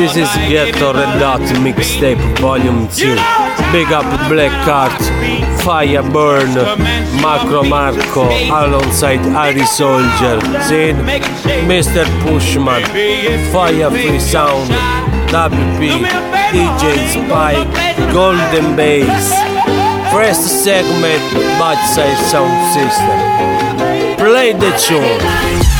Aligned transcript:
This 0.00 0.16
is 0.16 0.34
Ghetto 0.48 0.94
Red 0.94 1.20
Hot 1.20 1.42
Mixtape 1.60 2.16
Volume 2.38 2.88
2. 2.88 3.16
Big 3.70 3.92
up 3.92 4.08
Black 4.30 4.50
Cart, 4.64 4.96
Fire 5.60 6.02
Burn, 6.02 6.54
Macro 7.20 7.62
Marco, 7.64 8.24
alongside 8.48 9.20
Irie 9.20 9.66
Soldier, 9.66 10.40
Zin, 10.64 10.96
Mr. 11.68 12.06
Pushman, 12.22 12.82
Fire 13.52 13.90
Free 13.90 14.18
Sound, 14.18 14.70
WP, 15.28 16.06
DJ 16.48 16.96
Spike, 17.12 17.68
Golden 18.10 18.74
Bass. 18.74 19.34
First 20.10 20.64
segment, 20.64 21.22
Bad 21.60 21.76
Side 21.92 22.16
Sound 22.24 22.56
System. 22.72 24.16
Play 24.16 24.54
the 24.54 24.70
tune. 24.80 25.79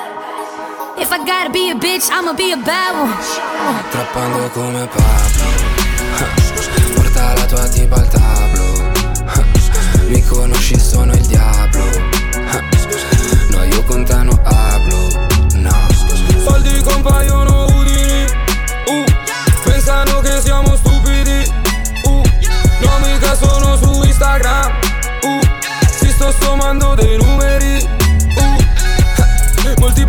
If 1.01 1.11
I 1.11 1.17
gotta 1.25 1.49
be 1.49 1.71
a 1.71 1.73
bitch, 1.73 2.11
I'ma 2.11 2.33
be 2.33 2.51
a 2.51 2.57
bad 2.57 2.93
one. 2.93 3.11
Trappando 3.89 4.47
come 4.51 4.87
Pablo. 4.87 5.47
Porta 6.93 7.33
la 7.33 7.45
tua 7.47 7.67
tipa 7.69 7.95
al 7.95 8.07
tablo. 8.07 8.91
Mi 10.09 10.23
conosci, 10.23 10.79
sono 10.79 11.11
il 11.13 11.25
diavolo. 11.25 12.09
No, 13.49 13.63
io 13.63 13.83
con 13.83 14.05
te 14.05 14.13
non 14.21 14.39
hablo. 14.43 15.09
No. 15.55 15.87
Soldi 16.45 16.79
compaiono 16.83 17.65
udini. 17.65 18.25
Uh, 18.85 19.03
pensano 19.63 20.19
che 20.19 20.39
siamo 20.39 20.75
stupidi. 20.75 21.51
Uh, 22.03 22.21
no, 22.81 22.99
mica 23.01 23.35
sono 23.35 23.75
su 23.75 24.03
Instagram. 24.03 24.71
Uh, 25.23 25.39
si 25.89 26.09
sto 26.11 26.31
sommando 26.39 26.93
dei 26.93 27.17
numeri. 27.17 27.50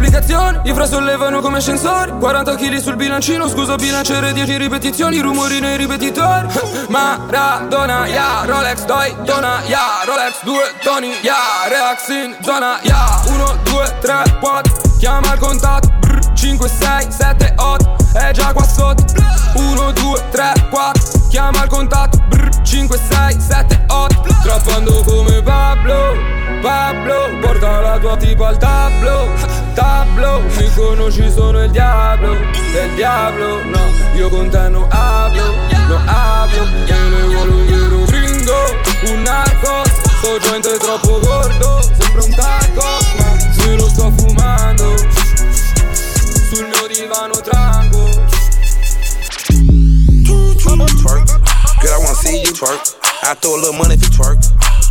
Moltiplicazione, 0.03 0.63
i 0.65 0.75
fra 0.75 0.85
sollevano 0.85 1.41
come 1.41 1.59
ascensori. 1.59 2.11
40 2.19 2.57
kg 2.57 2.77
sul 2.79 2.97
bilancino, 2.97 3.49
scusa 3.49 3.77
bilanciere 3.77 4.33
10 4.33 4.57
ripetizioni 4.57 5.21
Rumori 5.21 5.61
nei 5.61 5.77
ripetitori. 5.77 6.49
Maradona, 6.91 8.09
ya, 8.09 8.43
Rolex, 8.45 8.85
doi, 8.85 9.15
dona, 9.23 9.63
ya 9.67 10.03
Rolex, 10.05 10.43
due 10.43 10.75
toni, 10.83 11.13
ya 11.23 11.69
Relax 11.69 12.09
in 12.09 12.37
zona, 12.43 12.81
ya. 12.83 13.23
1, 13.27 13.59
2, 13.63 13.99
3, 14.01 14.39
4 14.41 14.73
Chiama 14.99 15.35
il 15.35 15.39
contatto. 15.39 15.91
5, 16.35 16.69
6, 16.69 17.07
7, 17.09 17.55
8 17.57 17.97
È 18.15 18.33
già 18.33 18.53
qua 18.53 18.65
sotto. 18.65 19.05
1, 19.55 19.93
2, 19.93 20.25
3, 20.33 20.67
4 20.69 21.03
Chiama 21.29 21.63
il 21.63 21.69
contatto. 21.69 22.19
5, 22.65 22.99
6, 22.99 23.41
7, 23.41 23.85
8 23.87 24.23
Trappando 24.43 25.05
come 25.05 25.41
Pablo 25.43 26.42
Pablo 26.63 27.39
Porta 27.41 27.81
la 27.81 27.99
tua 27.99 28.17
tipa 28.17 28.47
al 28.47 28.57
tablo 28.57 29.29
Tablo 29.75 30.43
Mi 30.57 30.73
conosci 30.75 31.29
sono 31.29 31.65
il 31.65 31.71
diavolo 31.73 32.39
Del 32.73 32.95
diavolo 32.95 33.65
No 33.65 33.81
Io 34.15 34.29
con 34.29 34.49
te 34.49 34.69
non 34.69 34.87
hablo 34.89 35.55
No 35.89 36.01
hablo 36.07 36.65
Te 36.87 36.95
ne 36.95 37.23
vuole 37.35 37.51
un 37.51 37.67
vero 37.67 38.05
gringo 38.05 38.55
Un 39.09 39.23
narco 39.23 39.83
Sto 40.19 40.39
gente 40.39 40.77
troppo 40.79 41.19
gordo 41.19 41.83
Sembra 41.99 42.23
un 42.23 42.31
taco 42.31 42.87
Ma 43.19 43.39
se 43.53 43.75
lo 43.75 43.89
sto 43.89 44.13
fumando 44.17 44.95
Sul 46.49 46.67
mio 46.69 46.87
divano 46.87 47.35
trango 47.41 48.31
Twerk. 51.03 51.27
Girl, 51.81 51.93
I 51.93 51.99
wanna 51.99 52.15
see 52.15 52.43
you 52.43 52.53
twerk. 52.53 52.95
I 53.25 53.35
throw 53.35 53.57
a 53.57 53.59
little 53.59 53.73
money 53.73 53.95
if 53.95 54.03
you 54.03 54.09
twerk. 54.11 54.39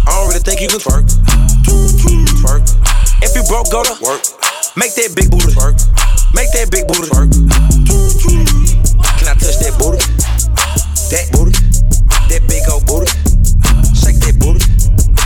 I 0.05 0.11
don't 0.11 0.27
really 0.27 0.39
think 0.39 0.61
you 0.61 0.67
can. 0.67 0.79
Twerk. 0.79 1.50
If 3.31 3.37
you 3.37 3.43
broke, 3.47 3.71
go 3.71 3.81
to 3.81 3.95
work. 4.03 4.19
Make 4.75 4.91
that 4.99 5.15
big 5.15 5.31
booty 5.31 5.55
work. 5.55 5.79
Make 6.35 6.51
that 6.51 6.67
big 6.67 6.83
booty 6.83 7.07
work. 7.15 7.31
Can 7.31 9.27
I 9.31 9.39
touch 9.39 9.55
that 9.63 9.71
booty? 9.79 10.03
That 11.15 11.31
booty. 11.31 11.55
That 12.27 12.43
big 12.51 12.67
old 12.67 12.83
booty. 12.83 13.07
Shake 13.95 14.19
that 14.27 14.35
booty. 14.35 14.59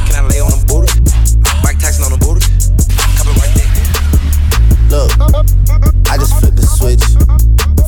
Can 0.06 0.22
I 0.22 0.30
lay 0.30 0.38
on 0.38 0.54
the 0.54 0.62
booty? 0.70 0.94
Mike 1.66 1.82
Tyson 1.82 2.06
on 2.06 2.14
the 2.14 2.22
booty. 2.22 2.46
Copy 3.18 3.34
right 3.42 3.50
there. 3.58 3.74
Look, 4.94 5.10
I 6.06 6.22
just 6.22 6.38
flipped 6.38 6.62
the 6.62 6.68
switch. 6.70 7.02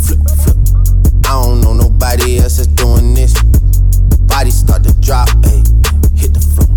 Flip, 0.02 0.18
flip. 0.42 0.58
I 1.30 1.46
don't 1.46 1.62
know 1.62 1.78
nobody 1.78 2.42
else 2.42 2.58
that's 2.58 2.74
doing 2.74 3.14
this. 3.14 3.38
Body 4.26 4.50
start 4.50 4.82
to 4.82 4.98
drop, 4.98 5.30
ayy, 5.46 5.62
hit 6.18 6.34
the 6.34 6.42
floor. 6.42 6.77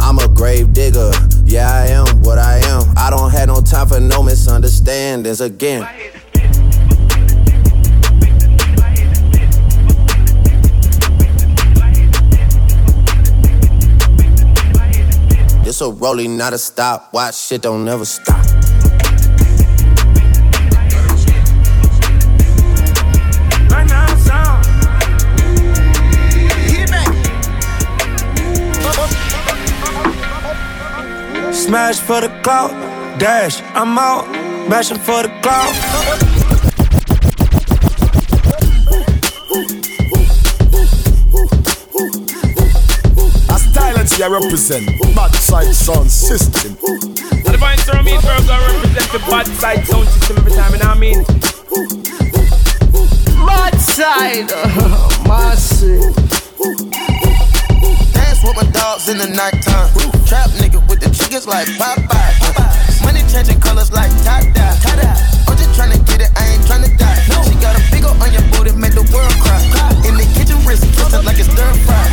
I'm 0.00 0.18
a 0.18 0.28
grave 0.28 0.72
digger. 0.72 1.10
Yeah, 1.44 1.70
I 1.70 1.86
am 1.88 2.22
what 2.22 2.38
I 2.38 2.58
am. 2.58 2.94
I 2.96 3.10
don't 3.10 3.30
have 3.30 3.48
no 3.48 3.60
time 3.60 3.88
for 3.88 4.00
no 4.00 4.22
misunderstandings 4.22 5.40
again. 5.40 5.86
This 15.64 15.80
a 15.80 15.90
rolling, 15.90 16.36
not 16.36 16.52
a 16.52 16.58
stop. 16.58 17.12
Watch 17.12 17.34
shit 17.34 17.62
don't 17.62 17.84
never 17.84 18.04
stop. 18.04 18.45
Smash 31.66 31.98
for 31.98 32.20
the 32.20 32.28
clout, 32.44 32.70
dash, 33.18 33.60
I'm 33.74 33.98
out, 33.98 34.28
mashing 34.68 34.98
for 34.98 35.24
the 35.24 35.28
clout. 35.42 35.74
As 43.50 43.66
Thailand 43.74 44.22
I 44.22 44.28
represent 44.28 44.86
Bad 45.16 45.34
Side 45.34 45.74
Sound 45.74 46.08
System. 46.08 46.76
So 46.76 47.50
the 47.50 47.58
vines 47.58 47.82
from 47.82 48.04
me, 48.04 48.12
bro, 48.20 48.38
go 48.46 48.56
represent 48.72 49.10
the 49.10 49.18
bad 49.28 49.46
side 49.48 49.84
sound 49.86 50.06
system 50.06 50.36
every 50.38 50.52
time, 50.52 50.72
you 50.72 50.78
know 50.78 50.86
what 50.86 50.96
I 50.96 51.00
mean? 51.00 51.24
Bad 53.44 53.74
side, 53.80 54.50
massive. 55.26 56.95
With 58.46 58.62
my 58.62 58.70
dogs 58.70 59.08
in 59.08 59.18
the 59.18 59.26
nighttime. 59.26 59.90
Trap 60.22 60.54
nigga 60.62 60.78
with 60.86 61.02
the 61.02 61.10
chickens 61.10 61.46
like 61.50 61.66
Popeye. 61.74 63.02
Money 63.02 63.26
changing 63.26 63.58
colors 63.58 63.90
like 63.90 64.14
dye. 64.22 64.46
I'm 65.50 65.58
just 65.58 65.74
tryna 65.74 65.98
get 66.06 66.22
it, 66.22 66.30
I 66.38 66.54
ain't 66.54 66.62
tryna 66.62 66.94
die. 66.94 67.26
No. 67.26 67.42
She 67.42 67.58
got 67.58 67.74
a 67.74 67.82
big 67.90 68.06
ol' 68.06 68.14
on 68.22 68.30
your 68.30 68.46
booty, 68.54 68.70
make 68.78 68.94
the 68.94 69.02
world 69.10 69.34
cry. 69.42 69.58
cry. 69.74 69.90
In 70.06 70.14
the 70.14 70.26
kitchen, 70.38 70.62
wrist 70.62 70.86
twisted 70.94 71.26
like 71.26 71.42
it's 71.42 71.50
stir 71.50 71.74
fry. 71.90 72.06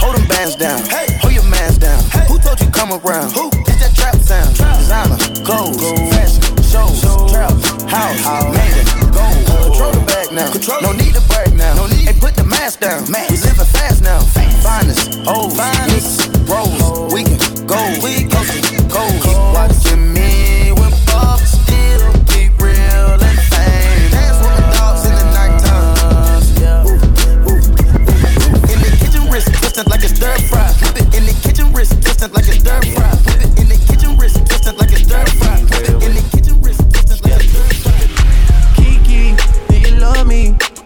Hold 0.00 0.16
them 0.16 0.26
bands 0.28 0.56
down, 0.56 0.80
hey. 0.88 1.12
hold 1.20 1.32
your 1.32 1.44
mans 1.44 1.76
down. 1.76 2.00
Hey. 2.08 2.24
Who 2.32 2.38
told 2.38 2.60
you 2.60 2.70
come 2.72 2.96
around? 2.96 3.32
Who? 3.36 3.52
It's 3.68 3.76
that 3.84 3.92
trap 3.92 4.16
sound. 4.24 4.56
Trap. 4.56 4.78
Designer, 4.80 5.20
gold, 5.44 5.76
gold. 5.76 6.00
fashion, 6.16 6.55
shows, 6.66 7.00
shows. 7.00 7.30
trap, 7.30 7.52
house, 7.88 8.22
made 8.56 8.76
it, 8.82 8.88
gold. 9.14 9.46
Control 9.70 9.92
the 9.92 10.04
bag 10.06 10.32
now, 10.32 10.50
Control. 10.50 10.80
no 10.82 10.92
need 10.92 11.14
to 11.14 11.22
brag 11.28 11.54
now. 11.54 11.74
No 11.74 11.86
need. 11.86 12.06
Hey, 12.08 12.18
put 12.18 12.34
the 12.34 12.44
mask 12.44 12.80
down. 12.80 13.10
Mask. 13.10 13.30
We 13.30 13.36
living 13.38 13.70
fast 13.76 14.02
now. 14.02 14.20
Finest, 14.62 15.26
old, 15.26 15.56
finest, 15.56 16.28
rose, 16.48 17.12
we 17.12 17.22
can 17.22 17.66
go, 17.66 17.78
we 18.02 18.26
can 18.26 18.30
go. 18.30 18.65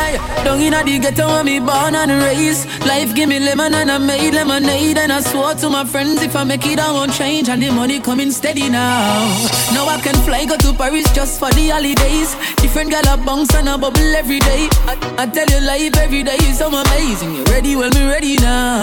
hey, 0.00 0.16
down 0.44 0.60
inna 0.60 0.82
the 0.84 0.98
ghetto 0.98 1.26
when 1.28 1.44
me 1.46 1.58
born 1.60 1.94
and 1.94 2.10
raised. 2.22 2.68
Life 2.86 3.14
give 3.14 3.28
me 3.28 3.38
lemon 3.38 3.74
and 3.74 3.90
I 3.90 3.98
made 3.98 4.34
lemonade 4.34 4.98
and 4.98 5.12
I 5.12 5.20
swore 5.20 5.54
to 5.54 5.68
my 5.70 5.84
friends 5.84 6.22
if 6.22 6.34
I 6.34 6.44
make 6.44 6.66
it 6.66 6.78
I 6.78 6.90
won't 6.92 7.12
change 7.12 7.48
and 7.48 7.62
the 7.62 7.70
money 7.70 8.00
coming 8.00 8.30
steady 8.30 8.68
now. 8.68 9.26
Now 9.74 9.86
I 9.88 10.00
can 10.00 10.14
fly 10.26 10.44
go 10.46 10.56
to 10.56 10.72
Paris 10.72 11.10
just 11.12 11.38
for 11.38 11.50
the 11.50 11.68
holidays. 11.68 12.34
Different 12.56 12.90
gal 12.90 13.06
a 13.12 13.16
bounce 13.16 13.54
and 13.54 13.68
a 13.68 13.76
bubble 13.78 14.14
every 14.16 14.40
day. 14.40 14.68
I, 14.86 14.96
I 15.18 15.26
tell 15.26 15.46
you 15.46 15.60
life 15.66 15.96
every 15.96 16.22
day 16.22 16.36
is 16.42 16.58
so 16.58 16.68
amazing. 16.68 17.34
You 17.34 17.44
ready? 17.44 17.76
Well 17.76 17.90
me 17.90 18.06
ready 18.06 18.36
now. 18.36 18.82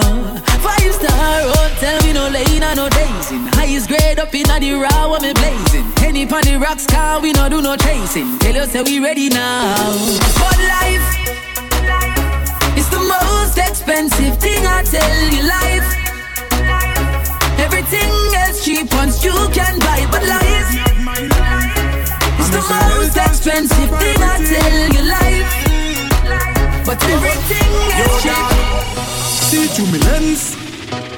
Five 0.58 0.92
star 0.94 1.42
hotel, 1.54 2.02
me 2.04 2.12
no 2.12 2.28
lane 2.28 2.62
and 2.62 2.76
no 2.76 2.88
days 2.88 3.30
in. 3.30 3.46
Highest 3.58 3.88
grade 3.88 4.18
up 4.18 4.34
inna 4.34 4.58
the 4.58 4.72
raw 4.74 5.10
when 5.10 5.22
me 5.22 5.32
blazing. 5.32 5.84
Henny 5.98 6.26
pon 6.26 6.42
the 6.42 6.56
rocks 6.58 6.86
car, 6.86 7.20
we 7.20 7.32
no 7.32 7.48
do 7.48 7.62
no 7.62 7.76
chasing. 7.76 8.38
Tell 8.40 8.54
you 8.54 8.66
say 8.66 8.82
we 8.82 8.98
ready 8.98 9.28
now. 9.28 9.92
But 10.40 10.58
life 10.58 11.07
expensive 13.88 14.36
thing 14.36 14.66
I 14.66 14.82
tell 14.82 15.32
you. 15.32 15.42
Life, 15.48 15.88
everything 17.58 18.12
else 18.36 18.62
cheap 18.62 18.92
once 18.92 19.24
you 19.24 19.32
can 19.50 19.78
buy, 19.78 20.06
but 20.12 20.22
life 20.28 20.68
is 22.38 22.50
the 22.50 22.60
most 22.68 23.16
expensive 23.16 23.90
thing 23.96 24.20
I 24.20 24.36
tell 24.44 24.76
you. 24.92 25.02
Life, 25.08 26.84
but 26.84 27.02
everything 27.02 27.72
else 27.96 28.22
cheap. 28.22 28.46
See 29.48 29.66
through 29.72 29.90
me 29.90 29.98
lens. 30.04 30.54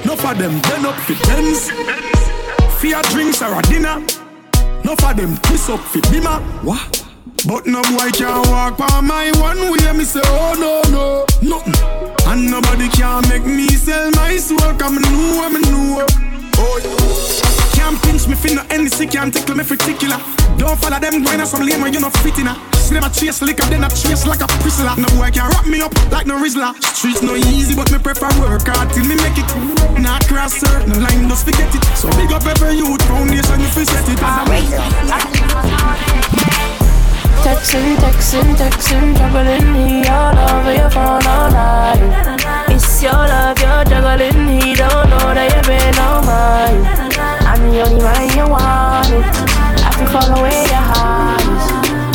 No 0.06 0.14
for 0.14 0.34
them 0.34 0.61
turn 0.62 0.87
up 0.87 0.94
for 0.94 1.14
tens. 1.26 1.70
Fear 2.78 3.02
drinks 3.11 3.43
or 3.43 3.58
a 3.58 3.62
dinner. 3.62 3.99
No 4.84 4.94
for 4.94 5.12
them 5.12 5.37
twist 5.38 5.70
up 5.70 5.81
for 5.81 6.00
dimmer. 6.12 6.38
What? 6.62 7.00
But 7.47 7.65
no 7.65 7.81
boy 7.97 8.11
can't 8.13 8.47
walk 8.49 8.77
by 8.77 9.01
my 9.01 9.33
one 9.41 9.73
way. 9.73 9.93
Me 9.97 10.05
say, 10.05 10.21
oh 10.25 10.53
no, 10.61 10.85
no, 10.93 11.25
nothing. 11.41 11.75
And 12.29 12.51
nobody 12.51 12.89
can 12.89 13.27
make 13.29 13.45
me 13.45 13.67
sell 13.69 14.11
my 14.13 14.37
soul. 14.37 14.59
Cause 14.77 14.93
me 14.93 15.01
know, 15.01 15.49
me 15.49 15.61
know. 15.65 16.05
Oh, 16.61 16.81
yeah. 16.85 17.73
Can't 17.73 17.97
pinch 18.03 18.29
me 18.29 18.35
fin 18.35 18.57
no 18.57 18.63
NC, 18.69 19.11
can't 19.11 19.33
tickle 19.33 19.57
me 19.57 19.65
particular. 19.65 20.21
Don't 20.59 20.79
follow 20.79 21.01
them 21.01 21.25
going 21.25 21.41
some 21.47 21.65
lane 21.65 21.81
where 21.81 21.91
you 21.91 22.01
not 22.01 22.13
fit 22.19 22.39
in 22.39 22.47
a. 22.47 22.55
See 22.77 22.97
a 22.97 23.09
chase 23.09 23.41
liquor, 23.41 23.65
then 23.73 23.85
a 23.85 23.89
chase 23.89 24.27
like 24.27 24.43
a 24.43 24.47
prisoner. 24.61 24.95
No 25.01 25.09
boy 25.17 25.31
can 25.33 25.49
wrap 25.49 25.67
me 25.67 25.81
up 25.81 25.95
like 26.13 26.27
no 26.27 26.37
Rizzler. 26.37 26.77
Streets 26.93 27.23
no 27.23 27.37
easy, 27.37 27.75
but 27.75 27.91
me 27.91 27.99
prefer 27.99 28.29
work 28.39 28.69
hard 28.69 28.93
till 28.93 29.07
me 29.09 29.17
make 29.17 29.41
it. 29.41 29.49
Not 29.99 30.27
cross 30.29 30.61
certain 30.61 31.03
line, 31.03 31.29
just 31.29 31.47
forget 31.47 31.75
it. 31.75 31.85
So 31.97 32.11
big 32.21 32.33
up 32.33 32.45
every 32.45 32.77
youth 32.77 33.01
foundation 33.09 33.61
if 33.65 33.77
you 33.77 33.85
set 33.87 34.05
it. 34.13 34.21
Texting, 37.41 37.97
texting, 37.97 38.55
texting, 38.55 39.17
juggling 39.17 39.75
he 39.75 40.06
all 40.09 40.37
over 40.51 40.75
your 40.75 40.91
phone 40.91 41.27
all 41.27 41.51
night. 41.51 42.01
It's 42.69 43.03
your 43.03 43.13
love, 43.13 43.59
you're 43.59 43.85
juggling, 43.85 44.61
he 44.61 44.75
don't 44.75 45.09
know 45.09 45.32
that 45.32 45.49
you've 45.49 45.65
been 45.65 45.99
on 45.99 46.27
mine. 46.29 46.85
I'm 47.49 47.70
the 47.70 47.81
only 47.81 48.05
one 48.05 48.29
you 48.37 48.44
want. 48.44 49.09
I 49.81 49.91
can 49.97 50.06
follow 50.13 50.43
where 50.43 50.69
your 50.69 50.85
heart. 50.93 51.41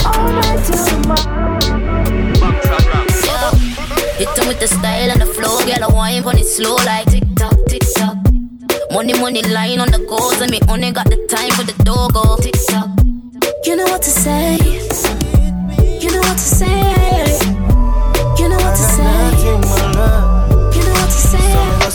All 0.05 0.29
night 0.29 0.61
till 0.63 0.77
Hit 4.17 4.29
them 4.35 4.47
with 4.47 4.59
the 4.59 4.67
style 4.67 5.09
and 5.11 5.19
the 5.19 5.25
flow, 5.25 5.57
girl. 5.65 5.83
I 5.83 5.93
wine 5.93 6.23
on 6.23 6.37
it 6.37 6.45
slow 6.45 6.75
like 6.85 7.09
tick 7.11 7.23
tock, 7.35 7.57
tick 7.67 7.83
tock. 7.97 8.15
Money, 8.91 9.13
money 9.19 9.41
line 9.41 9.79
on 9.79 9.89
the 9.89 10.05
goals, 10.07 10.39
and 10.39 10.51
me 10.51 10.59
only 10.69 10.91
got 10.91 11.09
the 11.09 11.17
time 11.27 11.49
for 11.51 11.63
the 11.63 11.73
dogo. 11.83 12.34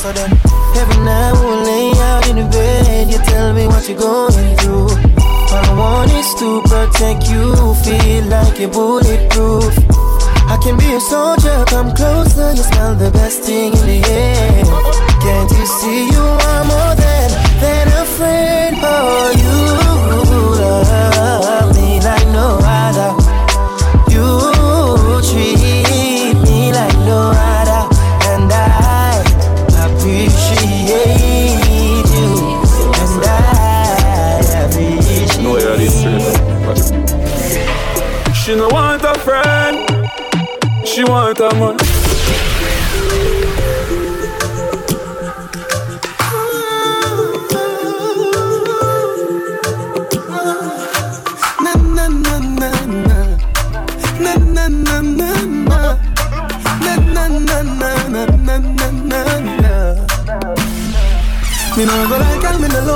So 0.01 0.11
then, 0.13 0.33
every 0.81 1.05
night 1.05 1.33
we'll 1.45 1.63
lay 1.63 1.93
out 2.01 2.27
in 2.31 2.37
the 2.37 2.49
bed. 2.49 3.11
You 3.13 3.19
tell 3.19 3.53
me 3.53 3.67
what 3.67 3.87
you're 3.87 3.99
going 3.99 4.57
through. 4.57 4.89
All 4.89 5.65
I 5.69 5.75
want 5.77 6.11
is 6.13 6.33
to 6.41 6.63
protect 6.63 7.29
you. 7.29 7.53
Feel 7.85 8.25
like 8.33 8.59
you're 8.59 8.71
bulletproof. 8.71 9.77
I 10.49 10.57
can 10.63 10.79
be 10.79 10.91
a 10.95 11.01
soldier, 11.01 11.65
come 11.69 11.93
closer. 11.93 12.49
You 12.57 12.63
smell 12.63 12.95
the 12.95 13.11
best 13.11 13.43
thing 13.43 13.75
in 13.77 13.87
the 13.93 14.01
air. 14.09 14.65
Can't 15.21 15.51
you 15.53 15.67
see 15.67 16.09
you 16.09 16.25
are 16.49 16.65
more 16.65 16.95
than 16.97 17.29
than 17.61 17.89
a 18.00 18.00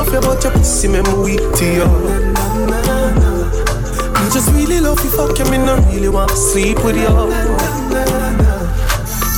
love 0.05 0.15
you, 0.15 0.21
but 0.21 0.43
your 0.43 0.53
pussy 0.53 0.89
me 0.89 1.01
weak 1.23 1.41
to 1.57 1.65
you. 1.65 1.85
I 4.15 4.31
just 4.33 4.51
really 4.53 4.81
love 4.81 5.03
you, 5.05 5.11
fuck 5.11 5.39
you, 5.39 5.45
me 5.51 5.59
no 5.59 5.77
really 5.89 6.09
want 6.09 6.31
to 6.31 6.37
sleep 6.37 6.85
with 6.85 6.97
you. 6.97 7.07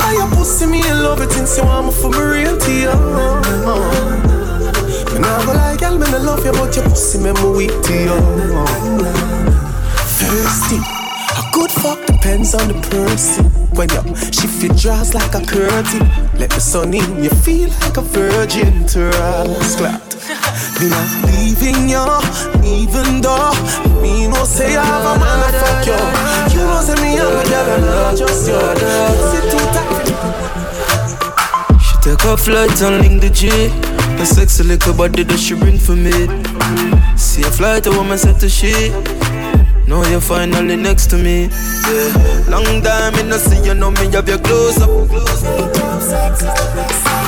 I 0.01 0.13
your 0.15 0.29
pussy 0.37 0.67
me 0.67 0.79
in 0.79 1.03
love 1.03 1.21
it 1.21 1.31
since 1.31 1.59
you 1.59 1.65
want 1.65 1.87
me 1.87 1.93
for 1.93 2.11
me 2.11 2.19
real 2.19 2.57
to 2.57 2.73
you. 2.73 2.95
Me 5.13 5.19
nah 5.21 5.45
go 5.45 5.53
like 5.53 5.81
girl, 5.81 5.99
me 5.99 6.11
no 6.11 6.19
love 6.19 6.45
you, 6.45 6.53
but 6.53 6.75
your 6.75 6.85
pussy 6.85 7.19
me 7.19 7.33
weak 7.57 7.71
to 7.71 7.93
you. 7.93 8.17
Thirsty, 10.19 10.77
a 10.77 11.51
good 11.53 11.71
fuck 11.71 12.05
depends 12.07 12.55
on 12.55 12.69
the 12.69 12.75
person. 12.91 13.45
When 13.77 13.91
you 13.91 14.17
shift 14.33 14.63
your 14.63 14.75
dress 14.75 15.13
like 15.13 15.35
a 15.35 15.45
curtain, 15.45 16.09
let 16.39 16.51
the 16.51 16.61
sun 16.61 16.95
in, 16.95 17.23
you 17.23 17.31
feel 17.31 17.69
like 17.81 17.99
a 17.99 18.01
virgin 18.01 18.87
to 18.89 19.11
rascal. 19.11 20.16
Me 20.81 20.89
not 20.91 21.09
leaving 21.33 21.89
you, 21.89 22.05
even 22.65 23.23
though 23.23 23.53
me 24.03 24.29
no 24.29 24.45
say 24.45 24.77
I 24.77 24.85
have 24.85 25.07
a 25.07 25.19
man 25.19 25.41
to 25.41 25.59
fuck 25.59 25.87
you. 25.87 25.97
You 26.53 26.67
know 26.67 26.81
say 26.83 26.97
me 27.03 27.19
I'm 27.19 27.33
a 27.33 27.43
girl 27.49 27.69
and 27.75 27.85
not 27.87 28.17
just 28.17 28.47
you. 28.47 28.61
Sit 29.33 29.45
too 29.51 29.65
tight. 29.73 30.07
She 31.81 31.95
take 32.03 32.25
a 32.25 32.37
flight 32.37 32.83
and 32.83 33.01
link 33.01 33.23
the 33.23 33.31
G. 33.31 33.49
The 34.19 34.27
sexy 34.27 34.65
little 34.65 34.93
body 34.93 35.23
that 35.23 35.39
she 35.39 35.55
bring 35.55 35.79
for 35.79 35.97
me. 35.97 36.13
See 37.17 37.43
a 37.43 37.51
flight, 37.51 37.87
a 37.87 37.91
woman 37.91 38.19
said 38.19 38.39
to 38.41 38.49
she. 38.49 38.91
Now 39.87 40.03
you're 40.11 40.21
finally 40.21 40.77
next 40.77 41.07
to 41.11 41.17
me. 41.17 41.49
Yeah. 41.89 42.45
Long 42.49 42.83
time 42.83 43.15
in 43.15 43.29
no 43.31 43.39
see 43.39 43.65
you 43.65 43.75
know 43.75 43.91
me 43.93 44.05
you 44.07 44.17
have 44.17 44.29
your 44.29 44.39
close 44.41 44.79
up. 44.83 44.91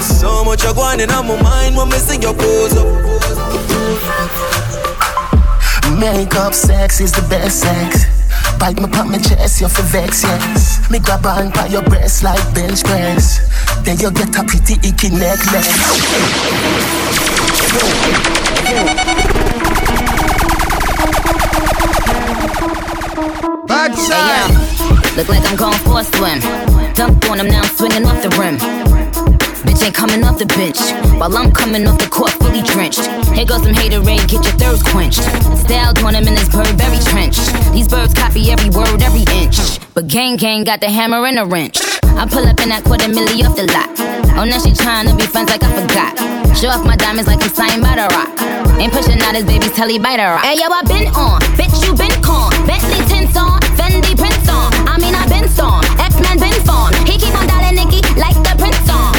So 0.02 0.44
much 0.44 0.64
I 0.66 0.72
going 0.74 1.00
in 1.00 1.08
my 1.08 1.22
mind 1.42 1.76
when 1.76 1.88
me 1.88 1.96
see 1.98 2.20
your 2.20 2.34
pose 2.34 2.76
up. 2.76 3.37
Makeup 5.98 6.54
sex 6.54 7.00
is 7.00 7.12
the 7.12 7.26
best 7.28 7.60
sex. 7.60 8.06
Bite 8.58 8.80
me 8.80 8.88
pop 8.88 9.06
my 9.06 9.18
chest, 9.18 9.60
you 9.60 9.68
for 9.68 9.82
vex, 9.82 10.22
yes. 10.22 10.90
Me 10.90 10.98
grab 10.98 11.24
on 11.26 11.50
by 11.50 11.66
your 11.66 11.82
breast 11.82 12.22
like 12.22 12.42
bench 12.54 12.82
press. 12.84 13.38
Then 13.84 13.98
you 13.98 14.10
get 14.10 14.34
a 14.36 14.44
pretty 14.44 14.74
icky 14.86 15.10
necklace. 15.10 15.68
Bad 23.66 23.94
side. 23.94 25.16
Look 25.16 25.28
like 25.28 25.44
I'm 25.50 25.56
going 25.56 25.78
for 25.78 26.00
a 26.00 26.04
swim. 26.04 26.40
Dumped 26.94 27.28
on 27.30 27.40
him, 27.40 27.48
now 27.48 27.62
I'm 27.62 27.68
swinging 27.76 28.06
off 28.06 28.22
the 28.22 28.30
rim. 28.38 29.07
Bitch 29.78 29.86
ain't 29.86 29.94
coming 29.94 30.24
off 30.24 30.38
the 30.38 30.46
bench 30.58 30.82
while 31.22 31.30
I'm 31.38 31.52
coming 31.52 31.86
off 31.86 32.02
the 32.02 32.10
court 32.10 32.32
fully 32.42 32.62
drenched. 32.66 33.06
Here 33.30 33.46
goes 33.46 33.62
some 33.62 33.74
hater 33.74 34.02
rain, 34.02 34.18
get 34.26 34.42
your 34.42 34.58
thirst 34.58 34.82
quenched. 34.90 35.22
Styled 35.54 36.02
on 36.02 36.18
him 36.18 36.26
in 36.26 36.34
this 36.34 36.50
Burberry 36.50 36.98
trench. 37.06 37.38
These 37.70 37.86
birds 37.86 38.12
copy 38.12 38.50
every 38.50 38.74
word, 38.74 38.98
every 39.06 39.22
inch. 39.38 39.78
But 39.94 40.08
gang 40.08 40.34
gang 40.34 40.64
got 40.64 40.80
the 40.80 40.90
hammer 40.90 41.22
and 41.26 41.38
a 41.38 41.46
wrench. 41.46 41.78
I 42.18 42.26
pull 42.26 42.42
up 42.42 42.58
in 42.58 42.74
that 42.74 42.82
quarter 42.82 43.06
milli 43.06 43.46
off 43.46 43.54
the 43.54 43.70
lot. 43.70 43.86
Oh, 44.34 44.42
now 44.42 44.58
she 44.58 44.74
tryna 44.74 45.14
be 45.14 45.30
friends 45.30 45.50
like 45.54 45.62
I 45.62 45.70
forgot. 45.70 46.18
Show 46.58 46.74
off 46.74 46.82
my 46.82 46.96
diamonds 46.96 47.30
like 47.30 47.38
I'm 47.38 47.54
signed 47.54 47.78
by 47.78 47.94
the 47.94 48.10
rock. 48.10 48.34
Ain't 48.82 48.90
pushing 48.90 49.22
out 49.22 49.38
his 49.38 49.46
baby's 49.46 49.70
telly 49.78 50.02
by 50.02 50.18
the 50.18 50.26
rock. 50.26 50.42
Hey 50.42 50.58
yo, 50.58 50.66
I 50.66 50.82
been 50.90 51.06
on, 51.14 51.38
bitch 51.54 51.78
you 51.86 51.94
been 51.94 52.10
con. 52.18 52.50
Bentley 52.66 52.98
tints 53.06 53.38
on, 53.38 53.62
Fendi 53.78 54.18
prints 54.18 54.50
on. 54.50 54.74
I 54.90 54.98
mean 54.98 55.14
I 55.14 55.22
been 55.30 55.46
storm, 55.46 55.86
X-Men 56.02 56.42
been 56.42 56.58
fawn. 56.66 56.90
He 57.06 57.14
keep 57.14 57.30
on 57.38 57.46
dialing 57.46 57.78
Nicki 57.78 58.02
like 58.18 58.34
the 58.42 58.58
prince 58.58 58.90
on. 58.90 59.17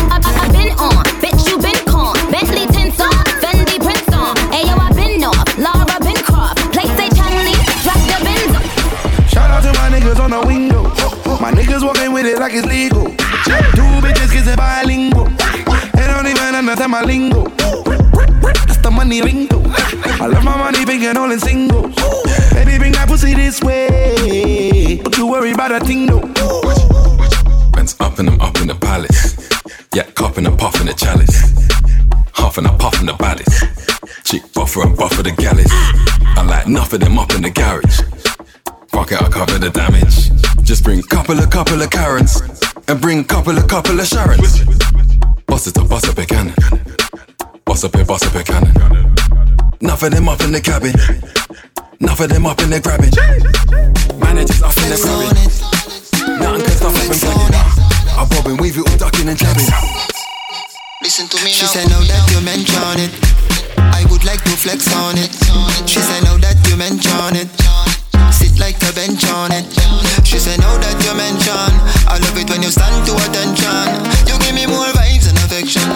Been 0.69 0.77
on, 0.77 1.03
bitch 1.17 1.49
you 1.49 1.57
been 1.57 1.83
con. 1.85 2.13
Bentley 2.29 2.67
tints 2.67 2.99
on, 3.01 3.09
Fendi 3.41 3.81
prints 3.81 4.13
on. 4.13 4.37
Hey 4.53 4.69
I 4.69 4.91
been 4.93 5.23
off, 5.23 5.57
Lara 5.57 5.97
been 5.99 6.21
croft. 6.21 6.59
Play 6.71 6.85
say 6.93 7.09
Chanley, 7.09 7.57
drop 7.81 7.97
the 8.05 8.17
Benz. 8.23 9.31
Shout 9.31 9.49
out 9.49 9.63
to 9.63 9.73
my 9.79 9.89
niggas 9.89 10.19
on 10.19 10.29
the 10.29 10.45
window. 10.45 10.83
My 11.41 11.51
niggas 11.51 11.83
walking 11.83 12.13
with 12.13 12.27
it 12.27 12.37
like 12.37 12.53
it's 12.53 12.67
legal. 12.67 13.05
Two 13.73 13.89
bitches 14.05 14.31
kissing 14.31 14.55
bilingual. 14.55 15.25
They 15.95 16.05
don't 16.05 16.27
even 16.27 16.53
understand 16.53 16.91
my 16.91 17.01
lingo. 17.01 17.45
That's 18.67 18.77
the 18.77 18.91
money 18.91 19.23
lingo. 19.23 19.63
I 20.21 20.27
love 20.27 20.43
my 20.43 20.55
money 20.55 20.85
big 20.85 21.01
and 21.01 21.17
all 21.17 21.31
in 21.31 21.39
singles. 21.39 21.95
Baby, 22.53 22.77
bring 22.77 22.91
that 22.91 23.07
pussy 23.07 23.33
this 23.33 23.59
way. 23.63 24.97
Don't 24.97 25.17
you 25.17 25.25
worry 25.25 25.51
about 25.51 25.71
a 25.71 25.79
thing 25.79 26.05
though. 26.05 26.29
Ben's 27.71 27.95
up 27.99 28.19
and 28.19 28.29
I'm 28.29 28.39
up 28.39 28.55
in 28.57 28.67
the 28.67 28.77
palace. 28.79 29.48
Yeah, 29.95 30.03
cupping 30.13 30.45
and 30.45 30.57
puffing 30.57 30.85
the 30.85 30.93
chalice. 30.93 31.49
Half 32.33 32.59
and 32.59 32.67
a 32.67 32.73
puff 32.77 32.99
in 32.99 33.07
the 33.07 33.13
ballast. 33.13 33.65
Chick 34.23 34.43
buffer 34.53 34.83
and 34.83 34.95
buffer 34.95 35.23
the 35.23 35.31
gallus. 35.31 35.71
I 36.37 36.43
like 36.45 36.67
enough 36.67 36.93
of 36.93 36.99
them 36.99 37.17
up 37.17 37.33
in 37.33 37.41
the 37.41 37.49
garage. 37.49 38.01
Fuck 38.89 39.11
it, 39.11 39.21
I 39.21 39.29
cover 39.29 39.57
the 39.57 39.71
damage. 39.71 40.29
Just 40.63 40.83
bring 40.83 41.01
couple 41.01 41.39
of 41.39 41.49
couple 41.49 41.81
of 41.81 41.89
Karens. 41.89 42.39
And 42.87 43.01
bring 43.01 43.23
couple 43.23 43.57
of 43.57 43.67
couple 43.67 43.99
of 43.99 44.05
Sharons. 44.05 44.61
Bust 45.47 45.67
it 45.67 45.77
up, 45.77 45.89
bust 45.89 46.07
up 46.07 46.17
a 46.19 46.25
cannon. 46.25 46.53
Bust 47.65 47.85
up 47.85 47.95
a, 47.95 48.05
bust 48.05 48.27
up 48.27 48.35
a 48.35 48.43
cannon. 48.43 48.75
Enough 49.81 50.03
of 50.03 50.11
them 50.11 50.29
up 50.29 50.41
in 50.41 50.51
the 50.51 50.61
cabin. 50.61 50.93
Enough 51.99 52.19
of 52.19 52.29
them 52.29 52.45
up 52.45 52.61
in 52.61 52.69
the 52.69 52.79
grabbing. 52.79 53.13
Managers 54.19 54.61
up 54.61 54.77
in 54.77 54.89
the 54.93 54.99
grabbing. 55.01 56.39
Nothing 56.39 56.61
can 56.61 56.71
stop 56.77 56.93
us 56.93 57.23
from 57.23 57.88
flagging. 58.25 58.35
I 58.35 58.35
bob 58.35 58.47
and 58.47 58.59
weave 58.59 58.77
it 58.77 58.89
all 58.89 58.97
ducking 58.97 59.29
and 59.29 59.37
jabbing. 59.37 59.65
Listen 61.01 61.27
to 61.29 61.43
me 61.45 61.51
She 61.51 61.65
said 61.65 61.87
now 61.87 62.01
that 62.03 62.27
you 62.31 62.41
mention 62.43 62.99
it 62.99 63.11
I 63.79 64.03
would 64.11 64.25
like 64.25 64.43
to 64.43 64.51
flex 64.59 64.91
on 64.93 65.15
it 65.17 65.31
She 65.87 65.99
said 65.99 66.23
now 66.27 66.35
that 66.37 66.59
you 66.67 66.75
mention 66.75 67.39
it 67.39 67.47
Sit 68.35 68.59
like 68.59 68.75
a 68.83 68.91
bench 68.91 69.23
on 69.31 69.51
it 69.55 69.63
She 70.27 70.37
said 70.37 70.59
now 70.59 70.75
that 70.75 70.99
you 70.99 71.15
mention 71.15 71.71
I 72.03 72.19
love 72.19 72.35
it 72.35 72.49
when 72.51 72.61
you 72.61 72.69
stand 72.69 73.07
to 73.07 73.15
attention 73.15 73.95
You 74.27 74.35
give 74.43 74.51
me 74.53 74.67
more 74.67 74.91
vibes 74.91 75.31
and 75.31 75.39
affection 75.39 75.87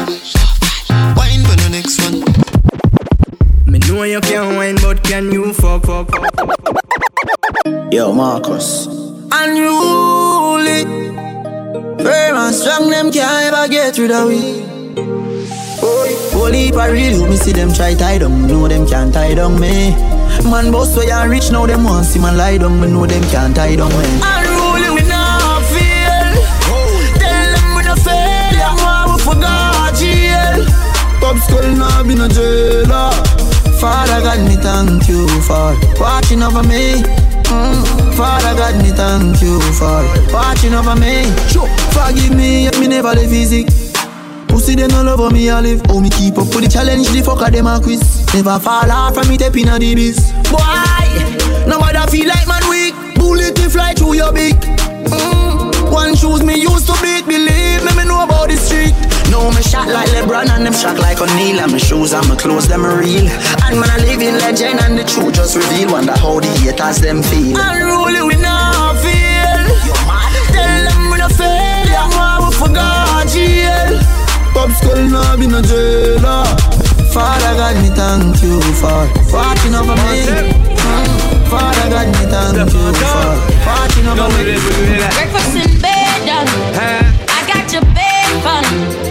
Wine 1.19 1.43
for 1.43 1.59
the 1.59 1.67
next 1.67 1.99
one 1.99 2.23
Me 3.67 3.79
know 3.83 4.03
you 4.03 4.21
can 4.21 4.55
wine, 4.55 4.75
but 4.79 5.03
can 5.03 5.31
you 5.33 5.51
fuck, 5.51 5.83
fuck, 5.83 6.07
fuck? 6.09 6.23
Yo, 7.91 8.13
Marcus. 8.13 8.87
Unruly. 9.31 11.02
Firm 12.03 12.35
and 12.35 12.53
strong, 12.53 12.89
them 12.89 13.11
can't 13.13 13.53
ever 13.53 13.65
get 13.69 13.97
rid 13.97 14.11
of 14.11 14.27
we. 14.27 14.61
Holy 16.35 16.69
I 16.73 16.89
real, 16.89 17.25
me 17.29 17.37
see 17.37 17.53
them 17.53 17.71
try 17.71 17.93
tie 17.93 18.17
down, 18.17 18.45
know 18.45 18.67
them 18.67 18.85
can't 18.85 19.13
tie 19.13 19.33
down 19.35 19.57
me. 19.57 19.91
Man, 20.43 20.71
boss 20.73 20.97
way 20.97 21.09
and 21.09 21.31
rich 21.31 21.49
now, 21.49 21.65
them 21.65 21.85
want 21.85 22.05
see 22.05 22.19
man 22.19 22.35
lie 22.35 22.57
down, 22.57 22.81
me 22.81 22.87
know 22.87 23.05
them 23.05 23.23
can't 23.31 23.55
tie 23.55 23.77
down 23.77 23.87
me. 23.87 24.03
Unruly, 24.19 24.89
we 24.99 25.07
not 25.07 25.63
feel. 25.71 26.27
Tell 27.23 27.47
them 27.55 27.67
we 27.77 27.83
no 27.87 27.95
fail, 27.95 28.51
them 28.51 28.75
want 28.83 29.07
we 29.07 29.23
forgot 29.23 29.95
jail. 29.95 30.65
Pop 31.21 31.37
skull 31.39 31.71
now 31.71 32.03
be 32.03 32.15
no 32.15 32.27
jailer. 32.27 33.11
Father 33.79 34.19
God, 34.19 34.43
me 34.43 34.55
thank 34.59 35.07
you 35.07 35.25
for 35.47 35.71
watching 36.01 36.43
over 36.43 36.63
me. 36.63 37.22
Mm. 37.53 38.17
Father 38.17 38.53
God, 38.57 38.75
me 38.81 38.89
thank 38.89 39.41
you 39.41 39.61
for 39.77 40.01
watching 40.33 40.73
over 40.73 40.95
me. 40.95 41.23
Sure. 41.47 41.69
Forgive 41.93 42.35
me 42.35 42.67
if 42.67 42.79
me 42.79 42.87
never 42.87 43.13
the 43.13 43.27
physic. 43.29 43.67
Pussy 44.47 44.75
them 44.75 44.89
no 44.89 45.03
love 45.03 45.19
how 45.19 45.29
me 45.29 45.49
I 45.49 45.61
live. 45.61 45.81
Oh 45.89 45.99
me 45.99 46.09
keep 46.09 46.37
up 46.37 46.49
with 46.53 46.63
the 46.65 46.69
challenge, 46.69 47.07
the 47.09 47.21
fucker 47.21 47.51
them 47.51 47.67
a 47.67 47.79
quiz. 47.79 48.01
Never 48.33 48.59
fall 48.59 48.89
off 48.91 49.13
from 49.15 49.27
me 49.29 49.37
tapping 49.37 49.69
on 49.69 49.81
the 49.81 49.93
biz. 49.95 50.31
Boy, 50.49 51.09
nobody 51.69 52.01
feel 52.09 52.27
like 52.29 52.47
man 52.47 52.63
weak. 52.69 52.93
Bullet 53.15 53.55
to 53.55 53.69
fly 53.69 53.93
through 53.93 54.15
your 54.15 54.33
beak. 54.33 54.57
Mm. 55.09 55.91
One 55.91 56.15
shoes 56.15 56.43
me 56.43 56.55
used 56.61 56.87
to 56.87 56.93
beat, 57.01 57.25
believe 57.25 57.85
me, 57.85 57.91
me 57.97 58.05
know 58.05 58.23
about 58.23 58.49
the 58.49 58.57
street. 58.57 58.93
No, 59.33 59.49
me 59.49 59.63
shot 59.63 59.89
like 59.89 60.09
LeBron 60.13 60.47
and 60.53 60.63
them 60.63 60.73
shot 60.73 60.99
like 60.99 61.19
O'Neal 61.19 61.57
And 61.59 61.71
my 61.71 61.79
shoes 61.79 62.13
and 62.13 62.27
my 62.29 62.35
clothes, 62.35 62.67
them 62.67 62.85
are 62.85 62.99
real 63.01 63.25
And 63.65 63.79
man, 63.81 63.89
I 63.89 63.97
live 64.05 64.21
in 64.21 64.37
legend 64.37 64.79
and 64.79 64.93
the 64.93 65.03
truth 65.03 65.33
just 65.33 65.55
reveal 65.57 65.89
Wonder 65.91 66.13
how 66.13 66.39
the 66.39 66.53
haters 66.61 67.01
them 67.01 67.23
feel 67.23 67.57
Unruly, 67.57 68.21
we 68.29 68.35
not 68.37 69.01
feel. 69.01 69.57
Tell 70.53 70.81
them 70.85 71.09
we 71.09 71.17
no 71.17 71.29
fail, 71.33 71.85
them 71.89 72.09
want 72.13 72.45
we 72.45 72.49
forgot 72.61 73.25
jail. 73.33 73.97
Pop 74.53 74.69
skull 74.77 75.01
now 75.09 75.35
be 75.35 75.47
no 75.47 75.61
jailer. 75.65 76.45
Father 77.09 77.53
God, 77.57 77.75
me 77.81 77.89
thank 77.89 78.37
you 78.45 78.61
for 78.77 79.01
watching 79.33 79.73
over 79.73 79.97
me. 79.97 80.29
Father 81.49 81.89
God, 81.89 82.07
me 82.13 82.23
thank 82.29 82.69
you 82.69 82.93
for 83.01 83.33
watching 83.65 84.05
over 84.05 84.29
me. 84.37 84.61
Breakfast 85.17 85.57
in 85.57 85.81
bed, 85.81 86.21
darling. 86.21 86.77
I 87.33 87.41
got 87.49 87.65
your 87.73 87.81
bed 87.97 88.29
for 88.45 89.02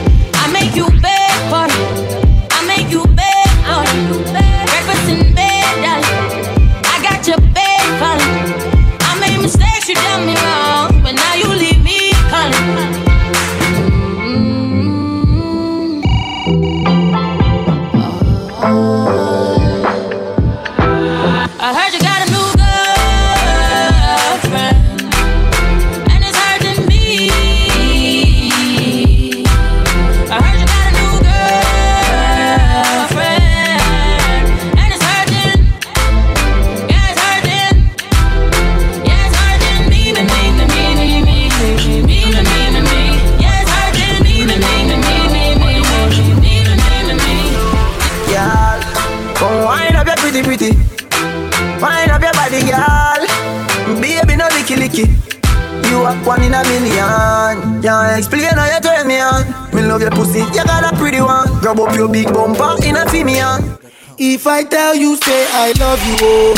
one. 61.75 61.89
Up 61.91 61.97
your 61.97 62.09
big 62.09 62.33
bumper 62.33 62.77
in 62.85 62.97
a 62.97 63.09
female. 63.09 63.79
If 64.19 64.47
I 64.47 64.63
tell 64.65 64.95
you, 64.95 65.17
say 65.17 65.47
I 65.51 65.73
love 65.79 66.01
you, 66.07 66.17
oh. 66.21 66.55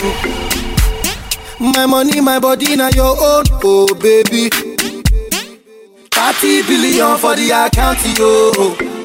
My 1.60 1.86
money, 1.86 2.20
my 2.20 2.38
body, 2.38 2.76
now 2.76 2.88
your 2.88 3.16
own, 3.18 3.44
oh 3.64 3.86
baby. 4.00 4.50
30 6.10 6.62
billion 6.66 7.16
for 7.18 7.34
the 7.36 7.50
account, 7.50 7.98
yo. 8.18 8.52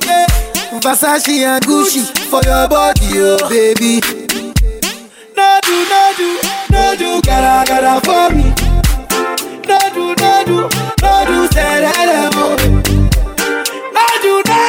Yeah. 0.05 0.27
Versace 0.81 1.43
and 1.43 1.63
Gucci 1.65 2.03
for 2.29 2.41
your 2.43 2.67
body, 2.67 3.07
oh 3.15 3.49
baby. 3.49 4.01
No 5.37 5.59
do, 5.63 5.85
no 5.89 6.13
do, 6.17 6.39
no 6.71 6.95
do, 6.97 7.21
gotta, 7.21 8.01
for 8.05 8.29
me. 8.35 8.53
No 9.67 9.79
do, 9.93 10.15
no 10.15 11.47
say 11.51 11.81
that 11.81 12.09
I'm 12.09 12.33
oh. 12.35 12.55
No 13.93 14.05
do, 14.21 14.33
no 14.47 14.59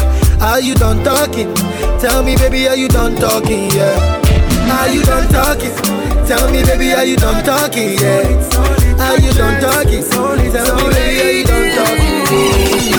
Are 0.41 0.59
you 0.59 0.73
done 0.75 1.03
talking? 1.03 1.53
Tell 1.99 2.23
me, 2.23 2.35
baby, 2.35 2.67
are 2.67 2.75
you 2.75 2.87
done 2.87 3.15
talking? 3.15 3.69
Yeah. 3.71 4.21
Are 4.79 4.89
you 4.89 5.03
done 5.03 5.27
talking? 5.31 5.73
Tell 6.25 6.49
me, 6.51 6.63
baby, 6.63 6.93
are 6.93 7.05
you 7.05 7.15
done 7.15 7.43
talking? 7.43 7.99
Yeah. 7.99 8.25
Are 8.99 9.19
you 9.19 9.31
done 9.33 9.61
talking? 9.61 10.03
Tell 10.03 10.35
me, 10.35 10.49
baby, 10.49 11.21
are 11.21 11.31
you 11.31 11.43
done 11.45 11.69
talking? 11.77 12.25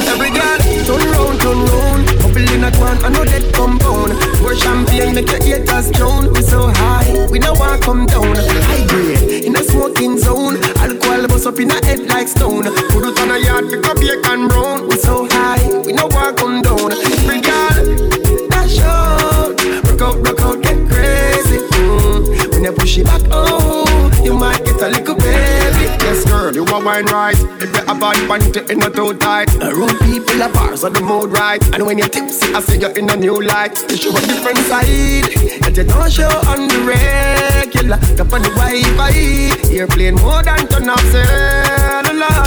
Every 0.07 0.31
girl, 0.31 0.59
turn 0.87 1.03
round, 1.11 1.41
turn 1.41 1.59
round. 1.67 2.07
Bubble 2.23 2.49
in 2.55 2.65
a 2.65 2.71
quan, 2.79 2.97
I 3.05 3.09
know 3.11 3.25
that 3.25 3.53
compound. 3.55 4.13
Pour 4.39 4.55
champagne, 4.55 5.15
make 5.15 5.31
your 5.31 5.43
haters 5.43 5.91
drown. 5.91 6.33
We 6.33 6.43
so 6.43 6.69
high, 6.69 7.27
we 7.31 7.39
no 7.39 7.53
want 7.55 7.83
come 7.83 8.07
down. 8.07 8.37
High 8.37 8.87
grade, 8.87 9.45
in 9.45 9.57
a 9.57 9.65
smoking 9.65 10.19
zone. 10.19 10.59
Alcohol 11.03 11.29
bust 11.29 11.47
up 11.47 11.59
in 11.59 11.71
a 11.71 11.85
head 11.85 12.07
like 12.07 12.29
stone. 12.29 12.65
Put 12.65 13.05
it 13.07 13.19
on 13.21 13.31
a 13.31 13.39
yard, 13.39 13.69
pick 13.71 13.87
up 13.87 13.97
can 13.97 14.49
brown. 14.49 14.89
We 14.89 14.97
so 14.97 15.27
high, 15.31 15.81
we 15.85 15.93
no 15.93 16.07
want 16.07 16.37
come 16.37 16.63
down. 16.63 16.93
Every 16.93 17.41
girl, 17.41 18.49
dash 18.49 18.79
out. 18.81 19.61
Rock 19.85 20.01
out, 20.01 20.27
rock 20.27 20.41
out, 20.41 20.63
get 20.63 20.79
crazy. 20.89 21.59
Mm. 21.59 22.53
When 22.53 22.65
you 22.65 22.73
push 22.73 22.99
it 22.99 23.05
back, 23.05 23.23
oh, 23.31 24.11
you 24.23 24.35
might 24.35 24.65
get 24.65 24.81
a 24.81 24.89
little 24.89 25.17
baby. 25.17 25.62
Yes, 26.01 26.25
girl, 26.25 26.55
you 26.55 26.65
a 26.65 26.85
wine 26.85 27.07
right. 27.07 27.37
If 27.61 27.75
you 27.75 27.83
a 27.83 27.95
bad 27.95 28.17
panty, 28.29 28.69
it 28.71 28.77
not 28.79 28.95
too 28.95 29.15
tight. 29.15 29.49
Around 29.63 29.99
people 30.01 30.43
are 30.43 30.53
bars 30.53 30.85
on 30.85 30.93
the 30.93 31.01
mood 31.01 31.31
right. 31.33 31.63
And 31.75 31.87
when 31.87 31.99
you're 31.99 32.09
tipsy, 32.09 32.53
I 32.55 32.61
see 32.61 32.79
you 32.81 32.89
in 32.89 33.11
a 33.11 33.17
new 33.17 33.41
light. 33.43 33.79
You 33.91 33.97
show 33.97 34.17
a 34.17 34.21
different 34.21 34.59
side 34.71 35.29
that 35.63 35.75
you 35.77 35.85
don't 35.85 36.11
show 36.11 36.29
on 36.49 36.69
the 36.69 36.79
regular. 36.87 37.97
Up 38.21 38.33
on 38.33 38.43
the 38.43 38.51
Wi-Fi, 38.57 39.75
airplane 39.77 40.17
more 40.17 40.43
than 40.43 40.67
turn 40.69 40.89
off 40.89 41.01
cellular. 41.13 42.39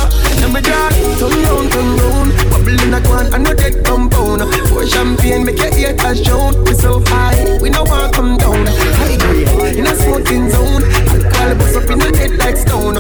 Let 0.41 0.51
me 0.53 0.62
just 0.62 1.19
turn 1.19 1.31
round, 1.43 1.71
turn 1.71 1.89
round. 1.97 2.29
Bubble 2.51 2.81
in 2.81 2.93
a 2.93 3.01
quan, 3.01 3.34
I 3.34 3.38
know 3.38 3.53
that 3.53 3.84
compound. 3.86 4.41
Pour 4.69 4.86
champagne, 4.86 5.45
make 5.45 5.58
your 5.58 5.73
haters 5.73 6.21
drown. 6.21 6.53
We 6.65 6.73
so 6.73 7.01
high, 7.08 7.58
we 7.62 7.69
no 7.69 7.84
want 7.84 8.13
come 8.13 8.38
down. 8.38 8.65
High 8.67 9.17
grade, 9.17 9.77
in 9.79 9.88
a 9.88 9.95
smoking 9.95 10.49
zone. 10.49 10.84
Alcohol 11.10 11.55
bust 11.55 11.75
up 11.77 11.89
in 11.89 12.01
a 12.01 12.17
head 12.17 12.38
like 12.38 12.58
stone. 12.58 12.95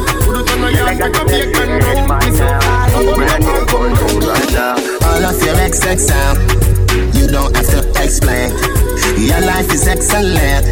Put 0.55 0.73
it 0.73 0.79
on 0.79 0.87
a 0.87 0.93
yard, 0.93 0.97
pick 0.97 1.15
up 1.19 1.27
your 1.27 1.51
can 1.51 1.69
round. 1.69 2.23
We 2.23 2.31
so 2.31 2.47
high, 2.47 2.87
no 2.95 3.11
want 3.11 3.67
come. 3.67 4.15
All 5.03 5.23
of 5.25 5.43
your 5.43 5.55
XX 5.55 6.11
out, 6.11 6.37
you 7.13 7.27
don't 7.27 7.55
have 7.55 7.67
to 7.71 7.79
explain. 8.01 8.51
Your 9.19 9.41
life 9.41 9.71
is 9.73 9.87
excellent. 9.87 10.63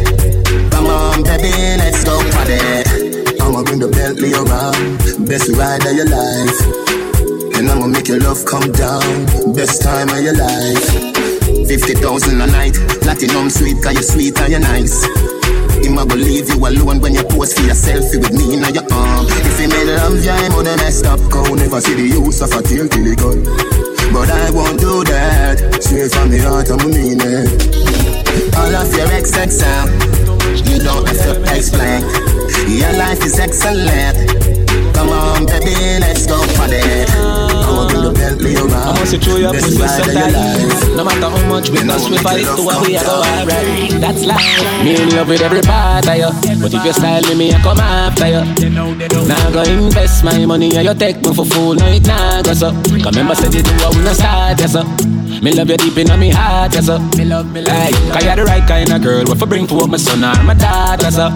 Come 0.72 0.86
on, 0.86 1.22
baby, 1.22 1.52
let's 1.76 2.02
go 2.04 2.16
party. 2.32 3.36
I'ma 3.40 3.62
bring 3.62 3.80
the 3.80 3.88
Bentley 3.88 4.32
around, 4.32 5.28
best 5.28 5.50
ride 5.52 5.84
of 5.84 5.92
your 5.92 6.08
life. 6.08 7.56
And 7.56 7.70
I'ma 7.70 7.86
make 7.86 8.08
your 8.08 8.20
love 8.20 8.44
come 8.46 8.72
down, 8.72 9.04
best 9.54 9.82
time 9.82 10.08
of 10.08 10.22
your 10.22 10.36
life. 10.36 11.68
50,000 11.68 12.40
a 12.40 12.46
night, 12.46 12.74
platinum 13.02 13.50
sweet, 13.50 13.82
cause 13.82 13.92
you're 13.92 14.02
sweet 14.02 14.40
and 14.40 14.50
you're 14.50 14.60
nice. 14.60 15.33
Him 15.82 15.98
a 15.98 16.06
go 16.06 16.14
leave 16.14 16.48
you 16.48 16.58
alone 16.60 17.00
when 17.00 17.14
you 17.14 17.24
pose 17.24 17.54
for 17.54 17.64
your 17.64 17.74
selfie 17.74 18.20
with 18.20 18.32
me 18.32 18.54
in 18.54 18.64
your 18.74 18.86
arm. 18.92 19.26
If 19.28 19.58
he 19.58 19.66
made 19.66 19.88
love 19.90 20.22
you, 20.22 20.30
I'm 20.30 20.52
on 20.52 20.64
the 20.64 20.76
messed 20.76 21.06
up 21.06 21.20
cow. 21.32 21.48
Never 21.54 21.80
see 21.80 21.94
the 21.94 22.06
use 22.20 22.40
of 22.42 22.52
a 22.52 22.62
tail 22.62 22.88
till 22.88 23.06
it 23.06 23.18
gone. 23.18 23.42
But 24.12 24.30
I 24.30 24.50
won't 24.50 24.78
do 24.78 25.02
that. 25.04 25.82
Straight 25.82 26.12
from 26.12 26.30
the 26.30 26.38
heart, 26.38 26.70
I'm 26.70 26.84
mean 26.90 27.20
it. 27.20 28.54
All 28.56 28.74
of 28.74 28.90
your 28.94 29.06
XX 29.06 29.62
out, 29.62 29.88
um, 29.88 30.64
you 30.66 30.78
don't 30.78 31.06
have 31.08 31.18
to 31.18 31.56
explain. 31.56 32.02
Your 32.68 32.92
life 32.94 33.24
is 33.24 33.38
excellent. 33.38 34.94
Come 34.94 35.08
on, 35.08 35.46
baby, 35.46 35.74
let's 36.00 36.26
go 36.26 36.40
for 36.54 36.68
it. 36.70 37.43
I'ma 38.14 38.36
bring 38.36 38.54
the 38.54 38.54
Bentley 38.54 38.54
around. 38.56 38.88
I 38.88 39.00
must 39.00 39.22
show 39.22 39.36
your 39.36 39.52
Best 39.52 39.66
pussy 39.66 39.82
ride 39.82 39.90
so 39.90 40.02
of 40.02 40.14
your 40.14 40.30
tight. 40.30 40.96
No 40.96 41.04
matter 41.04 41.28
how 41.30 41.48
much 41.48 41.70
we 41.70 41.78
And 41.78 41.86
must 41.88 42.06
I'ma 42.06 42.10
we 42.10 42.16
make 42.16 42.22
fight 42.24 42.40
your 42.40 42.56
to 42.56 42.62
what 42.62 42.86
we 42.86 42.96
are 42.96 43.04
go 43.04 43.14
alright. 43.22 43.90
That's 44.00 44.22
life. 44.24 44.84
Me 44.84 45.02
in 45.02 45.08
love 45.16 45.28
with 45.28 45.40
every 45.42 45.62
part 45.62 46.06
of 46.08 46.16
you, 46.16 46.30
but 46.60 46.72
if 46.74 46.84
you 46.84 46.92
style 46.92 47.22
me, 47.28 47.34
me 47.34 47.52
I 47.52 47.58
come 47.60 47.80
after 47.80 48.28
you. 48.28 48.42
Now 49.26 49.50
go 49.50 49.62
invest 49.62 50.24
my 50.24 50.44
money 50.46 50.76
and 50.76 50.86
you 50.86 50.94
take 50.94 51.20
me 51.22 51.34
for 51.34 51.44
fool. 51.44 51.74
No 51.74 51.86
it 51.88 52.06
nah 52.06 52.42
go 52.42 52.52
so. 52.54 52.70
Cause 53.02 53.12
remember 53.14 53.34
said 53.34 53.54
you 53.54 53.62
do 53.62 53.72
I 53.82 53.88
wanna 53.90 54.14
start 54.14 54.60
yes 54.60 54.72
so. 54.72 54.84
Me 55.42 55.52
love 55.52 55.68
you 55.68 55.76
deep 55.76 55.98
in 55.98 56.08
my 56.08 56.30
heart 56.30 56.74
yes 56.74 56.86
so. 56.86 56.98
Me 57.18 57.24
love 57.24 57.50
me 57.52 57.60
like. 57.62 57.94
Cause 58.12 58.24
you're 58.24 58.36
the 58.36 58.44
right 58.44 58.66
kind 58.66 58.92
of 58.92 59.02
girl. 59.02 59.24
What 59.26 59.38
for 59.38 59.46
bring 59.46 59.66
for 59.66 59.86
my 59.86 59.96
son 59.96 60.24
or 60.24 60.42
my 60.44 60.54
daughter 60.54 61.10
so. 61.10 61.28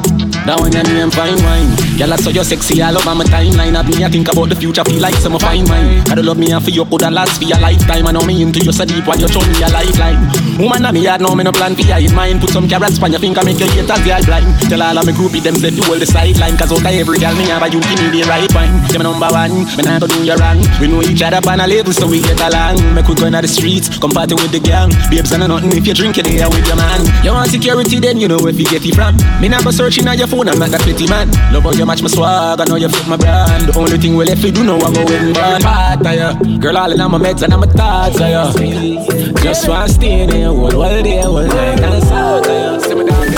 That 0.49 0.65
one 0.65 0.73
your 0.73 0.81
name 0.81 1.13
fine 1.13 1.37
wine. 1.45 1.69
Girl 2.01 2.09
I 2.09 2.17
saw 2.17 2.33
you 2.33 2.41
sexy 2.41 2.81
all 2.81 2.97
over 2.97 3.13
my 3.13 3.21
timeline. 3.29 3.77
Have 3.77 3.85
me 3.85 4.01
I 4.01 4.09
think 4.09 4.33
about 4.33 4.49
the 4.49 4.57
future 4.57 4.81
feel 4.81 4.97
like 4.97 5.21
some 5.21 5.37
fine 5.37 5.69
wine. 5.69 6.01
Gotta 6.09 6.25
love 6.25 6.41
me 6.41 6.57
and 6.57 6.65
for 6.65 6.73
you 6.73 6.89
coulda 6.89 7.13
last 7.13 7.37
for 7.37 7.45
your 7.45 7.61
lifetime. 7.61 8.09
I 8.09 8.17
know 8.17 8.25
me 8.25 8.41
into 8.41 8.65
you 8.65 8.73
so 8.73 8.89
deep 8.89 9.05
while 9.05 9.21
you 9.21 9.29
show 9.29 9.45
me 9.45 9.61
a 9.61 9.69
lifeline. 9.69 10.17
Woman 10.57 10.89
of 10.89 10.97
me 10.97 11.05
yard 11.05 11.21
know 11.21 11.37
me 11.37 11.45
no 11.45 11.53
plan 11.53 11.77
for 11.77 11.85
your 11.85 12.01
in 12.01 12.17
mind. 12.17 12.41
Put 12.41 12.57
some 12.57 12.65
carrots 12.65 12.97
on 12.97 13.13
your 13.13 13.21
finger 13.21 13.45
make 13.45 13.61
your 13.61 13.69
haters 13.69 14.01
girl 14.01 14.25
blind. 14.25 14.49
Tell 14.73 14.81
all 14.81 14.97
of 14.97 15.05
me 15.05 15.13
groupie 15.13 15.45
them 15.45 15.61
say 15.61 15.69
hold 15.85 16.01
the 16.01 16.09
sideline. 16.09 16.57
Cause 16.57 16.73
out 16.73 16.81
of 16.81 16.97
every 16.97 17.21
girl 17.21 17.37
me 17.37 17.45
have 17.53 17.61
a 17.61 17.69
you 17.69 17.85
give 17.85 18.01
me 18.01 18.09
the 18.17 18.25
right 18.25 18.49
wine. 18.57 18.73
Me 18.89 19.05
number 19.05 19.29
one, 19.29 19.53
me 19.77 19.83
nah 19.85 20.01
go 20.01 20.09
do 20.09 20.25
you 20.25 20.33
wrong. 20.33 20.65
We 20.81 20.89
know 20.89 21.05
each 21.05 21.21
other 21.21 21.45
on 21.45 21.61
a 21.61 21.69
level 21.69 21.93
so 21.93 22.09
we 22.09 22.25
get 22.25 22.41
along. 22.41 22.81
Make 22.97 23.05
we 23.05 23.21
go 23.21 23.29
inna 23.29 23.45
the 23.45 23.53
streets, 23.53 24.01
come 24.01 24.17
party 24.17 24.33
with 24.33 24.49
the 24.49 24.65
gang. 24.65 24.97
Babes 25.13 25.29
and 25.37 25.45
nothing 25.45 25.77
if 25.77 25.85
you 25.85 25.93
drink 25.93 26.17
it 26.17 26.25
there 26.25 26.49
with 26.49 26.65
your 26.65 26.81
man. 26.81 27.05
You 27.21 27.37
security 27.49 27.99
then 27.99 28.19
you 28.19 28.29
know 28.29 28.39
where 28.39 28.53
you 28.53 28.65
get 28.65 28.85
it 28.85 28.95
from. 28.95 29.17
Me 29.41 29.49
go 29.49 29.71
searching 29.71 30.07
on 30.07 30.19
your 30.19 30.27
phone, 30.27 30.49
I'm 30.49 30.59
not 30.59 30.71
that 30.71 30.83
pretty 30.83 31.09
man. 31.09 31.31
Love 31.53 31.65
how 31.65 31.73
you 31.73 31.87
match 31.87 32.03
my 32.03 32.09
swag, 32.09 32.61
I 32.61 32.65
know 32.65 32.77
you 32.77 32.89
fit 32.89 33.09
my 33.09 33.17
brand. 33.17 33.69
The 33.69 33.79
only 33.79 33.99
thing 33.99 34.17
we 34.17 34.25
left 34.25 34.43
to 34.43 34.51
do 34.51 34.63
now 34.65 34.77
I 34.77 34.93
go 34.93 35.01
in 35.03 35.33
bad 35.33 35.63
part 35.63 36.07
of 36.07 36.47
you. 36.47 36.59
Girl 36.59 36.77
all 36.77 36.93
in 36.93 36.99
my 36.99 37.19
meds 37.19 37.43
and 37.43 37.53
I'm 37.53 37.63
uh. 37.63 37.67
a 37.67 37.69
thoughts 37.69 38.21
of 38.21 38.61
you. 38.61 39.33
Just 39.43 39.69
want 39.69 39.89
to 39.89 39.95
stay 39.95 40.27
there, 40.27 40.49
all, 40.49 40.83
all 40.83 41.03
day, 41.03 41.21
all 41.21 41.43
night 41.43 41.81
and 41.81 42.03
to 42.45 42.53
you. 42.53 42.81
See 42.85 42.95
me 42.95 43.05
down. 43.09 43.29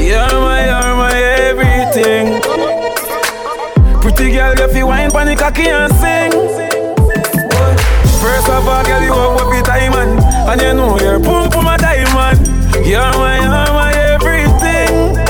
You're 0.00 0.40
my, 0.40 0.64
you're 0.64 0.96
my 0.96 1.14
everything. 1.48 2.40
Pretty 4.00 4.32
girl, 4.32 4.54
you 4.74 4.86
wine 4.86 5.10
pon 5.10 5.26
the 5.26 5.36
cocky 5.36 5.68
and 5.68 5.92
sing. 6.00 6.32
First 8.20 8.48
of 8.48 8.66
all, 8.66 8.84
girl, 8.84 9.02
you 9.02 9.12
up 9.12 9.48
with 9.48 9.64
diamond, 9.64 10.20
and 10.20 10.60
you 10.60 10.74
know 10.74 10.98
you're 10.98 11.18
boom 11.18 11.48
boom. 11.50 11.59
You're 12.84 13.12
my, 13.18 13.38
you're 13.40 13.72
my 13.74 13.92
everything. 14.14 15.20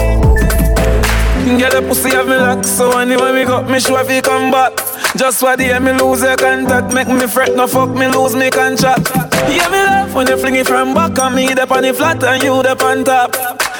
Get 1.59 1.73
the 1.73 1.83
pussy 1.83 2.11
have 2.11 2.29
me 2.29 2.37
lock, 2.37 2.65
so 2.65 2.99
anyway 2.99 3.33
me 3.33 3.45
got 3.45 3.69
me 3.69 3.81
sure 3.81 4.01
if 4.01 4.11
you 4.11 4.23
come 4.23 4.51
back. 4.51 4.73
Just 5.17 5.41
for 5.41 5.57
the 5.57 5.79
me 5.81 5.93
lose 5.93 6.23
your 6.23 6.37
contact, 6.37 6.95
make 6.95 7.09
me 7.09 7.27
fret, 7.27 7.57
no 7.57 7.67
fuck 7.67 7.91
me 7.91 8.07
lose 8.09 8.37
me 8.37 8.51
contract. 8.51 9.11
Yeah, 9.49 9.69
me 9.69 9.83
love 9.83 10.15
when 10.15 10.29
you 10.29 10.37
fling 10.37 10.55
it 10.55 10.67
from 10.67 10.95
back 10.95 11.19
on 11.19 11.35
me, 11.35 11.53
the 11.53 11.67
on 11.75 11.83
the 11.83 11.93
flat 11.93 12.23
and 12.23 12.43
you 12.43 12.63
the 12.63 12.77
on 12.85 13.05
top. 13.05 13.35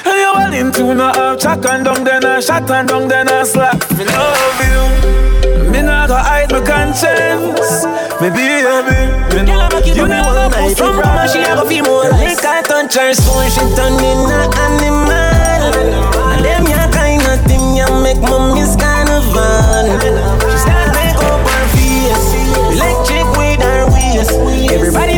And 0.05 0.19
you 0.19 0.27
all 0.27 0.53
into 0.53 0.95
no 0.95 1.13
half 1.13 1.39
chuck 1.39 1.65
and 1.67 1.85
down 1.85 2.03
then 2.05 2.25
a 2.25 2.43
shot 2.43 2.69
and 2.71 2.89
down 2.89 3.07
then 3.07 3.29
a 3.29 3.47
slap. 3.47 3.79
Me 3.97 4.05
love 4.05 4.61
you, 4.67 5.30
go 6.11 6.17
hide 6.19 6.51
my 6.51 6.59
conscience. 6.67 7.87
Maybe 8.19 8.43
a 8.67 8.83
bit. 8.83 9.47
Girl, 9.47 9.63
I'm 9.63 9.71
you 9.87 9.95
know 9.95 10.27
one 10.27 10.51
night 10.51 10.75
from 10.77 10.97
mama, 10.99 11.31
she 11.31 11.39
have 11.39 11.63
a 11.63 11.67
few 11.71 11.85
more 11.85 12.11
lies. 12.11 12.35
Make 12.35 12.43
her 12.43 12.63
turn 12.67 12.89
transform, 12.91 13.47
she 13.47 13.63
turn 13.79 13.95
in 13.95 14.27
a 14.27 14.43
animal. 14.67 15.71
And 16.35 16.43
them 16.43 16.67
ya 16.67 16.91
kind 16.91 17.23
of 17.23 17.39
thing 17.47 17.79
ya 17.79 17.87
make 18.03 18.19
mommy's 18.19 18.75
carnival. 18.75 19.87
She 20.51 20.59
start 20.59 20.91
make 20.99 21.15
up 21.31 21.47
her 21.47 21.67
face, 21.79 22.27
electric 22.75 23.27
with 23.39 23.63
her 23.63 23.87
waist. 23.95 24.35
Everybody 24.75 25.15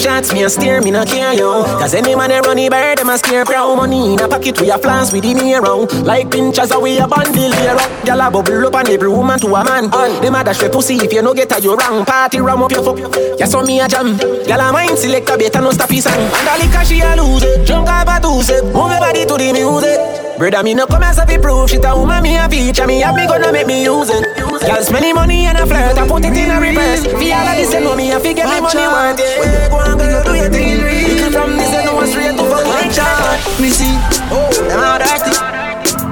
shots, 0.00 0.32
me 0.32 0.42
a 0.42 0.48
steer, 0.48 0.80
me 0.80 0.90
no 0.90 1.04
care 1.04 1.34
yo. 1.34 1.62
Cause 1.78 1.94
any 1.94 2.14
man 2.14 2.30
a 2.30 2.40
runny 2.40 2.68
bird, 2.68 2.98
them 2.98 3.10
a 3.10 3.18
scare 3.18 3.44
crown 3.44 3.76
money 3.76 4.14
in 4.14 4.20
a 4.20 4.28
pocket 4.28 4.60
we 4.60 4.70
a 4.70 4.78
flans 4.78 5.12
with 5.12 5.22
the 5.22 5.34
near. 5.34 5.60
Like 6.04 6.30
pinchers 6.30 6.70
away 6.72 6.98
a 6.98 7.06
bundle 7.06 7.52
here 7.52 7.76
up. 7.76 7.90
Gyal 8.04 8.26
a 8.26 8.30
bubble 8.30 8.66
up 8.66 8.74
and 8.74 8.88
every 8.88 9.08
woman 9.08 9.38
to 9.40 9.48
a 9.54 9.64
man. 9.64 9.92
On 9.92 10.22
them 10.22 10.34
a 10.34 10.42
dash 10.42 10.58
for 10.58 10.70
pussy 10.70 10.96
if 10.96 11.12
you 11.12 11.22
no 11.22 11.34
get 11.34 11.52
a 11.52 11.60
you 11.60 11.76
wrong. 11.76 12.04
Party 12.04 12.40
ram 12.40 12.62
up 12.62 12.72
your 12.72 12.82
fuck. 12.82 12.98
Yeah, 13.38 13.46
so 13.46 13.62
me 13.62 13.80
a 13.80 13.88
jam. 13.88 14.16
Gyal 14.16 14.68
a 14.68 14.72
mind 14.72 14.98
select 14.98 15.28
a 15.28 15.36
better 15.36 15.60
no 15.60 15.70
stop 15.70 15.90
his 15.90 16.04
song. 16.04 16.14
And 16.14 16.86
she 16.86 17.00
a 17.00 17.14
lose 17.16 17.42
it. 17.42 17.66
Drunk 17.66 17.88
up 17.88 18.08
a 18.08 18.20
two 18.20 18.42
step. 18.42 18.64
Move 18.64 18.90
your 18.90 19.00
body 19.00 19.26
to 19.26 19.34
the 19.36 19.52
music. 19.52 20.30
Brother, 20.40 20.62
me 20.62 20.72
no 20.72 20.86
come 20.86 21.02
as 21.02 21.18
a 21.18 21.26
fi 21.26 21.36
proof 21.36 21.68
Shit 21.68 21.84
a 21.84 21.94
woman 21.94 22.22
me 22.22 22.38
a 22.38 22.48
feature 22.48 22.86
Me 22.86 23.00
have 23.00 23.14
me 23.14 23.26
gonna 23.26 23.52
make 23.52 23.66
me 23.66 23.84
use 23.84 24.08
it 24.08 24.24
Girl 24.38 24.82
spending 24.82 25.14
money 25.14 25.44
and 25.44 25.58
a 25.58 25.66
flirt 25.66 25.98
I 25.98 26.08
put 26.08 26.24
it 26.24 26.32
in 26.32 26.50
a 26.50 26.58
reverse 26.58 27.04
Fi 27.04 27.32
all 27.32 27.48
of 27.48 27.56
this 27.58 27.74
and 27.74 27.84
know 27.84 27.94
me 27.94 28.10
a 28.10 28.18
fi 28.18 28.32
get 28.32 28.46
money 28.48 28.86
worth 28.88 29.20
it 29.20 29.89
on 29.90 29.98
girl 29.98 30.22
do 30.24 30.32
your 30.38 30.50
thing. 30.50 30.78
Real 30.78 31.30
From 31.34 31.56
this 31.58 31.74
and 31.74 31.86
no 31.86 31.98
straight 32.06 32.36
to 32.38 32.44
fuck 32.46 32.64
my 32.66 32.86
chart 32.94 33.38
Me 33.58 33.70
see, 33.70 33.94
oh, 34.30 34.50
them 34.70 34.78
all 34.78 34.98
dirty. 34.98 35.34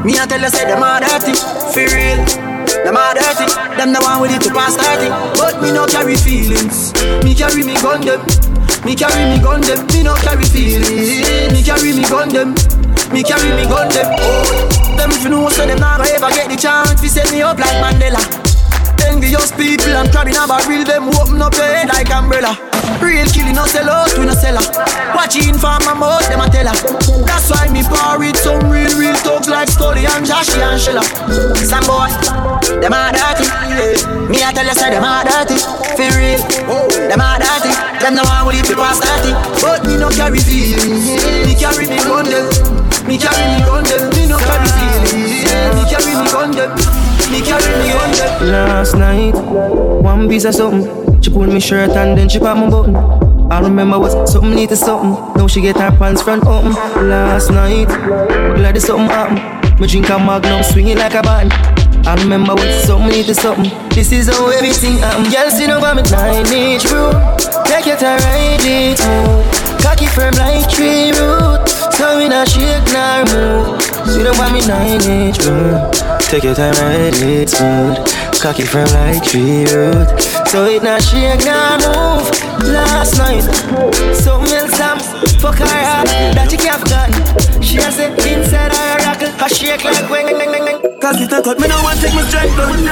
Me 0.02 0.18
a 0.18 0.26
tell 0.26 0.40
you 0.40 0.50
say 0.50 0.66
them 0.66 0.82
all 0.82 0.98
dirty. 0.98 1.34
For 1.72 1.86
real 1.86 2.48
them 2.84 2.96
all 2.96 3.14
dirty, 3.14 3.48
them 3.76 3.92
the 3.92 4.00
one 4.00 4.20
with 4.20 4.30
it 4.30 4.42
to 4.42 4.50
pass 4.54 4.76
30 4.76 5.08
But 5.38 5.62
me 5.62 5.72
no 5.72 5.86
carry 5.86 6.16
feelings. 6.16 6.92
Me 7.24 7.34
carry 7.34 7.62
me 7.62 7.74
gun 7.80 8.02
them. 8.02 8.20
Me 8.84 8.94
carry 8.94 9.24
me 9.28 9.42
gun 9.42 9.60
them. 9.60 9.86
Me 9.88 10.02
no 10.02 10.14
carry 10.22 10.44
feelings. 10.44 11.26
Me 11.52 11.62
carry 11.62 11.92
me 11.92 12.04
gun 12.08 12.28
them. 12.28 12.54
Me 13.12 13.22
carry 13.22 13.50
me 13.56 13.64
gun 13.64 13.88
them. 13.88 14.06
Oh, 14.20 14.96
them 14.96 15.10
if 15.10 15.22
you 15.22 15.30
know 15.30 15.48
so 15.48 15.66
them 15.66 15.80
never 15.80 16.04
ever 16.04 16.30
get 16.30 16.48
the 16.48 16.56
chance. 16.56 17.00
To 17.00 17.08
set 17.08 17.30
me 17.32 17.42
up 17.42 17.58
like 17.58 17.76
Mandela. 17.82 18.47
Envious 19.28 19.52
people 19.52 19.92
and 19.92 20.08
crabbing 20.08 20.40
a 20.40 20.48
barrel 20.48 20.88
them 20.88 21.12
open 21.20 21.36
up 21.44 21.52
your 21.52 21.68
head 21.68 21.92
like 21.92 22.08
umbrella. 22.08 22.56
Real 22.96 23.28
killing 23.28 23.52
no 23.52 23.68
sell 23.68 23.84
out, 23.84 24.08
we 24.16 24.24
no 24.24 24.32
sell 24.32 24.56
Watching 25.12 25.52
for 25.52 25.76
my 25.84 25.92
mouth, 25.92 26.24
them 26.32 26.40
a 26.40 26.48
tell 26.48 26.64
her. 26.64 26.72
That's 27.28 27.52
why 27.52 27.68
me 27.68 27.84
par 27.84 28.16
with 28.16 28.40
some 28.40 28.72
real, 28.72 28.88
real 28.96 29.12
thugs 29.20 29.44
like 29.44 29.68
Scully 29.68 30.08
and 30.08 30.24
Joshy 30.24 30.56
and 30.64 30.80
Shella. 30.80 31.04
Some 31.60 31.84
boy, 31.84 32.08
them 32.80 32.96
a 32.96 33.12
dirty. 33.12 33.44
Me 34.32 34.40
I 34.40 34.48
tell 34.56 34.64
you, 34.64 34.72
say 34.72 34.96
them 34.96 35.04
a 35.04 35.20
dirty. 35.20 35.60
For 35.92 36.08
real, 36.16 36.40
oh. 36.72 36.88
them 36.88 37.20
a 37.20 37.36
dirty. 37.36 37.68
Them 38.00 38.16
no 38.16 38.24
one 38.24 38.48
will 38.48 38.56
leave 38.56 38.64
people 38.64 38.80
past 38.80 39.04
30. 39.04 39.60
But 39.60 39.84
me 39.84 40.00
no 40.00 40.08
carry 40.08 40.40
feelings. 40.40 41.04
Me 41.44 41.52
carry 41.52 41.84
me 41.84 42.00
gun 42.00 42.24
them. 42.32 42.48
Me 43.04 43.20
carry 43.20 43.44
me 43.44 43.60
gun 43.60 43.84
them. 43.84 44.08
Me 44.08 44.24
no 44.24 44.40
carry 44.40 44.72
feelings. 44.72 45.52
Me 45.76 45.84
carry 45.84 46.16
me 46.16 46.24
gun 46.32 46.50
them. 46.56 47.07
Me 47.30 47.42
carry 47.42 47.72
me 47.78 47.92
them. 47.92 48.50
Last 48.50 48.94
night, 48.94 49.34
one 50.02 50.28
piece 50.28 50.44
of 50.44 50.54
something. 50.54 51.20
She 51.20 51.30
pulled 51.30 51.52
me 51.52 51.60
shirt 51.60 51.90
and 51.90 52.16
then 52.16 52.28
she 52.28 52.38
popped 52.38 52.60
my 52.60 52.70
button. 52.70 52.96
I 53.50 53.60
remember 53.60 53.98
was 53.98 54.32
something 54.32 54.54
need 54.54 54.70
something. 54.70 55.12
Now 55.36 55.46
she 55.46 55.60
get 55.60 55.76
her 55.76 55.90
pants 55.90 56.22
front 56.22 56.46
open. 56.46 56.72
Last 57.08 57.50
night, 57.50 57.88
glad 57.88 58.74
there's 58.74 58.84
something 58.84 59.08
happen. 59.08 59.80
Me 59.80 59.86
drink 59.86 60.08
a 60.08 60.18
magnum, 60.18 60.62
swing 60.62 60.88
it 60.88 60.98
like 60.98 61.14
a 61.14 61.22
band. 61.22 61.52
I 62.06 62.14
remember 62.22 62.54
what 62.54 62.72
something 62.84 63.10
need 63.10 63.26
to 63.26 63.34
something. 63.34 63.70
This 63.90 64.10
is 64.12 64.28
how 64.28 64.48
everything 64.48 64.96
happen. 64.98 65.30
Girl, 65.30 65.50
see 65.50 65.66
no 65.66 65.80
me 65.80 66.02
nine 66.10 66.46
inch 66.46 66.88
bro. 66.88 67.12
Take 67.64 67.88
it 67.88 67.98
to 67.98 68.06
ride 68.06 68.64
it. 68.64 68.98
Cocky 69.82 70.06
firm 70.06 70.34
like 70.34 70.68
tree 70.70 71.12
root. 71.12 71.68
So 71.92 72.18
we 72.18 72.28
not 72.28 72.48
shake 72.48 72.84
nor 72.92 73.24
move. 73.28 73.82
See 74.08 74.22
no 74.22 74.32
me 74.50 74.60
nine 74.66 75.02
inch 75.02 75.38
bro. 75.40 75.97
Take 76.28 76.44
it 76.44 76.54
to 76.56 76.70
ride 76.82 77.14
it 77.16 77.48
smooth. 77.48 77.96
Cocky 78.40 78.64
from 78.64 78.84
like 78.92 79.24
tree 79.24 79.64
root. 79.74 80.38
So 80.48 80.64
it 80.64 80.82
not 80.82 81.02
shake 81.02 81.44
nor 81.44 81.76
move 81.84 82.24
Last 82.64 83.18
night 83.18 83.42
Something 84.14 84.54
else 84.54 84.80
I'm 84.80 84.98
Fuck 85.40 85.58
her 85.58 85.64
up 85.64 86.06
That 86.34 86.48
you 86.50 86.56
can't 86.56 86.80
forgotten 86.80 87.62
She 87.62 87.76
has 87.76 87.98
it 87.98 88.12
inside 88.26 88.72
her 88.72 88.96
rocket 89.04 89.42
I 89.42 89.48
shake 89.48 89.84
like 89.84 90.08
wing 90.08 90.77
Cause 90.98 91.22
it 91.22 91.30
a 91.30 91.38
cut 91.38 91.60
me 91.62 91.68
no 91.70 91.78
want 91.86 92.00
take 92.02 92.10
my 92.10 92.26
strength 92.26 92.58
down 92.58 92.82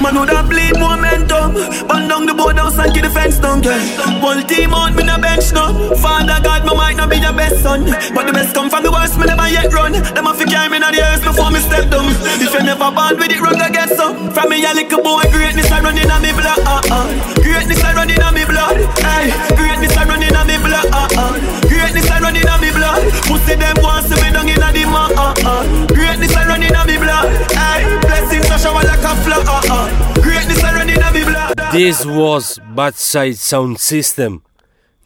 Man 0.00 0.16
would 0.16 0.32
have 0.32 0.48
bleed 0.48 0.72
momentum 0.80 1.52
Burn 1.84 2.08
down 2.08 2.24
the 2.24 2.32
boardhouse 2.32 2.80
and 2.80 2.88
keep 2.96 3.04
the 3.04 3.10
fence 3.12 3.36
down 3.36 3.62
yeah. 3.62 3.76
Whole 4.24 4.40
team 4.48 4.72
out 4.72 4.96
me 4.96 5.04
no 5.04 5.20
bench 5.20 5.52
no 5.52 5.92
Father 6.00 6.40
God 6.40 6.64
me 6.64 6.72
might 6.72 6.96
not 6.96 7.12
be 7.12 7.20
your 7.20 7.36
best 7.36 7.60
son 7.60 7.84
But 8.16 8.24
the 8.24 8.32
best 8.32 8.54
come 8.56 8.70
from 8.72 8.82
the 8.84 8.90
worst 8.90 9.20
me 9.20 9.28
never 9.28 9.44
yet 9.52 9.68
run 9.68 9.92
Them 9.92 10.26
a 10.26 10.32
fi 10.32 10.48
carry 10.48 10.72
me 10.72 10.80
in 10.80 10.88
the 10.96 11.04
earth 11.04 11.20
before 11.20 11.52
me 11.52 11.60
step 11.60 11.92
down 11.92 12.08
If 12.40 12.56
you 12.56 12.62
never 12.64 12.88
born 12.88 13.20
with 13.20 13.28
it 13.28 13.40
wrong 13.44 13.60
I 13.60 13.68
get 13.68 13.92
some 13.92 14.32
From 14.32 14.48
me 14.48 14.64
a 14.64 14.72
little 14.72 15.04
boy 15.04 15.20
greatness 15.28 15.68
I 15.68 15.84
run 15.84 16.00
in 16.00 16.08
a 16.08 16.16
me 16.24 16.32
blood 16.32 16.56
uh, 16.64 16.80
uh. 16.88 17.32
Greatness 17.52 17.84
I 17.84 17.92
running 17.94 18.22
on 18.22 18.34
me 18.34 18.44
blood. 18.44 18.76
Hey, 19.02 19.28
greatness 19.56 19.96
I 19.96 20.04
running 20.04 20.34
on 20.34 20.46
me 20.46 20.56
blood. 20.58 20.86
Uh, 20.88 21.08
uh. 21.14 21.34
Greatness 21.68 22.10
I 22.10 22.20
running 22.20 22.48
on 22.48 22.60
me 22.60 22.70
blood. 22.70 23.02
Pussy 23.28 23.54
them 23.56 23.76
want 23.82 24.08
to 24.08 24.16
be 24.16 24.28
down 24.32 24.48
in 24.48 24.56
the 24.56 24.84
mud. 24.88 25.12
Uh, 25.12 25.34
uh. 25.44 25.86
Greatness 25.88 26.34
I 26.34 26.46
running 26.46 26.74
on 26.74 26.86
me 26.86 26.96
blood. 26.98 27.41
This 31.72 32.04
was 32.04 32.58
Bad 32.74 32.94
Side 32.94 33.36
Sound 33.36 33.80
System. 33.80 34.42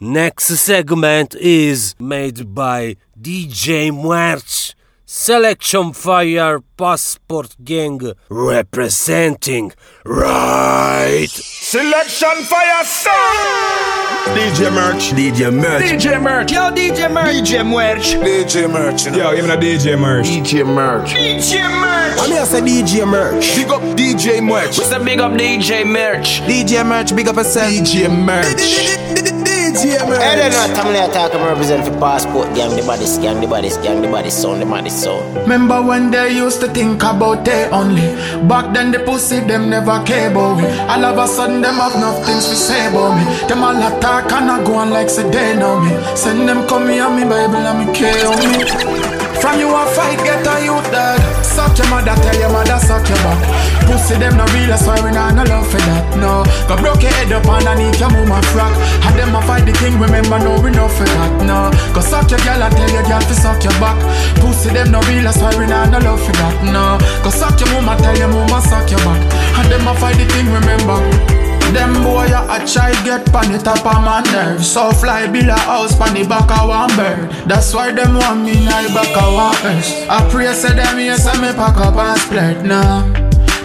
Next 0.00 0.46
segment 0.46 1.34
is 1.36 1.94
made 1.98 2.54
by 2.54 2.96
DJ 3.20 3.90
Muerch. 3.90 4.75
Selektion 5.06 5.94
Fire 5.94 6.58
Passport 6.76 7.54
Gang 7.62 8.12
representing 8.28 9.72
right. 10.04 11.28
Selektion 11.30 12.42
Fire 12.42 12.84
song. 12.84 14.34
DJ 14.34 14.68
Muerch. 14.72 15.12
DJ 15.12 15.52
Muerch. 15.54 15.82
DJ 15.82 16.20
Muerch. 16.20 16.50
Yo, 16.50 16.70
DJ 16.72 17.08
Muerch. 17.08 17.48
DJ 17.48 17.64
Muerch. 17.64 18.14
DJ 18.14 18.68
Muerch. 18.68 19.06
Yo, 19.16 19.36
give 19.36 19.44
me 19.44 19.50
a 19.52 19.56
DJ 19.56 19.96
Muerch. 19.96 20.26
DJ 20.26 20.64
Muerch. 20.66 21.14
DJ 21.14 21.62
Muerch. 21.70 22.18
I'm 22.18 22.30
here 22.32 22.44
say 22.44 22.60
DJ 22.60 23.04
Muerch. 23.06 23.54
Big 23.54 23.70
up 23.70 23.82
DJ 23.96 24.40
Muerch. 24.40 24.76
What's 24.76 24.90
a 24.90 24.98
big 24.98 25.20
up 25.20 25.30
DJ 25.34 25.84
Muerch? 25.84 26.40
DJ 26.48 26.84
Muerch, 26.84 27.14
big 27.14 27.28
up 27.28 27.36
a 27.36 27.44
yourself. 27.44 27.70
DJ 27.70 28.08
Muerch. 28.10 29.05
DJ 29.76 30.00
Muerch. 30.06 30.22
Hey, 30.22 30.36
then 30.36 30.52
not 30.52 30.86
I'm 30.86 30.94
here 30.94 31.08
talking 31.12 31.40
represent 31.44 31.84
for 31.84 31.92
passport 32.00 32.48
gang, 32.54 32.74
the 32.74 32.82
body 32.82 33.04
gang, 33.20 33.40
the 33.40 33.46
body 33.46 33.68
gang, 33.84 34.00
the 34.00 34.08
body 34.08 34.30
sound, 34.30 34.62
the 34.62 34.66
body 34.66 34.88
sound. 34.88 35.36
Remember 35.36 35.82
when 35.82 36.10
they 36.10 36.32
used 36.34 36.60
to 36.62 36.68
think 36.68 37.02
about 37.02 37.44
they 37.44 37.68
only? 37.68 38.08
Back 38.48 38.72
then 38.72 38.90
the 38.90 39.00
pussy 39.00 39.40
them 39.40 39.68
never 39.68 40.02
care 40.04 40.30
about 40.30 40.56
me. 40.56 40.66
All 40.88 41.04
of 41.04 41.18
a 41.18 41.28
sudden 41.28 41.60
them 41.60 41.74
have 41.74 41.94
enough 41.94 42.24
things 42.24 42.46
to 42.48 42.56
say 42.56 42.88
about 42.88 43.20
me. 43.20 43.24
Them 43.48 43.62
all 43.62 43.76
attack 43.76 44.32
and 44.32 44.50
I 44.50 44.64
go 44.64 44.76
on 44.76 44.90
like 44.90 45.10
say 45.10 45.28
they 45.30 45.54
know 45.58 45.78
me. 45.80 45.92
Send 46.16 46.48
them 46.48 46.66
come 46.66 46.88
here 46.88 47.10
me 47.10 47.24
Bible 47.24 47.56
and 47.56 47.86
me 47.86 47.92
care 47.92 48.26
on 48.26 48.38
me. 48.40 48.64
From 49.40 49.60
you 49.60 49.68
a 49.68 49.84
fight, 49.92 50.18
get 50.24 50.46
a 50.46 50.64
youth 50.64 50.90
dog. 50.90 51.35
Suck 51.56 51.72
your 51.78 51.88
mother, 51.88 52.12
tell 52.20 52.36
your 52.36 52.52
mother 52.52 52.76
suck 52.84 53.08
your 53.08 53.16
back. 53.24 53.40
Pussy 53.88 54.20
them 54.20 54.36
no 54.36 54.44
real, 54.52 54.68
that's 54.68 54.84
why 54.84 55.00
we 55.00 55.08
not 55.08 55.32
no 55.32 55.42
love 55.48 55.64
for 55.64 55.80
that. 55.88 56.04
No, 56.20 56.44
go 56.68 56.76
broke 56.76 57.00
your 57.00 57.08
head 57.16 57.32
up 57.32 57.48
underneath 57.48 57.96
your 57.96 58.12
mama 58.12 58.44
frock. 58.52 58.76
Had 59.00 59.16
them 59.16 59.32
a 59.32 59.40
fight 59.40 59.64
the 59.64 59.72
king, 59.72 59.96
remember 59.96 60.36
no 60.36 60.60
we 60.60 60.68
no 60.68 60.84
for 60.84 61.08
that. 61.08 61.32
No, 61.48 61.72
go 61.96 62.04
suck 62.04 62.28
your 62.28 62.40
girl 62.44 62.60
and 62.60 62.76
tell 62.76 62.92
your 62.92 63.08
girl 63.08 63.24
to 63.24 63.34
suck 63.40 63.64
your 63.64 63.72
back. 63.80 63.96
Pussy 64.44 64.68
them 64.68 64.92
no 64.92 65.00
real, 65.08 65.24
that's 65.24 65.40
why 65.40 65.48
we 65.56 65.64
not 65.64 65.88
no 65.88 65.98
love 66.04 66.20
for 66.20 66.36
that. 66.44 66.60
No, 66.60 67.00
go 67.24 67.32
suck 67.32 67.56
your 67.56 67.72
mama, 67.72 67.96
tell 68.04 68.16
your 68.20 68.28
mama 68.28 68.60
suck 68.60 68.92
your 68.92 69.00
back. 69.00 69.24
And 69.56 69.72
them 69.72 69.88
a 69.88 69.96
fight 69.96 70.20
the 70.20 70.28
king, 70.28 70.52
remember. 70.52 71.45
Them 71.72 71.92
boy 72.02 72.26
a 72.26 72.58
try 72.66 72.92
get 73.04 73.26
pan 73.32 73.52
the 73.52 73.58
top 73.62 73.84
of 73.84 74.02
my 74.04 74.22
nerve. 74.32 74.64
So 74.64 74.92
fly 74.92 75.26
build 75.26 75.48
a 75.48 75.58
house 75.58 75.96
pan 75.96 76.14
the 76.14 76.26
back 76.26 76.50
of 76.50 76.68
one 76.68 76.94
bird. 76.96 77.30
That's 77.48 77.72
why 77.74 77.92
them 77.92 78.14
want 78.14 78.44
me 78.44 78.52
in 78.52 78.64
the 78.64 78.90
back 78.94 79.16
of 79.16 79.34
one 79.34 79.56
earth. 79.64 80.08
I 80.08 80.28
pray 80.30 80.52
say 80.52 80.74
them 80.74 80.98
here 80.98 81.16
say 81.16 81.38
me 81.40 81.52
pack 81.52 81.76
up 81.78 81.96
and 81.96 82.20
split 82.20 82.64
now. 82.64 83.02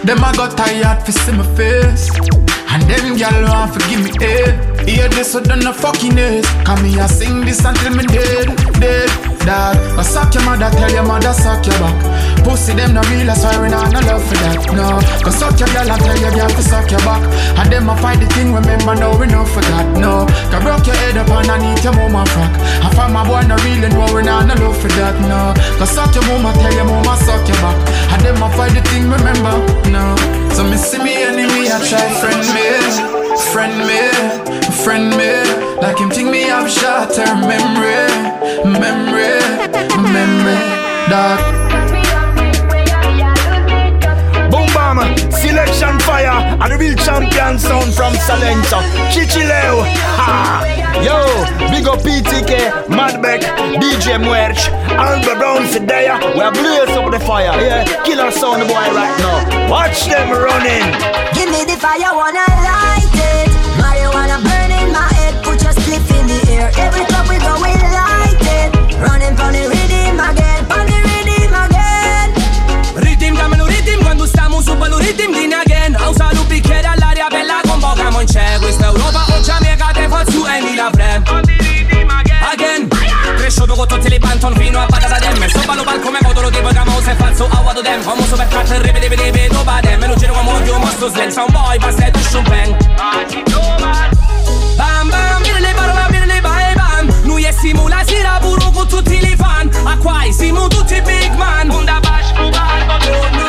Them 0.04 0.18
a 0.18 0.32
got 0.36 0.56
tired 0.56 1.02
fi 1.04 1.12
see 1.12 1.32
my 1.32 1.46
face. 1.56 2.10
And 2.72 2.82
them 2.84 3.16
gyal 3.16 3.48
want 3.50 3.74
to 3.74 3.80
give 3.90 4.02
me 4.02 4.10
head 4.18 4.88
Hear 4.88 5.06
this 5.10 5.32
so 5.32 5.42
done 5.42 5.60
no 5.60 5.74
fucking 5.74 6.16
is 6.16 6.46
Come 6.64 6.82
me 6.82 6.98
a 6.98 7.06
sing 7.06 7.42
this 7.42 7.62
until 7.66 7.94
me 7.94 8.06
dead, 8.06 8.56
dead 8.80 9.31
Dog, 9.42 9.74
but 9.96 10.06
suck 10.06 10.32
your 10.34 10.44
mother, 10.44 10.70
tell 10.70 10.92
your 10.92 11.02
mother 11.02 11.32
suck 11.34 11.66
your 11.66 11.74
back. 11.82 11.98
Pussy 12.46 12.74
them 12.74 12.94
no 12.94 13.02
real, 13.10 13.26
that's 13.26 13.42
why 13.42 13.58
we 13.58 13.68
not 13.68 13.90
no 13.90 13.98
love 14.06 14.22
for 14.22 14.38
that, 14.38 14.62
no. 14.70 15.02
Cause 15.18 15.34
suck 15.34 15.58
your 15.58 15.66
girl 15.74 15.90
and 15.90 15.98
tell 15.98 16.18
your 16.18 16.30
girl 16.30 16.46
to 16.46 16.62
suck 16.62 16.86
your 16.90 17.02
back. 17.02 17.22
And 17.58 17.66
them 17.66 17.90
a 17.90 17.94
fight 17.98 18.22
the 18.22 18.26
thing, 18.38 18.54
remember 18.54 18.94
now 18.94 19.18
we 19.18 19.26
no 19.26 19.42
forgot, 19.42 19.86
no. 19.98 20.30
Cause 20.46 20.62
broke 20.62 20.86
your 20.86 20.94
head 20.94 21.18
up 21.18 21.30
underneath 21.30 21.82
your 21.82 21.94
mama 21.94 22.22
frock 22.30 22.54
And 22.86 22.92
from 22.94 23.10
my 23.14 23.26
boy 23.26 23.42
no 23.50 23.58
real, 23.66 23.82
and 23.82 23.94
we 24.14 24.22
not 24.22 24.46
no 24.46 24.54
love 24.62 24.78
for 24.78 24.90
that, 24.94 25.18
no. 25.26 25.54
Cause 25.78 25.90
suck 25.90 26.14
your 26.14 26.22
mama, 26.30 26.54
tell 26.62 26.74
your 26.74 26.86
mama 26.86 27.18
suck 27.18 27.42
your 27.42 27.58
back. 27.58 27.78
And 28.14 28.22
them 28.22 28.42
a 28.42 28.48
fight 28.54 28.78
the 28.78 28.82
thing, 28.94 29.10
remember, 29.10 29.58
no. 29.90 30.14
So 30.54 30.62
me 30.62 30.78
see 30.78 31.02
me 31.02 31.18
enemy, 31.18 31.66
I 31.66 31.82
try 31.82 32.06
friend 32.22 32.42
me, 32.54 32.66
friend 33.50 33.74
me, 33.90 34.02
friend 34.86 35.06
me 35.18 35.61
Like 35.82 35.98
him 35.98 36.10
think 36.10 36.30
me 36.30 36.42
have 36.42 36.70
short-term 36.70 37.40
memory, 37.40 38.06
memory, 38.62 39.42
memory, 40.14 40.58
dog 41.10 41.42
Boom 44.48 44.66
bam, 44.70 45.02
selektion 45.34 46.00
fire, 46.02 46.38
and 46.62 46.72
the 46.72 46.78
real 46.78 46.94
champion 46.94 47.58
sound 47.58 47.92
from 47.94 48.14
Salento. 48.14 48.78
Chichileo, 49.10 49.82
ha! 50.14 50.62
Yo, 51.02 51.18
big 51.72 51.88
up 51.88 51.98
PTK, 51.98 52.86
Madbeck, 52.86 53.42
DJ 53.80 54.22
Muerch, 54.22 54.68
Amber 54.88 55.34
Brown 55.34 55.66
for 55.66 55.80
there. 55.80 56.16
We 56.36 56.42
are 56.42 56.52
blaze 56.52 56.96
up 56.96 57.10
the 57.10 57.18
fire, 57.18 57.60
yeah. 57.60 58.04
Killer 58.04 58.30
sound 58.30 58.68
boy 58.68 58.86
right 58.94 59.18
now. 59.18 59.68
Watch 59.68 60.04
them 60.06 60.30
running. 60.30 60.86
Give 61.34 61.50
me 61.50 61.64
the 61.64 61.76
fire, 61.76 62.14
wanna 62.14 62.38
light 62.38 62.81
aguado 87.72 87.82
dem 87.82 88.02
Famoso 88.02 88.36
per 88.36 88.48
cazzo 88.48 88.74
e 88.74 88.78
ripete 88.78 89.08
ripete 89.08 89.48
dopa 89.48 89.80
dem 89.80 89.98
Me 89.98 90.14
giro 90.16 90.34
come 90.34 90.50
odio 90.50 90.78
mostro 90.78 91.08
slang 91.10 91.30
Sound 91.30 91.52
boy 91.52 91.78
shumpeng 92.30 92.76
Bam 94.76 95.08
bam, 95.08 95.42
mire 95.42 95.60
le 95.60 95.72
parole, 95.74 96.40
bye 96.40 96.74
bam 96.74 97.08
Noi 97.24 97.44
e 97.44 97.52
simula 97.52 98.04
sera 98.04 98.38
puro 98.40 98.70
con 98.70 98.86
tutti 98.86 99.14
i 99.14 99.36
fan 99.36 99.70
A 99.84 99.96
qua 99.96 100.20
siamo 100.30 100.68
tutti 100.68 101.00
big 101.02 101.34
man. 101.36 101.70
Onda 101.70 102.00
bash 102.00 102.32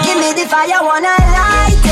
Give 0.03 0.19
me 0.19 0.33
the 0.33 0.47
fire, 0.47 0.81
wanna 0.81 1.15
light 1.31 1.82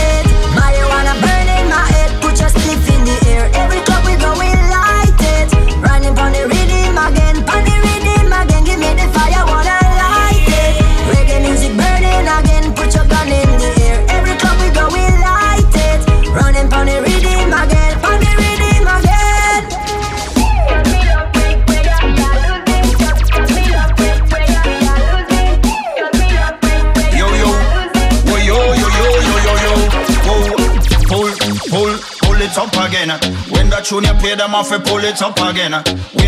it 32.51 32.57
up 32.57 32.73
again. 32.85 33.09
When 33.49 33.69
the 33.69 33.77
tune 33.77 34.03
you 34.03 34.13
play 34.15 34.35
them 34.35 34.55
off, 34.55 34.69
pull 34.83 35.03
it 35.03 35.21
up 35.21 35.39
again. 35.39 35.71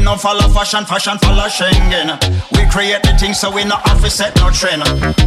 No 0.04 0.18
follow 0.18 0.50
fashion, 0.50 0.86
fashion 0.86 1.18
follow 1.20 1.48
Schengen. 1.48 2.20
We 2.52 2.70
create 2.70 3.02
the 3.04 3.16
things 3.18 3.40
so 3.40 3.50
we 3.50 3.64
no 3.64 3.78
have 3.88 4.02
to 4.04 4.10
set 4.10 4.36
no 4.36 4.50
trend. 4.52 4.84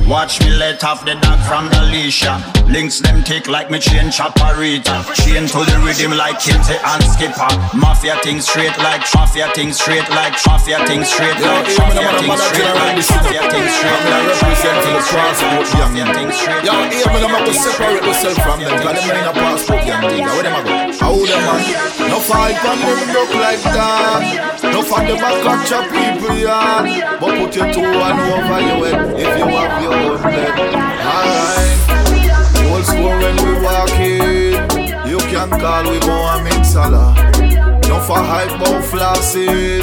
Watch 0.06 0.40
me 0.40 0.50
let 0.50 0.84
off 0.84 1.04
the 1.04 1.14
dog 1.14 1.40
from 1.48 1.68
the 1.70 1.82
leash. 1.90 2.24
Links 2.68 3.00
them 3.00 3.24
tick 3.24 3.48
like 3.48 3.70
me 3.70 3.78
chain 3.78 4.10
chaparita. 4.10 5.02
Chain 5.24 5.48
to 5.48 5.58
the 5.64 5.80
rhythm 5.82 6.12
like 6.16 6.38
Kitty 6.40 6.76
and 6.76 7.02
Skipper. 7.04 7.48
Mafia 7.74 8.16
thinks 8.22 8.48
straight 8.48 8.76
like, 8.78 9.00
traffic, 9.02 9.48
things 9.54 9.80
straight 9.80 10.08
like 10.10 10.36
mafia 10.46 10.78
things 10.86 11.08
straight 11.08 11.38
like 11.40 11.64
mafia 11.76 12.12
things 12.20 12.42
straight 12.42 12.68
like 12.76 12.96
mafia 13.00 13.00
things 13.00 13.00
straight 13.00 13.00
like 13.00 13.00
mafia 13.08 13.42
things 13.48 13.72
straight 13.72 14.04
like 14.12 14.28
mafia 14.42 14.72
things 14.84 15.04
straight 15.08 15.24
like 15.24 15.66
mafia 15.72 16.04
things 16.12 16.36
straight 16.36 16.64
Yo, 16.64 16.72
here 16.92 17.08
when 17.12 17.24
I'm 17.24 17.32
have 17.32 17.46
to 17.46 17.54
separate 17.54 18.02
myself 18.02 18.36
from 18.44 18.60
them 18.60 18.76
Cause 18.82 19.00
them 19.00 19.16
ain't 19.16 19.26
a 19.26 19.32
passport 19.32 19.86
young 19.86 20.02
thing 20.10 20.24
Where 20.24 20.42
them 20.42 20.54
a 20.56 20.62
go? 20.64 20.76
How 21.00 21.14
them 21.16 21.42
man? 21.48 22.08
No 22.10 22.18
fight 22.20 22.56
from 22.60 22.78
them 22.80 22.98
look 23.12 23.30
like 23.34 23.62
that 23.62 24.65
No 24.72 24.82
for 24.82 25.00
them 25.00 25.16
a 25.16 25.30
catch 25.44 25.72
a 25.72 25.80
people 25.90 26.36
yard 26.36 26.84
But 27.20 27.32
put 27.38 27.56
your 27.56 27.72
two 27.72 27.82
one 27.82 28.18
over 28.18 28.60
your 28.60 28.78
head 28.86 28.98
If 29.18 29.38
you 29.38 29.46
have 29.46 29.82
your 29.82 29.94
own 29.94 30.18
head 30.18 30.54
Alright 31.14 32.72
Old 32.72 32.84
school 32.84 33.16
when 33.22 33.36
we 33.44 33.52
walk 33.62 33.90
in 34.00 35.08
You 35.08 35.18
can 35.18 35.50
call 35.50 35.90
we 35.90 35.98
Mohammed 36.00 36.66
Salah 36.66 37.14
no 37.88 38.00
for 38.00 38.18
hype 38.18 38.58
but 38.58 38.82
flossing. 38.82 39.80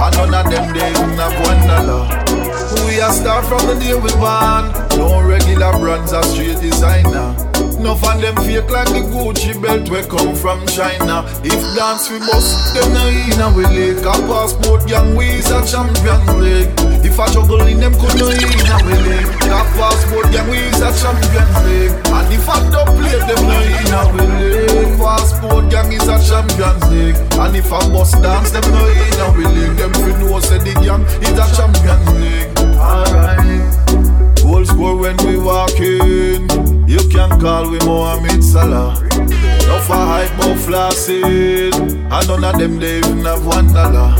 And 0.00 0.16
none 0.16 0.34
of 0.34 0.50
them 0.50 0.72
they 0.72 0.90
even 0.90 1.18
have 1.18 1.36
one 1.44 1.60
dollar 1.68 2.86
We 2.86 2.98
a 2.98 3.12
start 3.12 3.44
from 3.44 3.66
the 3.66 3.74
day 3.78 3.94
we 3.94 4.10
born. 4.16 4.72
No 4.98 5.20
regular 5.20 5.72
brands 5.78 6.14
or 6.14 6.22
straight 6.22 6.60
designer 6.60 7.51
no 7.82 7.92
of 7.92 8.02
them 8.20 8.36
fake 8.46 8.70
like 8.70 8.88
the 8.94 9.02
Gucci 9.10 9.52
belt 9.60 9.90
we 9.90 10.02
come 10.06 10.34
from 10.34 10.64
China. 10.66 11.26
If 11.42 11.58
dance 11.74 12.10
we 12.10 12.18
bust, 12.20 12.74
them 12.74 12.92
no 12.94 13.06
in 13.10 13.40
a 13.42 13.48
we 13.50 13.66
league. 13.66 13.98
A 14.06 14.14
passport 14.30 14.88
young 14.88 15.16
we 15.16 15.42
is 15.42 15.50
a 15.50 15.60
champion 15.66 16.22
league. 16.38 16.70
If 17.02 17.18
I 17.18 17.26
juggle 17.34 17.66
in 17.66 17.80
them 17.80 17.92
could 17.98 18.14
no 18.18 18.30
in 18.30 18.38
a 18.38 18.76
we 18.86 18.94
league. 19.02 19.30
A 19.50 19.60
passport 19.74 20.30
young 20.32 20.48
we 20.48 20.58
is 20.58 20.80
a 20.80 20.90
champion 20.94 21.48
league. 21.66 21.94
And 22.06 22.28
if 22.32 22.48
I 22.48 22.58
don't 22.70 22.92
play 22.94 23.18
them 23.18 23.42
no 23.42 23.58
in 23.58 23.92
a 23.92 24.02
we 24.14 24.24
league. 24.30 24.98
Passport 24.98 25.72
young 25.72 25.92
is 25.92 26.06
a 26.06 26.16
champion 26.22 26.76
league. 26.88 27.18
And 27.42 27.56
if 27.56 27.72
I 27.72 27.82
bust 27.90 28.22
dance 28.22 28.50
them 28.50 28.66
no 28.70 28.86
in 28.86 29.20
a 29.20 29.26
we 29.34 29.44
league. 29.46 29.76
Them 29.76 29.92
fi 29.92 30.12
know 30.22 30.38
say 30.40 30.58
the 30.58 30.72
young 30.82 31.02
is 31.18 31.34
a 31.34 31.46
champion 31.50 32.00
league. 32.22 32.50
Alright. 32.78 34.38
Goal 34.38 34.64
score 34.64 34.96
when 34.96 35.16
we 35.26 35.36
walk 35.38 35.78
in. 35.80 36.71
You 36.92 36.98
can 37.08 37.40
call 37.40 37.70
we 37.70 37.78
Mohammed 37.86 38.44
Salah. 38.44 38.92
No 39.00 39.78
for 39.86 39.94
hype, 39.94 40.30
no 40.36 40.52
flossing. 40.54 41.72
And 41.72 42.28
none 42.28 42.44
of 42.44 42.58
them 42.58 42.78
they 42.78 42.98
even 42.98 43.24
have 43.24 43.46
one 43.46 43.72
dollar. 43.72 44.14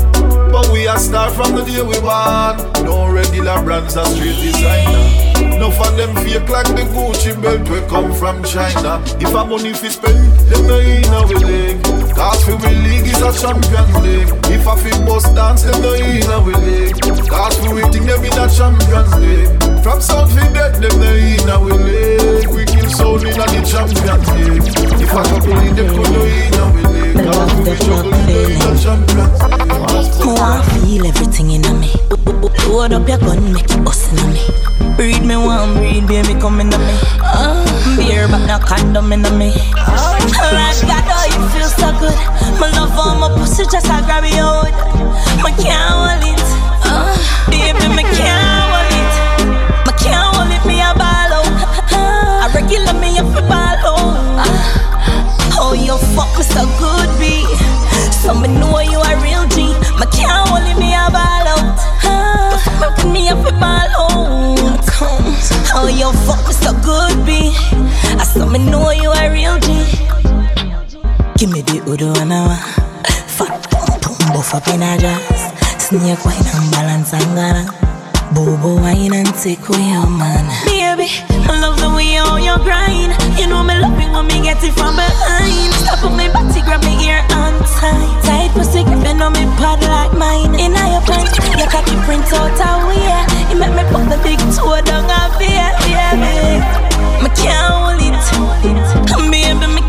But 0.51 0.71
we 0.71 0.87
are 0.87 0.97
start 0.97 1.33
from 1.33 1.55
the 1.55 1.63
day 1.63 1.83
we 1.83 1.99
born. 1.99 2.57
No 2.83 3.13
regular 3.13 3.61
brands 3.61 3.95
are 3.95 4.07
street 4.07 4.41
designer. 4.41 5.32
No 5.59 5.71
for 5.71 5.89
them 5.95 6.15
fake 6.23 6.49
like 6.49 6.67
the 6.75 6.83
Gucci 6.93 7.33
belt 7.41 7.67
we 7.69 7.79
come 7.87 8.13
from 8.13 8.43
China. 8.43 9.01
If 9.19 9.33
I 9.35 9.43
money 9.45 9.73
fi 9.73 9.89
spend, 9.89 10.31
them 10.49 10.67
no 10.67 10.77
in 10.79 11.05
our 11.13 11.27
league. 11.27 11.83
Cause 12.15 12.43
fi 12.45 12.53
we 12.55 12.75
league 12.85 13.07
is 13.07 13.21
a 13.21 13.31
champion 13.33 13.87
league. 14.03 14.31
If 14.51 14.67
I 14.67 14.75
fi 14.77 14.91
bust 15.05 15.33
dance, 15.35 15.63
them 15.63 15.81
no 15.81 15.93
in 15.93 16.23
our 16.29 16.53
league. 16.63 16.99
Cause 17.27 17.57
fi 17.59 17.73
we 17.73 17.81
think 17.91 18.05
them 18.05 18.23
in 18.23 18.37
a 18.37 18.47
champions 18.49 19.13
league. 19.17 19.51
From 19.83 19.99
South 20.01 20.31
fi 20.33 20.45
dead, 20.53 20.81
them 20.81 20.99
no 20.99 21.11
in 21.11 21.49
our 21.49 21.63
league. 21.65 22.49
We 22.49 22.65
kill 22.65 22.89
sound 22.89 23.23
in 23.23 23.39
a 23.39 23.45
the 23.45 23.61
champions 23.65 24.29
league. 24.37 24.67
If 25.01 25.11
I 25.13 25.23
go 25.39 25.51
in 25.59 25.75
them 25.75 25.87
could 25.89 26.11
no 26.11 26.23
in 26.23 26.53
our 26.55 26.73
league. 26.73 26.92
Champions. 28.81 29.37
I 30.41 30.65
feel 30.81 31.05
everything 31.05 31.51
in 31.51 31.61
me. 31.79 31.93
Load 32.67 32.93
up 32.93 33.07
your 33.07 33.19
gun, 33.19 33.53
make 33.53 33.69
it 33.69 33.77
me. 34.25 34.41
Me 34.97 36.01
baby 36.01 36.33
me. 36.79 36.97
Uh, 37.21 37.61
beer 37.97 38.27
but 38.27 38.47
no 38.47 38.57
condom 38.57 39.09
me. 39.37 39.53
Oh 39.77 40.17
you 41.29 41.41
feel 41.53 41.69
so 41.69 41.93
good. 42.01 42.17
My 42.59 42.71
love 42.73 42.89
for 42.97 43.13
my 43.13 43.29
pussy 43.37 43.63
just 43.71 43.87
I 43.89 44.01
grab 44.01 44.25
your 44.25 44.65
hood. 44.65 44.73
My 45.43 45.51
can't 45.61 45.93
hold 45.93 46.25
it. 46.25 46.41
Uh, 46.81 47.13
baby, 47.45 47.93
me 47.93 48.03
can't 48.17 48.41
hold 48.73 48.89
it. 48.89 49.13
Me 49.85 49.93
can't 50.01 50.35
hold 50.35 50.49
it, 50.49 50.65
me 50.65 50.81
a 50.81 50.93
ball 50.97 51.29
me. 52.99 53.19
Oh, 53.19 53.62
you 55.93 55.99
fuck 56.15 56.29
me 56.37 56.43
so 56.43 56.65
good, 56.79 57.09
B. 57.19 57.45
So 58.21 58.33
me 58.33 58.47
know 58.47 58.79
you 58.79 58.99
a 58.99 59.11
real 59.21 59.45
G. 59.53 59.73
Me 59.99 60.05
can't 60.11 60.47
hold 60.49 60.65
me 60.79 60.89
a 60.93 61.05
ball 61.13 61.47
out. 61.53 61.77
You 62.51 62.57
fuck 62.79 62.97
me 63.11 63.29
up 63.29 63.45
a 63.45 63.51
ball 63.61 63.91
out. 64.01 64.79
Oh, 65.75 65.87
you 65.87 66.09
fuck 66.25 66.41
me 66.47 66.53
so 66.53 66.73
good, 66.81 67.25
B. 67.25 67.53
I 68.17 68.23
saw 68.23 68.45
me 68.45 68.59
know 68.59 68.91
you 68.91 69.11
a 69.11 69.29
real 69.31 69.59
G. 69.59 69.67
Give 71.37 71.51
me 71.51 71.61
the 71.61 71.83
udo 71.87 72.13
and 72.21 72.33
I 72.33 72.57
Fat 73.27 73.69
pum 73.69 73.99
pum 73.99 74.33
buff 74.33 74.53
up 74.55 74.67
in 74.69 74.81
a 74.81 74.97
jazz. 74.97 75.83
Snake 75.83 76.25
wine 76.25 76.47
and 76.55 76.71
balance 76.71 77.13
and 77.13 77.35
gara. 77.35 77.82
Bobo 78.33 78.81
wine 78.81 79.13
and 79.13 79.29
take 79.37 79.61
away 79.69 79.93
your 79.93 80.09
man. 80.09 80.49
Baby, 80.65 81.05
I 81.45 81.53
love 81.61 81.77
the 81.77 81.89
way 81.93 82.17
you 82.17 82.57
grind. 82.65 83.13
You 83.37 83.45
know 83.45 83.61
me 83.61 83.77
love 83.77 83.93
it 84.01 84.09
when 84.09 84.25
me 84.25 84.41
get 84.41 84.57
it 84.65 84.73
from 84.73 84.97
behind. 84.97 85.69
Stop 85.85 86.01
on 86.01 86.17
my 86.17 86.25
body, 86.33 86.61
grab 86.65 86.81
me 86.81 86.97
ear 87.05 87.21
and 87.29 87.61
tight. 87.77 88.09
Tight 88.25 88.49
pussy 88.57 88.81
gripping 88.83 89.21
on 89.21 89.33
me 89.37 89.45
pad 89.61 89.85
like 89.85 90.17
mine. 90.17 90.57
In 90.57 90.73
your 90.73 91.03
pants, 91.05 91.37
your 91.53 91.69
cocky 91.69 91.93
print 92.09 92.25
out 92.33 92.57
a 92.57 92.69
way. 92.89 93.05
You 93.53 93.57
make 93.61 93.75
me 93.77 93.85
put 93.93 94.09
the 94.09 94.17
big 94.25 94.41
toe 94.49 94.81
down 94.81 95.05
a 95.05 95.29
fear, 95.37 95.69
baby. 95.85 96.57
Me 97.21 97.29
can't 97.37 97.69
hold 97.69 98.01
it, 98.01 98.17
baby. 99.29 99.67
Me 99.77 99.82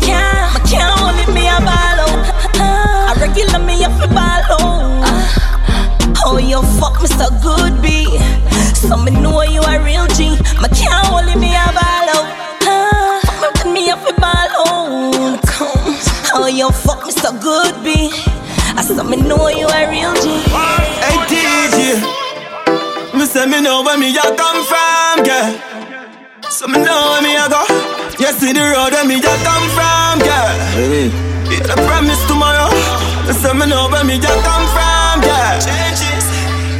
So 33.45 33.53
me 33.53 33.67
know 33.67 33.87
where 33.93 34.03
me 34.03 34.17
a 34.17 34.21
come 34.41 34.65
from, 34.73 35.21
yeah. 35.21 35.61
Changes, 35.61 36.25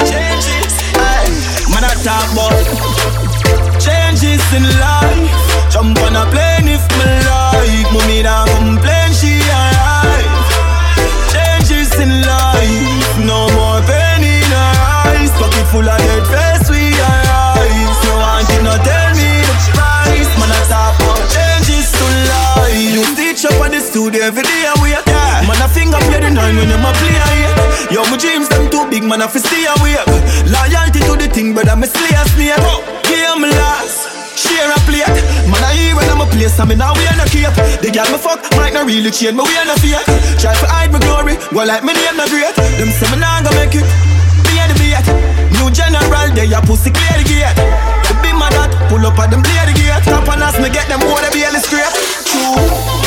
changes. 0.02 0.74
Hey, 0.98 1.30
man 1.70 1.86
I 1.86 1.94
talk 2.02 2.26
about 2.34 2.58
changes 3.78 4.42
in 4.50 4.66
life. 4.82 5.30
Jump 5.70 5.94
on 6.02 6.18
a 6.18 6.26
plane 6.26 6.66
if 6.66 6.82
me 6.98 7.06
like. 7.22 7.86
Mommy 7.94 8.26
don't 8.26 8.50
complain, 8.58 9.14
she 9.14 9.38
alright. 9.46 10.26
Changes 11.30 11.94
in 12.02 12.10
life, 12.26 13.14
no 13.22 13.46
more 13.54 13.78
pain 13.86 14.26
in 14.26 14.50
her 14.50 14.74
eyes. 15.06 15.30
Pocket 15.38 15.70
full 15.70 15.86
of 15.86 15.98
dead 16.02 16.26
face, 16.26 16.66
we 16.66 16.90
arise. 16.98 17.98
No 18.10 18.18
one 18.18 18.42
can 18.50 18.66
not 18.66 18.82
tell 18.82 19.14
me 19.14 19.38
the 19.38 19.54
price. 19.70 20.30
Man, 20.34 20.50
I 20.50 20.58
talk 20.66 20.98
about 20.98 21.30
changes 21.30 21.94
to 21.94 22.06
life. 22.26 22.74
You 22.74 23.06
stitch 23.14 23.46
up 23.46 23.54
at 23.62 23.70
the 23.70 23.78
studio 23.78 24.24
every 24.24 24.42
day 24.42 24.66
finger 25.86 26.02
play 26.10 26.20
the 26.20 26.30
nine 26.34 26.56
when 26.58 26.68
them 26.68 26.82
a 26.82 26.90
play 26.98 27.14
here. 27.14 27.54
Yo, 27.94 28.02
my 28.10 28.18
dreams 28.18 28.48
them 28.50 28.66
too 28.70 28.82
big, 28.90 29.06
man, 29.06 29.22
I 29.22 29.30
fi 29.30 29.38
stay 29.38 29.66
awake. 29.70 30.02
Loyalty 30.50 31.00
to 31.06 31.14
the 31.14 31.28
thing, 31.30 31.54
brother, 31.54 31.78
me 31.78 31.86
slay 31.86 32.10
a 32.18 32.22
snake. 32.34 32.58
Game 33.06 33.46
last. 33.46 34.10
Share 34.36 34.68
a 34.68 34.76
plate, 34.84 35.08
man 35.48 35.64
I 35.64 35.72
hear 35.72 35.96
when 35.96 36.04
I'm 36.12 36.20
a 36.20 36.28
place, 36.28 36.60
I'm 36.60 36.68
in 36.68 36.84
a 36.84 36.92
way 36.92 37.08
a 37.08 37.24
cape. 37.24 37.56
The 37.80 37.88
girl 37.88 38.04
me 38.12 38.20
fuck 38.20 38.44
might 38.52 38.76
not 38.76 38.84
really 38.84 39.08
change, 39.08 39.32
me 39.32 39.40
way 39.40 39.64
a 39.64 39.72
fear 39.80 39.96
Try 40.36 40.52
to 40.52 40.66
hide 40.68 40.92
my 40.92 41.00
glory, 41.00 41.40
go 41.56 41.64
like 41.64 41.80
me 41.80 41.96
name 41.96 42.20
not 42.20 42.28
great. 42.28 42.52
Them 42.76 42.92
say 42.92 43.08
me 43.08 43.16
nah 43.16 43.40
go 43.40 43.48
make 43.56 43.72
it, 43.72 43.88
be 44.44 44.60
the 44.60 44.76
bait 44.76 45.08
New 45.56 45.72
general, 45.72 46.28
they 46.36 46.52
a 46.52 46.60
pussy 46.68 46.92
clear 46.92 47.16
the 47.16 47.24
gate. 47.24 47.56
The 48.04 48.12
be 48.20 48.36
my 48.36 48.52
dad, 48.52 48.76
pull 48.92 49.00
up 49.08 49.16
at 49.16 49.32
them 49.32 49.40
play 49.40 49.72
the 49.72 49.72
gate. 49.72 50.04
Top 50.04 50.28
on 50.28 50.44
us, 50.44 50.60
me 50.60 50.68
get 50.68 50.84
them 50.84 51.00
water 51.08 51.32
barely 51.32 51.64
scrape 51.64 51.96
True. 52.28 52.60
Changes 52.60 53.05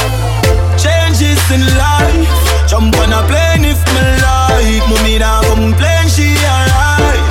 in 1.52 1.66
life 1.78 2.30
Jump 2.68 2.96
on 3.02 3.14
a 3.14 3.22
plane 3.26 3.66
if 3.66 3.82
me 3.94 4.02
like 4.22 4.84
Mommy 4.90 5.18
don't 5.18 5.46
complain, 5.50 6.06
she 6.10 6.38
alright 6.46 7.22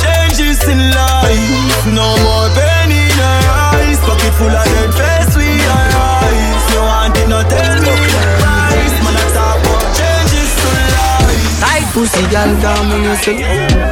Changes 0.00 0.60
in 0.68 0.80
life, 0.92 1.84
no 1.88 2.16
more 2.24 2.48
pain 2.52 2.92
in 2.92 3.16
her 3.16 3.42
eyes 3.72 3.98
Pocket 4.04 4.32
full 4.36 4.52
of 4.52 4.64
dead 4.64 4.92
face, 4.92 5.32
we 5.36 5.48
arise 5.48 6.64
You 6.72 6.80
want 6.84 7.16
no 7.28 7.40
tell 7.48 7.76
me 7.80 7.96
price 8.40 8.96
Man, 9.00 9.16
I 9.16 9.24
talk 9.32 9.58
about 9.64 9.88
changes 9.96 10.50
to 10.60 10.70
life 10.92 11.60
Tight 11.64 11.86
pussy, 11.96 12.24
girl, 12.28 12.52
calm 12.60 12.92
on 12.92 13.02
yourself. 13.02 13.40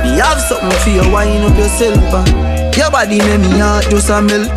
Me 0.05 0.21
have 0.21 0.41
something 0.41 0.77
for 0.85 0.91
you, 0.91 1.07
wind 1.11 1.45
up 1.45 1.57
yourself. 1.57 1.97
Uh. 2.13 2.73
Your 2.77 2.91
body 2.91 3.19
make 3.19 3.41
me 3.41 3.59
heart 3.59 3.89
just 3.89 4.11
a 4.11 4.21
melt. 4.21 4.57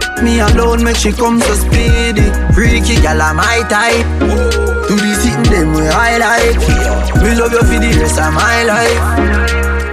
Me 0.23 0.39
alone 0.39 0.83
make 0.83 0.97
she 0.97 1.11
come 1.11 1.39
so 1.41 1.53
speedy. 1.55 2.29
Freaky 2.53 3.01
gal, 3.01 3.21
I'm 3.21 3.37
my 3.37 3.63
type. 3.69 4.05
Do 4.87 4.95
the 4.95 5.13
sitting 5.15 5.43
them 5.51 5.73
where 5.73 5.91
I 5.91 6.17
like. 6.17 6.57
Love 7.37 7.51
you 7.51 7.59
for 7.59 7.79
the 7.79 7.97
rest 7.99 8.19
of 8.19 8.33
my 8.33 8.63
life. 8.63 9.01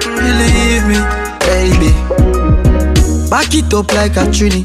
Believe 0.04 0.84
me, 0.86 0.98
baby. 1.46 1.92
Back 3.30 3.54
it 3.54 3.72
up 3.74 3.92
like 3.92 4.16
a 4.16 4.24
trini. 4.30 4.64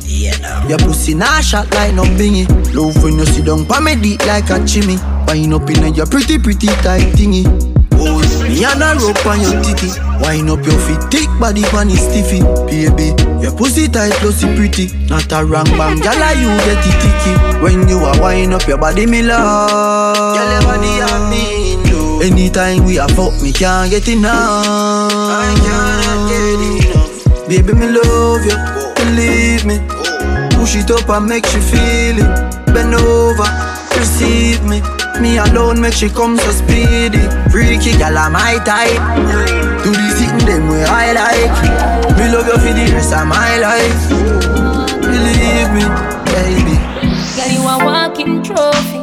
Your 0.69 0.80
pussy 0.80 1.13
nah 1.13 1.41
shot 1.41 1.73
like 1.73 1.93
no 1.93 2.04
bingy. 2.04 2.47
Love 2.73 3.04
when 3.04 3.19
you 3.19 3.26
sit 3.26 3.45
down 3.45 3.65
pa 3.65 3.80
me 3.80 3.95
deep 3.95 4.26
like 4.26 4.49
a 4.49 4.65
chimney. 4.65 4.97
Wind 5.28 5.54
up 5.54 5.69
in 5.69 5.93
your 5.93 6.08
pretty 6.08 6.39
pretty 6.39 6.67
tight 6.67 7.13
thingy. 7.13 7.72
Oh, 8.43 8.49
me 8.49 8.63
and 8.65 8.84
a 8.84 8.99
rope 8.99 9.25
on 9.25 9.39
your 9.39 9.56
titty. 9.63 9.88
Wind 10.19 10.49
up 10.49 10.63
your 10.65 10.79
feet, 10.84 10.99
thick 11.12 11.29
body 11.39 11.63
pan 11.63 11.89
is 11.89 11.99
stiffy. 11.99 12.41
Baby, 12.67 13.15
your 13.41 13.56
pussy 13.56 13.88
tight, 13.88 14.13
pussy 14.19 14.47
pretty. 14.56 14.91
Not 15.08 15.32
a 15.32 15.45
wrong 15.45 15.65
bang, 15.79 15.99
gyal 15.99 16.36
you 16.36 16.51
get 16.67 16.84
it 16.84 16.95
ticky. 16.99 17.34
When 17.63 17.88
you 17.88 17.99
are 17.99 18.19
wind 18.21 18.53
up 18.53 18.67
your 18.67 18.77
body, 18.77 19.06
me 19.06 19.23
love. 19.23 20.36
Gyal 20.36 20.51
your 20.51 20.63
body 20.63 20.91
have 20.99 21.29
me 21.29 21.75
no. 21.89 22.19
Anytime 22.21 22.84
we 22.86 22.99
are 22.99 23.10
fuck, 23.10 23.34
me 23.41 23.51
can't 23.51 23.89
get 23.89 24.08
enough. 24.08 25.12
I 25.13 25.56
cannot 25.63 26.29
get 26.29 26.88
enough. 26.91 27.47
Baby, 27.47 27.73
me 27.73 27.88
love 27.91 28.43
you, 28.43 28.58
believe 28.95 29.65
me. 29.65 29.79
Oh. 29.89 30.49
Push 30.53 30.75
it 30.75 30.91
up 30.91 31.10
and 31.10 31.27
make 31.27 31.45
you 31.53 31.62
feel 31.62 32.19
it. 32.19 32.65
Bend 32.73 32.95
over, 32.95 33.47
receive 33.97 34.63
me. 34.63 34.82
Me 35.23 35.38
alone 35.38 35.79
make 35.79 35.93
she 35.93 36.09
come 36.09 36.38
so 36.38 36.51
speedy. 36.51 37.23
Freaky 37.49 37.95
gal, 37.97 38.17
I'm 38.17 38.33
my 38.33 38.59
type. 38.67 38.99
Do 39.81 39.91
the 39.95 40.09
sitting 40.19 40.45
them 40.45 40.67
where 40.67 40.86
I 40.86 41.13
like. 41.15 42.17
Me 42.17 42.27
love 42.27 42.45
you 42.45 42.59
for 42.59 42.73
the 42.75 42.91
rest 42.91 43.13
of 43.13 43.25
my 43.25 43.55
life. 43.63 44.03
Believe 44.99 45.71
me, 45.71 45.88
baby. 46.27 46.75
Girl, 47.39 47.51
you 47.55 47.63
a 47.63 47.76
walking 47.88 48.43
trophy. 48.43 48.99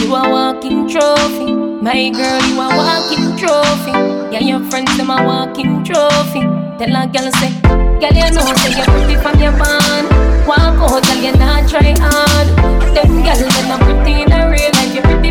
You 0.00 0.14
a 0.16 0.22
walking 0.24 0.88
trophy. 0.88 1.52
My 1.84 2.08
girl, 2.16 2.40
you 2.48 2.56
a 2.56 2.68
walking 2.80 3.36
trophy. 3.36 3.92
Yeah, 4.32 4.40
your 4.40 4.60
friends 4.70 4.96
them 4.96 5.10
a 5.10 5.22
walking 5.22 5.84
trophy. 5.84 6.48
Tell 6.80 6.96
a 6.96 7.04
girl 7.12 7.28
say, 7.36 7.52
girl 8.00 8.16
you 8.16 8.30
know 8.32 8.48
say 8.56 8.72
you're 8.72 8.88
pretty 8.88 9.16
from 9.20 9.38
your 9.38 9.52
band. 9.52 10.08
Walk 10.48 10.80
out, 10.80 11.04
girl 11.04 11.20
you 11.20 11.36
not 11.36 11.68
try 11.68 11.92
hard. 12.00 12.48
Them 12.96 13.20
girl 13.20 13.36
them 13.36 13.70
a 13.70 13.76
pretty 13.84 14.24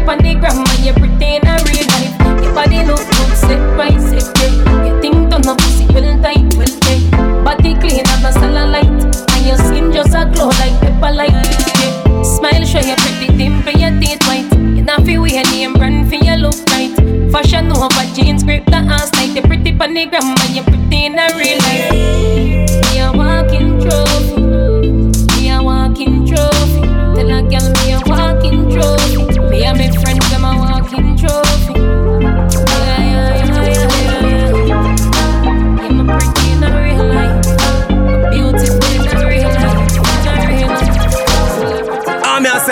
a 0.10 0.16
pon 0.16 0.24
the 0.24 0.34
gram 0.34 0.58
and 0.58 0.86
you 0.86 0.94
pretty 0.94 1.36
in 1.36 1.46
a 1.46 1.56
real 1.70 1.86
life. 1.94 2.44
Your 2.44 2.54
body 2.54 2.84
look 2.86 2.98
good, 2.98 3.38
set 3.38 3.62
right, 3.78 4.00
set 4.02 4.26
yeah. 4.42 4.86
You 4.86 5.02
think 5.02 5.30
turn 5.30 5.48
up 5.48 5.58
pussy 5.58 5.86
well 5.94 6.22
tight, 6.22 6.54
well 6.58 6.74
tight. 6.82 7.44
Body 7.44 7.76
clean 7.76 8.06
and 8.06 8.24
no 8.24 8.30
cellulite, 8.34 8.90
and 9.34 9.46
your 9.46 9.58
skin 9.58 9.92
just 9.92 10.16
a 10.16 10.26
glow 10.34 10.48
like 10.48 10.74
pepper 10.82 11.14
light. 11.14 11.32
Yeah. 11.32 12.24
Smile 12.24 12.66
show 12.66 12.80
you 12.80 12.96
pretty 12.96 13.38
dimple, 13.38 13.74
your 13.74 13.94
teeth 14.00 14.24
white. 14.26 14.52
You 14.76 14.84
not 14.84 15.04
feel 15.04 15.22
weird 15.22 15.46
name 15.52 15.74
brand 15.74 16.10
for 16.10 16.16
your 16.16 16.38
look 16.38 16.58
right. 16.72 16.94
Fashion 17.32 17.72
over 17.72 18.06
jeans, 18.16 18.44
grip 18.44 18.66
the 18.66 18.78
ass 18.78 19.12
tight. 19.12 19.36
You 19.36 19.44
pretty 19.44 19.78
pon 19.78 19.94
the 19.94 20.06
gram 20.06 20.24
and 20.24 20.56
you 20.56 20.64
pretty 20.64 21.06
in 21.06 21.20
a 21.20 21.28
real 21.38 21.58
life. 21.60 22.29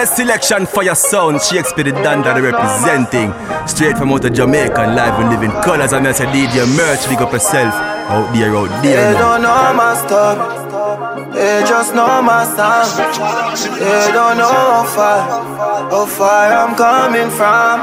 Selection 0.07 0.65
for 0.65 0.83
your 0.83 0.95
sound. 0.95 1.41
Shakespeare 1.41 1.83
the 1.83 1.91
Danda 1.91 2.33
representing. 2.41 3.31
Straight 3.67 3.97
from 3.97 4.11
out 4.11 4.25
of 4.25 4.33
Jamaica 4.33 4.81
and 4.81 4.95
live 4.95 5.19
and 5.19 5.29
living 5.29 5.51
colors. 5.61 5.93
I'm 5.93 6.03
here 6.03 6.13
say 6.13 6.25
DJ 6.25 6.65
Muerch. 6.75 7.07
Big 7.09 7.21
up 7.21 7.31
yourself. 7.31 7.73
Out 7.73 8.33
there, 8.33 8.55
out 8.55 8.69
there. 8.81 9.13
They 9.13 9.19
don't 9.19 9.41
know 9.41 9.73
my 9.75 9.93
story. 10.05 10.67
They 11.33 11.63
just 11.67 11.93
know 11.93 12.21
my 12.23 12.45
sound. 12.55 12.89
They 13.79 14.11
don't 14.11 14.37
know 14.37 14.49
how 14.49 14.85
far, 14.95 15.19
how 15.91 16.05
far 16.05 16.51
I'm 16.51 16.73
coming 16.75 17.29
from. 17.29 17.81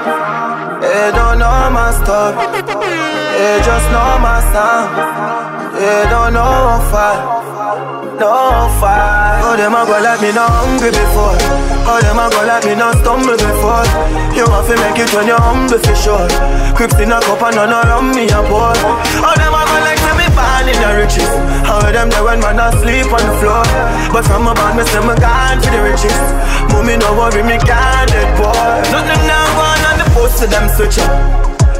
They 0.80 1.12
don't 1.14 1.38
know 1.38 1.70
my 1.70 1.92
story. 2.02 2.34
They 2.66 3.60
just 3.62 3.86
know 3.94 4.18
my 4.18 4.40
sound. 4.52 4.90
They 5.76 6.06
don't 6.10 6.32
know 6.32 6.42
how 6.42 6.80
far, 6.90 7.16
know 8.18 8.32
how 8.32 8.68
far. 8.80 9.40
Oh, 9.42 9.56
them 9.56 9.74
a 9.74 9.82
go 9.86 9.98
like 9.98 10.20
me 10.20 10.30
not 10.32 10.50
hungry 10.50 10.90
before. 10.90 11.36
Oh, 11.86 11.98
them 12.00 12.18
a 12.18 12.26
go 12.30 12.42
like 12.46 12.64
me 12.64 12.74
not 12.74 12.98
stumble 13.02 13.36
before. 13.36 13.86
You 14.34 14.46
have 14.46 14.66
to 14.66 14.74
make 14.78 14.98
it 14.98 15.10
when 15.14 15.26
you're 15.26 15.40
humble 15.40 15.78
for 15.78 15.96
sure. 15.96 16.28
Crips 16.74 16.98
in 16.98 17.12
a 17.12 17.18
cup 17.20 17.42
and 17.42 17.56
none 17.56 17.74
around 17.74 18.14
me 18.14 18.30
a 18.30 18.40
pour. 18.46 18.74
Oh, 19.22 19.34
them 19.36 19.54
a 19.54 19.62
go 19.66 19.76
like 19.82 20.00
say 20.00 20.14
me 20.14 20.26
born 20.32 20.66
in 20.70 20.78
the 20.78 20.90
riches. 20.98 21.32
How 21.66 21.82
them 21.90 22.10
there 22.10 22.24
when 22.24 22.40
man 22.40 22.60
asleep 22.60 23.10
on 23.10 23.22
the 23.22 23.34
floor. 23.40 23.64
But 24.12 24.24
from 24.26 24.46
a 24.46 24.54
band 24.54 24.78
me 24.78 24.84
say 24.86 25.02
me 25.02 25.14
gone 25.18 25.58
for 25.60 25.70
the 25.70 25.80
riches. 25.82 26.20
Mommy 26.70 26.96
no 26.98 27.14
worry 27.14 27.42
me 27.42 27.56
can't 27.62 28.10
let 28.10 28.28
poor. 28.38 28.64
Nothing 28.94 29.22
now 29.26 29.46
go 29.56 29.64
on 29.64 29.96
the 29.98 30.06
post 30.14 30.42
to 30.42 30.46
them 30.46 30.66
switch 30.70 30.98
up. 31.02 31.12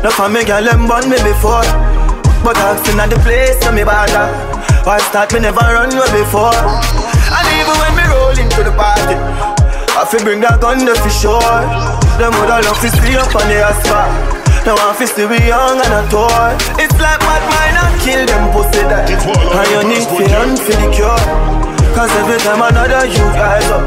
No 0.03 0.11
me 0.29 0.45
girl 0.45 0.63
them 0.63 0.87
born 0.87 1.09
me 1.09 1.17
before. 1.23 1.65
But 2.45 2.59
asking 2.61 3.01
at 3.01 3.09
the 3.09 3.17
place, 3.25 3.57
so 3.65 3.73
me 3.73 3.85
bother. 3.85 4.54
Why 4.85 5.01
start 5.09 5.33
me 5.33 5.41
never 5.41 5.65
run 5.65 5.89
away 5.89 6.13
before? 6.13 6.53
And 6.53 7.47
even 7.57 7.75
when 7.81 7.93
me 7.97 8.05
roll 8.05 8.37
into 8.37 8.61
the 8.61 8.75
party, 8.77 9.17
I 9.97 10.05
feel 10.05 10.21
bring 10.21 10.45
that 10.45 10.61
gun 10.61 10.85
there 10.85 10.95
for 10.95 11.09
sure. 11.09 11.41
Them 12.21 12.37
woulda 12.37 12.61
love 12.61 12.77
to 12.85 12.89
see 12.93 13.17
up 13.17 13.33
on 13.33 13.49
the 13.49 13.65
asphalt. 13.65 14.45
Now 14.69 14.77
I'm 14.81 14.97
fi 14.97 15.05
still 15.05 15.29
be 15.29 15.37
young 15.45 15.77
and 15.77 15.93
a 15.93 16.01
toy 16.09 16.57
It's 16.81 16.97
like 16.97 17.21
bad 17.21 17.45
mind 17.53 17.77
and 17.77 17.95
kill 18.01 18.25
them 18.25 18.49
pussy 18.49 18.81
that 18.89 19.05
And 19.13 19.69
you 19.69 19.81
need 19.85 20.09
fi 20.09 20.25
run 20.33 20.57
for 20.57 20.73
the 20.73 20.89
cure 20.89 21.21
Cause 21.93 22.09
every 22.17 22.41
time 22.41 22.65
another 22.65 23.05
you 23.05 23.29
guys 23.37 23.69
up 23.69 23.85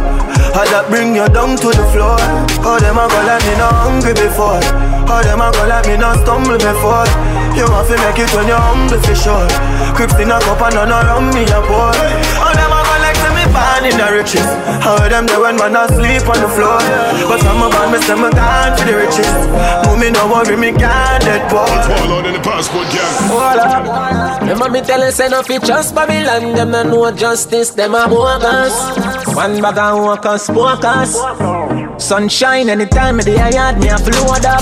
I 0.54 0.70
that 0.70 0.86
bring 0.94 1.18
you 1.18 1.26
down 1.34 1.58
to 1.58 1.70
the 1.74 1.86
floor 1.90 2.22
How 2.62 2.78
them 2.78 3.02
a 3.02 3.10
go 3.10 3.20
like 3.26 3.42
me 3.50 3.58
not 3.58 3.74
hungry 3.74 4.14
before 4.14 4.62
How 5.10 5.26
them 5.26 5.42
a 5.42 5.50
go 5.50 5.66
like 5.66 5.90
me 5.90 5.98
not 5.98 6.22
stumble 6.22 6.62
before 6.62 7.10
You 7.58 7.66
want 7.66 7.90
to 7.90 7.98
make 7.98 8.20
it 8.20 8.30
when 8.36 8.46
you're 8.46 8.62
humble 8.62 9.02
for 9.02 9.16
sure. 9.16 9.50
Crips 9.98 10.14
in 10.22 10.30
a 10.30 10.38
cup 10.40 10.62
and 10.62 10.76
none 10.76 10.94
around 10.94 11.34
me 11.34 11.42
a 11.42 11.58
pour 11.66 11.90
How 12.38 12.46
oh, 12.46 12.54
them 12.54 12.70
a 12.70 12.87
born 13.58 13.84
in 13.90 13.96
the 13.98 14.08
riches. 14.14 14.46
How 14.86 15.02
them 15.10 15.26
there 15.26 15.42
when 15.42 15.56
man 15.58 15.76
asleep 15.76 16.24
on 16.30 16.40
the 16.42 16.50
floor. 16.54 16.78
But 17.30 17.40
some 17.42 17.62
of 17.66 17.72
them 17.74 17.90
me 17.92 18.00
say 18.06 18.16
me 18.16 18.30
gone 18.30 18.74
for 18.78 18.86
the 18.86 18.96
riches. 19.02 19.34
Move 19.86 19.98
me 20.02 20.10
no 20.14 20.24
worry 20.30 20.56
me 20.58 20.72
gone 20.72 21.22
dead 21.26 21.44
boy 21.50 21.66
Fall 21.90 22.12
out 22.16 22.26
in 22.26 22.34
the 22.38 22.42
passport 22.46 22.88
gang. 22.94 23.14
Voila. 23.30 24.38
Remember 24.42 24.70
me 24.70 24.82
tell 24.82 25.04
you 25.04 25.12
say 25.12 25.28
no 25.30 25.42
fi 25.44 25.58
trust 25.60 25.96
Babylon. 25.96 26.54
Them 26.56 26.72
no 26.72 26.84
know 26.84 27.12
justice, 27.12 27.72
them 27.72 27.96
a 27.96 28.08
bogus. 28.08 28.76
One 29.36 29.62
bag 29.62 29.78
of 29.78 30.04
workers, 30.06 30.50
workers. 30.50 31.12
Sunshine 32.04 32.70
anytime 32.70 33.18
me 33.18 33.24
dey 33.24 33.38
a 33.42 33.50
yard 33.52 33.80
me 33.80 33.90
a 33.90 33.98
float 33.98 34.46
up. 34.46 34.62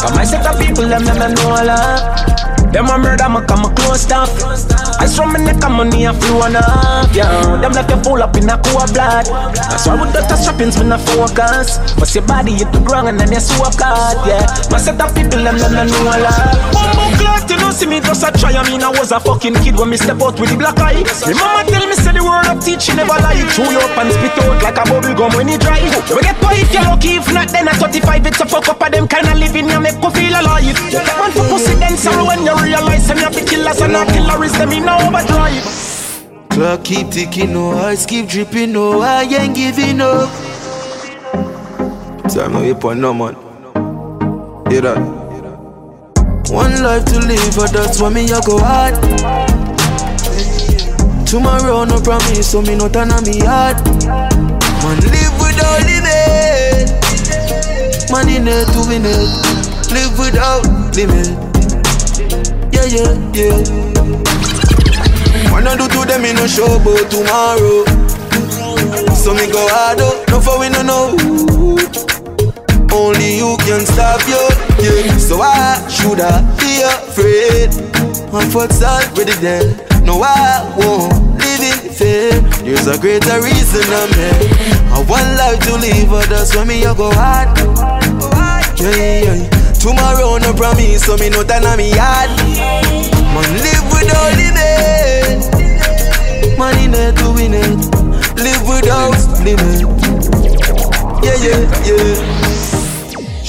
Come 0.00 0.18
I 0.18 0.24
set 0.24 0.46
up 0.46 0.56
people 0.58 0.86
them 0.88 1.04
them 1.04 1.34
know 1.34 1.50
love 1.70 2.47
them 2.72 2.86
a 2.86 2.98
murder 2.98 3.28
me 3.28 3.40
come 3.46 3.64
a 3.64 3.74
close 3.74 4.02
stuff 4.02 4.30
I 4.98 5.06
from 5.06 5.32
me 5.32 5.40
neck 5.44 5.62
and 5.62 5.74
money 5.74 6.04
a 6.04 6.12
flow 6.12 6.46
enough 6.46 7.14
Yeah, 7.14 7.56
them 7.62 7.72
left 7.72 7.90
you 7.90 8.02
full 8.02 8.22
up 8.22 8.36
in 8.36 8.50
a 8.50 8.58
cool 8.58 8.82
blood. 8.92 9.26
That's 9.54 9.86
why 9.86 9.94
with 9.94 10.12
the 10.12 10.36
strappings 10.36 10.76
me 10.76 10.90
not 10.90 11.00
focus. 11.06 11.78
But 11.94 12.12
your 12.14 12.26
body 12.26 12.52
hit 12.52 12.72
the 12.72 12.80
ground 12.82 13.08
and 13.08 13.18
then 13.18 13.30
you 13.30 13.40
swap 13.40 13.78
cut 13.78 14.26
Yeah, 14.26 14.42
my 14.70 14.78
set 14.78 15.00
up 15.00 15.14
people 15.14 15.38
them 15.38 15.56
them 15.56 15.72
them, 15.72 15.86
know 15.86 16.02
love. 16.02 16.58
One 16.58 16.67
just 18.00 18.22
a 18.22 18.30
try 18.32 18.52
I 18.52 18.62
mean 18.68 18.82
I 18.82 18.90
was 18.90 19.12
a 19.12 19.20
fucking 19.20 19.54
kid 19.62 19.76
when 19.76 19.90
me 19.90 19.96
step 19.96 20.20
out 20.20 20.38
with 20.38 20.50
the 20.50 20.56
black 20.56 20.78
eye 20.78 21.02
Me 21.26 21.34
mama 21.34 21.62
tell 21.68 21.84
me 21.86 21.94
say 21.94 22.12
the 22.12 22.22
word 22.22 22.46
of 22.46 22.62
teaching 22.62 22.96
never 22.96 23.18
lie 23.18 23.38
Chew 23.54 23.66
you 23.66 23.80
up 23.80 23.96
and 23.98 24.10
spit 24.12 24.36
out 24.38 24.62
like 24.62 24.78
a 24.78 24.84
bubble 24.86 25.14
gum 25.14 25.32
when 25.34 25.48
it 25.48 25.60
dry 25.60 25.78
You 25.82 26.20
get 26.22 26.38
by 26.40 26.54
if 26.58 26.72
you're 26.72 26.86
lucky 26.86 27.18
if 27.18 27.28
not 27.32 27.48
then 27.48 27.68
at 27.68 27.76
35 27.76 28.26
it's 28.26 28.40
a 28.40 28.46
fuck 28.46 28.68
up 28.68 28.82
of 28.82 28.92
them 28.92 29.08
kind 29.08 29.26
of 29.26 29.36
living 29.38 29.68
you 29.68 29.80
make 29.80 29.98
you 29.98 30.10
feel 30.10 30.34
alive 30.34 30.64
You 30.64 30.74
take 30.90 31.18
one 31.18 31.32
for 31.32 31.46
pussy 31.48 31.74
then 31.78 31.96
sorrow 31.96 32.26
when 32.26 32.44
you 32.44 32.54
realize 32.62 33.08
them 33.08 33.18
you 33.18 33.30
be 33.30 33.42
killers 33.46 33.80
and 33.80 33.92
not 33.92 34.08
killers 34.08 34.52
them 34.52 34.72
in 34.72 34.88
overdrive 34.88 35.88
Clock 36.50 36.84
keep 36.84 37.10
ticking, 37.10 37.52
no 37.52 37.70
eyes 37.70 38.04
keep 38.04 38.26
dripping, 38.26 38.72
no 38.72 39.00
I 39.00 39.22
ain't 39.22 39.54
giving 39.54 40.00
up. 40.00 40.28
Time 42.28 42.54
hip 42.64 42.84
on 42.84 43.00
no 43.00 43.14
man. 43.14 43.34
Hear 44.68 44.80
that? 44.80 45.27
One 46.50 46.82
life 46.82 47.04
to 47.06 47.18
live, 47.20 47.54
but 47.56 47.72
that's 47.72 48.00
why 48.00 48.08
me 48.08 48.24
I 48.32 48.40
go 48.40 48.58
hard. 48.58 48.94
Tomorrow 51.26 51.84
no 51.84 52.00
promise, 52.00 52.50
so 52.50 52.62
me 52.62 52.74
not 52.74 52.92
turn 52.94 53.12
on 53.12 53.22
me 53.24 53.40
hard. 53.40 53.76
Man 54.06 54.98
live 55.12 55.34
without 55.40 55.84
limit. 55.84 56.48
In 58.28 58.48
it 58.48 58.66
to 58.72 58.80
win 58.88 59.04
it. 59.06 59.28
Live 59.92 60.18
without 60.18 60.64
limit. 60.96 61.28
Yeah, 62.72 62.84
yeah, 62.84 63.12
yeah. 63.32 63.58
Wanna 65.52 65.76
do 65.76 65.88
to 65.88 66.04
them 66.04 66.24
in 66.24 66.36
no 66.36 66.46
show, 66.46 66.78
but 66.82 67.10
tomorrow. 67.10 67.84
So 69.14 69.34
me 69.34 69.50
go 69.50 69.68
hard, 69.68 70.00
harder, 70.00 70.30
no 70.30 70.40
for 70.40 70.58
we 70.58 70.68
no 70.68 70.82
know. 70.82 72.17
Only 72.92 73.36
you 73.36 73.56
can 73.60 73.84
stop 73.86 74.20
you, 74.26 74.40
yeah. 74.82 75.16
So 75.18 75.40
I 75.40 75.86
should 75.88 76.20
I 76.20 76.40
be 76.58 76.82
afraid? 76.82 77.70
I'm 78.32 78.50
for 78.50 78.66
already 78.84 79.32
dead. 79.40 79.86
No, 80.02 80.22
I 80.22 80.74
won't 80.76 81.12
live 81.38 81.60
in 81.60 81.92
fear. 81.92 82.40
There's 82.64 82.86
a 82.86 82.98
greater 82.98 83.40
reason 83.42 83.84
I'm 83.88 84.12
here. 84.14 84.40
I 84.92 85.04
want 85.08 85.28
life 85.36 85.60
to 85.66 85.76
live, 85.76 86.08
but 86.08 86.28
that's 86.28 86.54
why 86.56 86.64
me 86.64 86.84
I 86.84 86.94
go 86.94 87.10
hard. 87.12 87.56
Yeah, 88.80 89.24
yeah. 89.24 89.48
Tomorrow 89.78 90.38
no 90.38 90.52
promise, 90.54 91.04
so 91.04 91.16
me 91.16 91.28
no 91.30 91.42
turn 91.44 91.64
on 91.64 91.76
me 91.78 91.90
yard. 91.94 92.30
Man 93.34 93.48
live 93.64 93.86
without 93.92 94.32
limit. 94.40 95.44
Man 96.58 96.78
in 96.82 96.94
it 96.94 97.16
to 97.16 97.32
win 97.32 97.54
it. 97.54 97.78
Live 98.36 98.62
without 98.66 99.18
limit. 99.44 99.82
Yeah, 101.22 101.36
yeah, 101.44 101.60
yeah. 101.84 102.77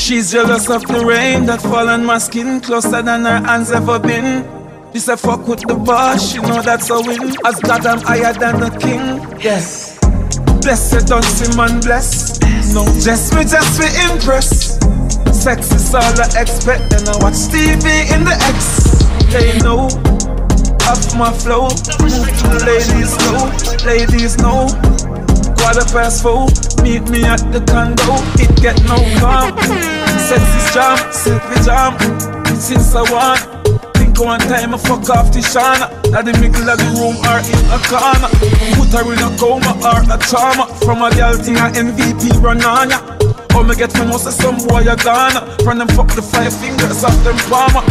She's 0.09 0.31
jealous 0.31 0.67
of 0.71 0.87
the 0.87 1.05
rain 1.05 1.45
that 1.45 1.61
fall 1.61 1.87
on 1.87 2.03
my 2.03 2.17
skin 2.17 2.61
closer 2.61 3.03
than 3.03 3.25
her 3.25 3.45
hands 3.45 3.69
ever 3.69 3.99
been. 3.99 4.41
She 4.91 4.97
said 4.97 5.19
fuck 5.19 5.47
with 5.47 5.59
the 5.59 5.75
boss, 5.75 6.31
she 6.31 6.39
know 6.39 6.63
that's 6.63 6.89
a 6.89 6.99
win. 6.99 7.37
As 7.45 7.59
God 7.59 7.85
I'm 7.85 8.01
higher 8.01 8.33
than 8.33 8.59
the 8.59 8.71
king. 8.81 9.21
Yes. 9.39 9.99
Blessed 10.65 11.05
don't 11.05 11.21
see 11.21 11.55
man 11.55 11.79
bless. 11.81 12.41
No, 12.73 12.85
just 12.97 13.35
me, 13.35 13.43
just 13.43 13.77
me 13.77 13.85
impress. 14.09 14.81
Sex 15.29 15.71
is 15.73 15.93
all 15.93 16.01
I 16.01 16.41
expect, 16.41 16.89
and 16.91 17.07
I 17.07 17.13
watch 17.21 17.45
TV 17.53 18.09
in 18.09 18.25
the 18.25 18.33
X. 18.49 18.89
They 19.29 19.59
know 19.61 19.93
off 20.89 21.13
my 21.13 21.29
flow. 21.37 21.69
Move 22.01 22.25
to 22.25 22.45
the 22.49 22.65
ladies 22.65 23.13
slow, 23.13 23.85
ladies 23.85 24.37
know. 24.41 25.08
Quarter 25.69 25.93
past 25.93 26.23
four, 26.23 26.49
meet 26.81 27.05
me 27.13 27.21
at 27.29 27.45
the 27.53 27.61
condo. 27.69 28.17
It 28.41 28.49
get 28.57 28.81
no 28.89 28.97
calm. 29.21 29.53
Sex 30.17 30.41
is 30.41 30.73
jam, 30.73 30.97
silk 31.13 31.45
we 31.45 31.61
jam. 31.61 31.93
Since 32.57 32.97
I 32.97 33.05
want, 33.05 33.37
think 33.93 34.17
one 34.17 34.41
time 34.49 34.73
I 34.73 34.79
fuck 34.81 35.05
off 35.13 35.29
the 35.29 35.45
shana. 35.45 35.93
At 36.09 36.25
the 36.25 36.33
middle 36.41 36.65
of 36.65 36.73
the 36.73 36.89
room 36.97 37.21
or 37.21 37.37
in 37.45 37.61
a 37.69 37.77
corner. 37.85 38.33
Put 38.81 38.97
her 38.97 39.13
in 39.13 39.21
a 39.21 39.29
coma 39.37 39.77
or 39.85 40.01
a 40.09 40.17
trauma. 40.17 40.65
From 40.81 41.05
a 41.05 41.13
girl 41.13 41.37
thing 41.37 41.61
a 41.61 41.69
MVP 41.69 42.41
run 42.41 42.65
on 42.65 42.89
ya. 42.89 42.97
Oh, 43.53 43.61
me 43.61 43.75
get 43.75 43.91
from 43.93 44.09
most 44.09 44.25
of 44.25 44.33
some 44.33 44.57
boy 44.57 44.89
a 44.89 44.95
Ghana 44.95 45.57
From 45.63 45.79
them 45.79 45.87
fuck 45.89 46.07
the 46.15 46.21
five 46.21 46.53
fingers 46.53 47.03
off 47.03 47.17
them 47.25 47.35
palmer 47.49 47.81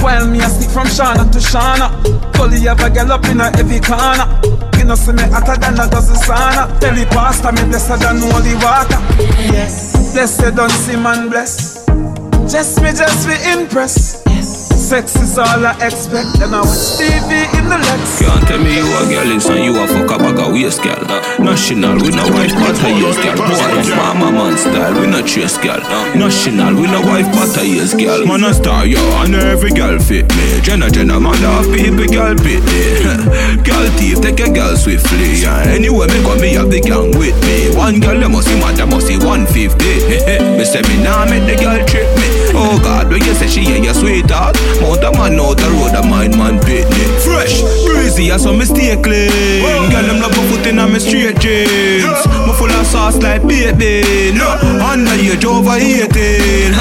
While 0.00 0.26
me 0.26 0.38
a 0.40 0.48
stick 0.48 0.70
from 0.70 0.86
Shana 0.86 1.30
to 1.30 1.38
Shana 1.38 1.90
Gully 2.32 2.60
have 2.60 2.80
a 2.80 2.88
girl 2.88 3.12
up 3.12 3.24
in 3.26 3.40
a 3.40 3.54
heavy 3.54 3.78
corner 3.80 4.67
Know 4.88 4.94
see 4.94 5.12
me 5.12 5.22
hotter 5.24 5.60
than 5.60 5.74
a 5.74 5.86
dozen 5.90 6.16
sauna 6.16 6.80
Tell 6.80 6.94
the 6.94 7.04
pastor 7.10 7.52
me 7.52 7.62
blessed 7.68 8.00
than 8.00 8.20
holy 8.24 8.54
water 8.54 8.96
Yes. 9.52 10.14
Blessed 10.14 10.56
don't 10.56 10.70
see 10.70 10.96
man 10.96 11.28
bless. 11.28 11.84
Just 12.50 12.80
me, 12.80 12.92
just 12.92 13.28
me 13.28 13.36
impress 13.52 14.24
Sex 14.88 15.16
is 15.16 15.36
all 15.36 15.66
I 15.66 15.76
expect 15.84 16.40
And 16.40 16.56
I 16.56 16.64
watch 16.64 16.96
TV 16.96 17.28
in 17.60 17.68
the 17.68 17.76
Lex 17.76 18.24
Can't 18.24 18.40
tell 18.48 18.56
me 18.56 18.72
you 18.72 18.88
a 18.88 19.04
girl 19.04 19.36
is 19.36 19.44
you 19.44 19.76
a 19.76 19.84
fuck 19.84 20.08
a 20.08 20.16
bag 20.16 20.40
of 20.40 20.48
waist 20.56 20.80
girl. 20.80 21.04
National, 21.44 22.00
we 22.00 22.08
no 22.08 22.24
wife 22.32 22.56
but 22.56 22.80
a 22.80 22.88
years 22.96 23.20
girl. 23.20 23.36
Boy, 23.36 23.84
mama 23.92 24.32
man 24.32 24.56
style, 24.56 24.96
we 24.96 25.06
no 25.06 25.20
chase 25.20 25.58
girl. 25.58 25.76
National, 26.16 26.72
we 26.72 26.88
no 26.88 27.04
wife 27.04 27.28
but 27.36 27.52
a 27.60 27.68
years 27.68 27.92
girl. 27.92 28.24
Man 28.24 28.44
a 28.44 28.54
star, 28.54 28.86
yo, 28.86 28.96
and 29.20 29.34
every 29.34 29.76
girl 29.76 29.98
fit 29.98 30.24
me. 30.32 30.60
Jenna, 30.62 30.88
Jenna, 30.88 31.20
man 31.20 31.36
love 31.42 31.68
people, 31.68 32.08
girl 32.08 32.32
pit 32.40 32.64
me. 32.64 33.60
girl 33.68 33.84
thief, 34.00 34.24
take 34.24 34.40
a 34.40 34.48
girl 34.48 34.72
swiftly. 34.74 35.36
Yeah. 35.36 35.68
Anyway, 35.68 36.08
me 36.08 36.24
come 36.24 36.40
me 36.40 36.56
have 36.56 36.70
the 36.70 36.80
gang 36.80 37.12
with 37.20 37.36
me. 37.44 37.76
One 37.76 38.00
girl, 38.00 38.16
you 38.16 38.30
must 38.30 38.48
see 38.48 38.56
mad, 38.56 38.78
you 38.78 38.86
must 38.86 39.06
see 39.06 39.20
150. 39.20 39.52
me 40.56 40.64
say 40.64 40.80
me 40.88 40.96
nah 41.04 41.28
make 41.28 41.44
the 41.44 41.60
girl 41.60 41.76
trip 41.84 42.08
me. 42.16 42.37
Oh 42.60 42.78
God, 42.82 43.08
when 43.08 43.22
you 43.22 43.34
say 43.34 43.46
she 43.46 43.60
ain't 43.70 43.84
your 43.84 43.94
sweetheart. 43.94 44.58
Mount 44.82 45.04
a 45.04 45.12
man 45.14 45.38
out 45.38 45.56
the 45.56 45.70
road, 45.78 45.94
a 45.94 46.02
mind 46.02 46.36
man 46.36 46.58
pitney. 46.58 47.06
Fresh, 47.22 47.62
breezy, 47.86 48.30
and 48.30 48.40
so 48.40 48.52
me 48.52 48.64
stay 48.64 48.98
clean. 49.00 49.62
Girl, 49.90 50.02
them 50.02 50.18
love 50.20 50.34
my 50.34 50.42
foot 50.50 50.66
in 50.66 50.76
me 50.76 50.98
straight 50.98 51.38
jeans. 51.38 52.02
Me 52.02 52.52
full 52.58 52.70
of 52.70 52.86
sauce 52.86 53.16
like 53.22 53.46
baby. 53.46 54.34
No, 54.36 54.48
under 54.82 55.14
age 55.14 55.44
over 55.44 55.78
18. 55.78 56.74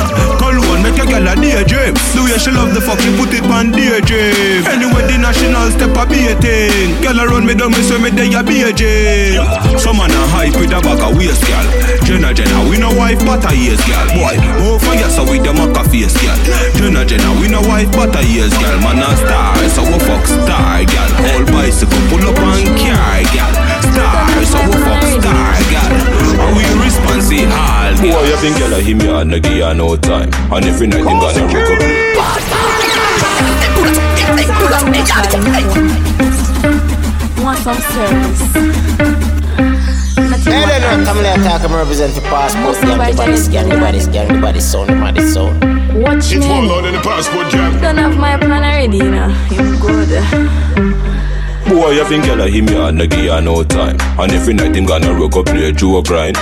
Cologne 0.78 0.94
make 0.94 1.02
a 1.02 1.06
girl 1.10 1.28
a 1.28 1.34
daydream. 1.36 1.94
The 2.14 2.22
way 2.22 2.38
she 2.38 2.52
love 2.52 2.74
the 2.74 2.82
fuck, 2.82 3.00
she 3.00 3.10
put 3.18 3.34
it 3.34 3.46
on 3.50 3.72
daydream. 3.72 4.66
Anyway, 4.70 5.04
the 5.10 5.18
national 5.18 5.70
step 5.74 5.96
a 5.98 6.06
beating. 6.06 6.94
Girl 7.02 7.18
around 7.18 7.46
me 7.46 7.54
me 7.58 7.82
say 7.82 7.98
me 7.98 8.10
they 8.14 8.30
a 8.34 8.42
beijing. 8.46 9.42
Some 9.80 9.98
man 9.98 10.12
a 10.12 10.22
hype 10.30 10.56
with 10.56 10.74
a 10.74 10.80
bag 10.82 11.02
of 11.02 11.18
waist, 11.18 11.42
girl. 11.46 11.66
Jenna, 12.06 12.34
Jenna, 12.34 12.70
we 12.70 12.78
no 12.78 12.94
wife 12.94 13.20
but 13.26 13.44
a 13.50 13.56
years, 13.56 13.82
girl. 13.86 14.06
Boy, 14.14 14.38
more 14.62 14.80
fire 14.80 15.10
so 15.10 15.26
we 15.26 15.40
them 15.40 15.58
a 15.58 15.84
face, 15.90 16.14
girl. 16.22 16.38
Jenna, 16.78 17.06
Jenna, 17.06 17.34
we 17.42 17.48
no 17.50 17.62
wife 17.66 17.92
but 17.92 18.14
a 18.16 18.22
years, 18.26 18.54
girl. 18.58 18.78
Man 18.82 19.02
a 19.02 19.10
star, 19.18 19.58
so 19.74 19.82
we 19.82 19.98
fuck 20.06 20.26
star, 20.26 20.86
girl. 20.86 21.12
All 21.34 21.44
bicycle 21.50 22.02
pull 22.10 22.24
up 22.30 22.38
and 22.38 22.70
car, 22.78 23.26
girl. 23.34 23.54
Star, 23.82 24.30
so 24.46 24.60
we 24.70 24.78
fuck 24.86 25.04
star, 25.18 25.58
girl. 25.74 26.27
And 27.18 27.26
we 27.30 27.42
responsive 27.42 27.50
hall, 27.50 27.96
girl. 27.98 28.22
Boy, 28.22 28.30
you 28.30 28.38
think 28.38 28.58
girl 28.60 28.74
a 28.74 28.80
him 28.80 29.00
ya, 29.02 29.24
no 29.24 29.40
give 29.40 29.58
ya 29.58 29.74
no 29.74 29.96
time. 29.98 30.30
And 30.54 30.66
every 30.66 30.86
night 30.86 31.00
him 31.00 31.18
gonna 31.18 31.46
rock 31.50 31.72
up. 31.74 31.82
long 34.70 34.92
me 34.92 35.02
Want 37.44 37.60
some 37.60 37.82
service? 37.90 38.42
Hey, 40.46 40.80
then, 40.80 41.06
come 41.06 41.18
let 41.18 41.40
talk. 41.44 41.64
I'm 41.64 41.74
represent 41.74 42.14
for 42.14 42.22
passport. 42.22 42.78
Yeah, 42.88 43.10
the 43.10 43.18
body 43.18 43.38
scan, 43.38 43.70
the 43.70 43.76
body 43.78 44.00
scan, 44.00 44.28
the 44.34 44.40
body 44.40 44.60
sound, 44.60 44.90
the 44.90 44.96
body 44.96 45.22
sound. 45.22 45.60
Watch 46.04 46.32
It's 46.32 46.46
me. 46.46 46.46
all 46.46 46.72
out 46.72 46.86
in 46.86 46.94
the 46.94 47.02
passport 47.02 47.50
jam. 47.50 47.82
Don't 47.82 47.98
have 47.98 48.16
my 48.18 48.38
plan 48.38 48.64
already, 48.64 48.98
you 48.98 49.10
know. 49.10 49.30
You 49.50 49.78
good. 49.80 50.10
Boy, 51.68 51.92
you 51.92 52.06
think 52.08 52.26
girl 52.26 52.46
him 52.48 52.68
ya 52.68 52.88
and 52.88 53.00
give 53.10 53.32
her 53.32 53.42
no 53.42 53.64
time. 53.64 53.98
And 54.20 54.32
every 54.32 54.54
night 54.54 54.76
him 54.76 54.86
gonna 54.86 55.14
rock 55.14 55.36
up 55.36 55.48
play 55.48 55.72
joke 55.72 56.06
grind. 56.06 56.38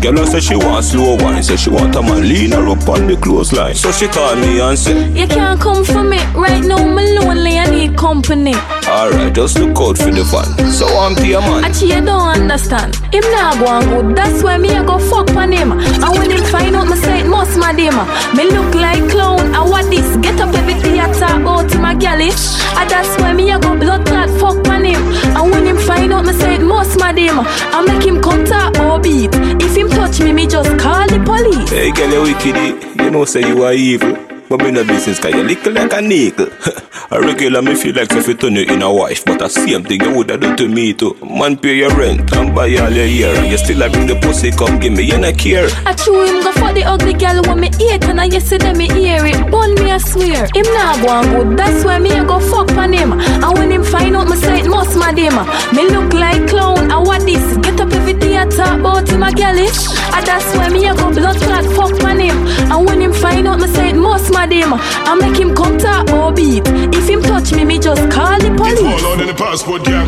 Girl 0.00 0.20
I 0.20 0.24
say 0.24 0.40
she 0.40 0.56
want 0.56 0.84
slow 0.84 1.16
wine, 1.16 1.42
say 1.42 1.56
she 1.56 1.70
want 1.70 1.96
a 1.96 2.02
man 2.02 2.28
lean 2.28 2.52
her 2.52 2.68
up 2.68 2.88
on 2.88 3.06
the 3.06 3.16
clothesline. 3.16 3.74
So 3.74 3.90
she 3.90 4.06
call 4.08 4.36
me 4.36 4.60
and 4.60 4.78
say, 4.78 5.10
You 5.12 5.26
can't 5.26 5.60
come 5.60 5.84
for 5.84 6.04
me. 6.04 6.18
Right 6.34 6.62
now, 6.62 6.76
I'm 6.76 6.94
lonely. 6.94 7.58
I 7.58 7.66
need 7.70 7.96
company. 7.96 8.54
Alright, 8.86 9.34
just 9.34 9.58
look 9.58 9.76
out 9.78 9.96
for 9.98 10.10
the 10.12 10.24
fun. 10.24 10.46
So 10.70 10.86
I'm 10.86 11.14
the 11.14 11.40
man. 11.40 11.64
Actually, 11.64 11.94
you 11.94 12.04
don't 12.04 12.28
understand. 12.28 12.94
Him 13.12 13.24
not 13.32 13.58
go 13.58 13.66
and 13.66 13.86
good. 13.88 14.16
That's 14.16 14.42
why 14.42 14.58
me 14.58 14.70
I 14.70 14.84
go 14.84 14.98
fuck 14.98 15.30
on 15.34 15.52
him. 15.52 15.72
And 15.72 16.12
when 16.18 16.30
him 16.30 16.44
find 16.44 16.76
out, 16.76 16.88
me 16.88 16.96
say 16.96 17.20
it 17.20 17.26
must 17.26 17.58
my 17.58 17.72
him. 17.72 17.96
Me 18.36 18.44
look 18.50 18.74
like 18.74 19.08
clown. 19.10 19.54
I 19.54 19.62
what 19.64 19.90
this? 19.90 20.16
Get 20.18 20.38
up 20.40 20.54
every 20.54 20.74
theater 20.74 21.24
about 21.40 21.72
him 21.72 21.84
a 21.84 21.94
gallish. 21.94 22.34
Ah, 22.76 22.82
and 22.82 22.90
that's 22.90 23.20
why 23.20 23.32
me 23.32 23.50
I 23.50 23.58
go 23.58 23.76
blood 23.78 24.04
clot 24.06 24.28
fuck 24.40 24.65
him. 24.92 25.02
And 25.36 25.50
when 25.50 25.66
him 25.66 25.78
find 25.78 26.12
out, 26.12 26.24
me 26.24 26.32
say 26.32 26.54
it 26.56 26.62
must 26.62 26.98
my 26.98 27.12
him. 27.12 27.40
I 27.40 27.82
make 27.86 28.04
him 28.06 28.20
come 28.20 28.44
talk 28.44 28.78
or 28.78 28.98
beat. 29.00 29.30
If 29.62 29.76
him 29.76 29.88
touch 29.88 30.20
me, 30.20 30.32
me 30.32 30.46
just 30.46 30.70
call 30.78 31.06
the 31.08 31.18
police. 31.24 31.70
Hey 31.70 31.90
girl, 31.92 32.26
you 32.26 32.34
wicked, 32.34 33.00
you 33.00 33.10
know 33.10 33.24
say 33.24 33.40
you 33.40 33.64
are 33.64 33.72
evil. 33.72 34.35
But 34.48 34.60
me 34.62 34.70
no 34.70 34.84
business 34.84 35.18
cause 35.18 35.34
you 35.34 35.42
little 35.42 35.72
like 35.72 35.92
a 35.92 36.00
nickel. 36.00 36.46
a 37.10 37.20
regular 37.20 37.62
me 37.62 37.74
feel 37.74 37.94
like 37.94 38.12
if 38.12 38.28
you 38.28 38.34
turn 38.34 38.54
you 38.54 38.62
in 38.62 38.80
a 38.82 38.92
wife, 38.92 39.24
but 39.24 39.40
the 39.40 39.48
same 39.48 39.82
thing 39.82 40.00
you 40.00 40.14
woulda 40.14 40.38
do 40.38 40.54
to 40.54 40.68
me 40.68 40.94
too. 40.94 41.16
Man 41.22 41.56
pay 41.56 41.76
your 41.76 41.90
rent 41.96 42.32
and 42.32 42.54
buy 42.54 42.70
all 42.76 42.90
your 42.90 43.06
hair, 43.06 43.34
and 43.34 43.50
you 43.50 43.58
still 43.58 43.82
a 43.82 43.90
bring 43.90 44.06
the 44.06 44.14
pussy 44.20 44.52
come 44.52 44.78
give 44.78 44.92
me, 44.92 45.02
you 45.02 45.18
no 45.18 45.32
care. 45.32 45.66
I 45.84 45.94
chew 45.94 46.22
him 46.22 46.42
go 46.44 46.52
for 46.52 46.72
the 46.72 46.84
ugly 46.84 47.14
girl 47.14 47.42
when 47.42 47.60
me 47.60 47.70
hate 47.78 48.04
and 48.04 48.20
I 48.20 48.26
yesterday 48.26 48.72
me 48.72 48.88
hear 48.88 49.26
it. 49.26 49.50
Bun 49.50 49.74
me 49.74 49.90
I 49.90 49.98
swear. 49.98 50.46
Him 50.54 50.66
not 50.74 51.02
go 51.02 51.08
on 51.10 51.24
good. 51.34 51.58
That's 51.58 51.84
why 51.84 51.98
me 51.98 52.12
I 52.12 52.24
go 52.24 52.38
fuck 52.38 52.70
on 52.78 52.92
him. 52.92 53.12
And 53.12 53.58
when 53.58 53.72
him 53.72 53.82
find 53.82 54.14
out 54.14 54.28
me 54.28 54.36
say 54.36 54.60
it 54.60 54.68
must 54.68 54.96
mad 54.96 55.18
him. 55.18 55.34
Me 55.74 55.90
look 55.90 56.12
like 56.14 56.46
clown. 56.48 56.90
I 56.90 56.98
what 56.98 57.22
this? 57.26 57.56
Get 57.58 57.80
up 57.80 57.92
every 57.92 58.14
day 58.14 58.38
I 58.38 58.46
talk 58.46 58.78
about 58.78 59.08
him 59.08 59.24
a 59.24 59.32
girlish. 59.32 59.90
And 60.14 60.24
that's 60.24 60.46
why 60.54 60.68
me 60.68 60.86
I 60.86 60.94
go 60.94 61.10
blood 61.10 61.36
clot 61.42 61.64
fuck 61.74 62.04
on 62.04 62.20
him. 62.20 62.36
And 62.70 62.86
when 62.86 63.00
him 63.02 63.12
find 63.12 63.48
out 63.48 63.58
me 63.58 63.66
say 63.68 63.90
it 63.90 63.96
must 63.96 64.35
mad 64.36 64.52
him. 64.52 64.72
I 64.74 65.14
make 65.16 65.38
him 65.40 65.54
come 65.54 65.78
talk 65.78 66.10
or 66.12 66.32
beat. 66.32 66.62
If 66.92 67.08
him 67.08 67.22
touch 67.22 67.52
me, 67.52 67.64
me 67.64 67.78
just 67.78 68.04
call 68.10 68.38
the 68.38 68.52
It's 68.52 68.60
police. 68.60 69.02
all 69.02 69.12
out 69.12 69.20
in 69.20 69.26
the 69.28 69.34
passport 69.34 69.82
jam. 69.84 70.06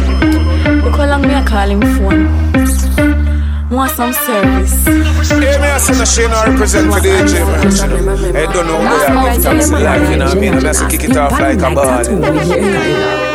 Look 0.84 0.96
how 0.96 1.06
long 1.08 1.22
me 1.22 1.34
I 1.34 1.42
call 1.44 1.68
him 1.68 1.80
phone. 1.96 2.28
Want 3.70 3.90
some 3.92 4.12
service. 4.12 4.84
Hey, 5.28 5.56
me 5.60 5.68
I 5.68 5.78
say 5.78 5.92
no 5.98 6.04
shame 6.04 6.30
I 6.32 6.46
represent 6.50 6.92
for 6.92 7.00
the 7.00 7.08
DJ 7.08 7.44
man. 7.44 8.36
I 8.36 8.52
don't 8.52 8.66
know 8.66 8.78
where 8.78 9.08
I 9.10 9.36
get 9.36 9.42
taxi 9.42 9.72
like, 9.72 10.08
you 10.10 10.16
know 10.16 10.24
what 10.26 10.36
I 10.36 10.40
mean? 10.40 10.54
And 10.54 10.66
I 10.66 10.72
say 10.72 10.88
kick 10.88 11.04
it 11.04 11.16
off 11.16 11.32
like 11.32 11.58
a 11.60 11.70
ball. 11.76 12.00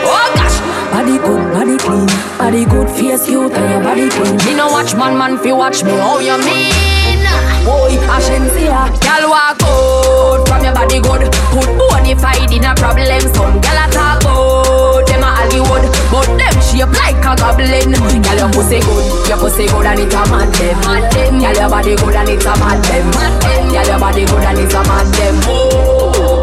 Oh 0.06 0.26
gosh, 0.36 0.58
body 0.92 1.18
good, 1.22 1.44
body 1.54 1.78
clean, 1.78 2.08
body 2.38 2.66
good, 2.66 2.90
face 2.98 3.26
cute, 3.28 3.54
and 3.54 3.70
your 3.72 3.82
body 3.84 4.10
clean. 4.10 4.36
Me 4.46 4.54
no 4.58 4.68
watch 4.74 4.96
man, 4.96 5.18
man 5.18 5.38
fi 5.38 5.52
watch 5.54 5.84
me. 5.84 5.92
Oh 5.94 6.20
you 6.20 6.38
mean? 6.46 6.74
Boy, 7.64 7.94
I 8.10 8.20
shouldn't 8.20 8.52
see 8.58 8.66
ya. 8.66 8.90
Girl 9.06 9.30
walk 9.30 9.62
out 9.62 9.62
from 9.62 10.03
your 10.64 10.74
body 10.74 11.00
good, 11.04 11.28
good 11.52 11.70
bonafide 11.76 12.52
in 12.56 12.64
a 12.64 12.74
problem. 12.76 13.22
Some 13.36 13.60
girl 13.60 13.80
a 13.80 13.86
talk 13.92 14.24
about 14.24 15.06
them 15.08 15.24
a 15.24 15.30
Hollywood, 15.36 15.84
but 16.08 16.30
them 16.40 16.56
shape 16.64 16.94
like 16.96 17.20
a 17.20 17.36
goblin. 17.36 17.92
Girl 17.92 18.38
your 18.40 18.50
pussy 18.56 18.80
good, 18.80 19.06
your 19.28 19.38
pussy 19.38 19.68
good 19.68 19.86
and 19.86 20.00
it 20.00 20.14
a 20.14 20.24
mad 20.32 20.54
them. 20.56 21.40
Girl 21.40 21.54
your 21.54 21.70
body 21.70 21.96
good 21.96 22.16
and 22.16 22.30
it 22.30 22.46
a 22.46 22.54
mad 22.56 22.80
them. 22.88 23.08
Girl 23.72 23.88
your 23.88 24.00
body 24.00 24.26
good 24.26 24.44
and 24.44 24.60
it 24.60 24.74
a 24.74 24.82
mad 24.88 25.08
them. 25.14 25.36
Oh. 25.46 26.43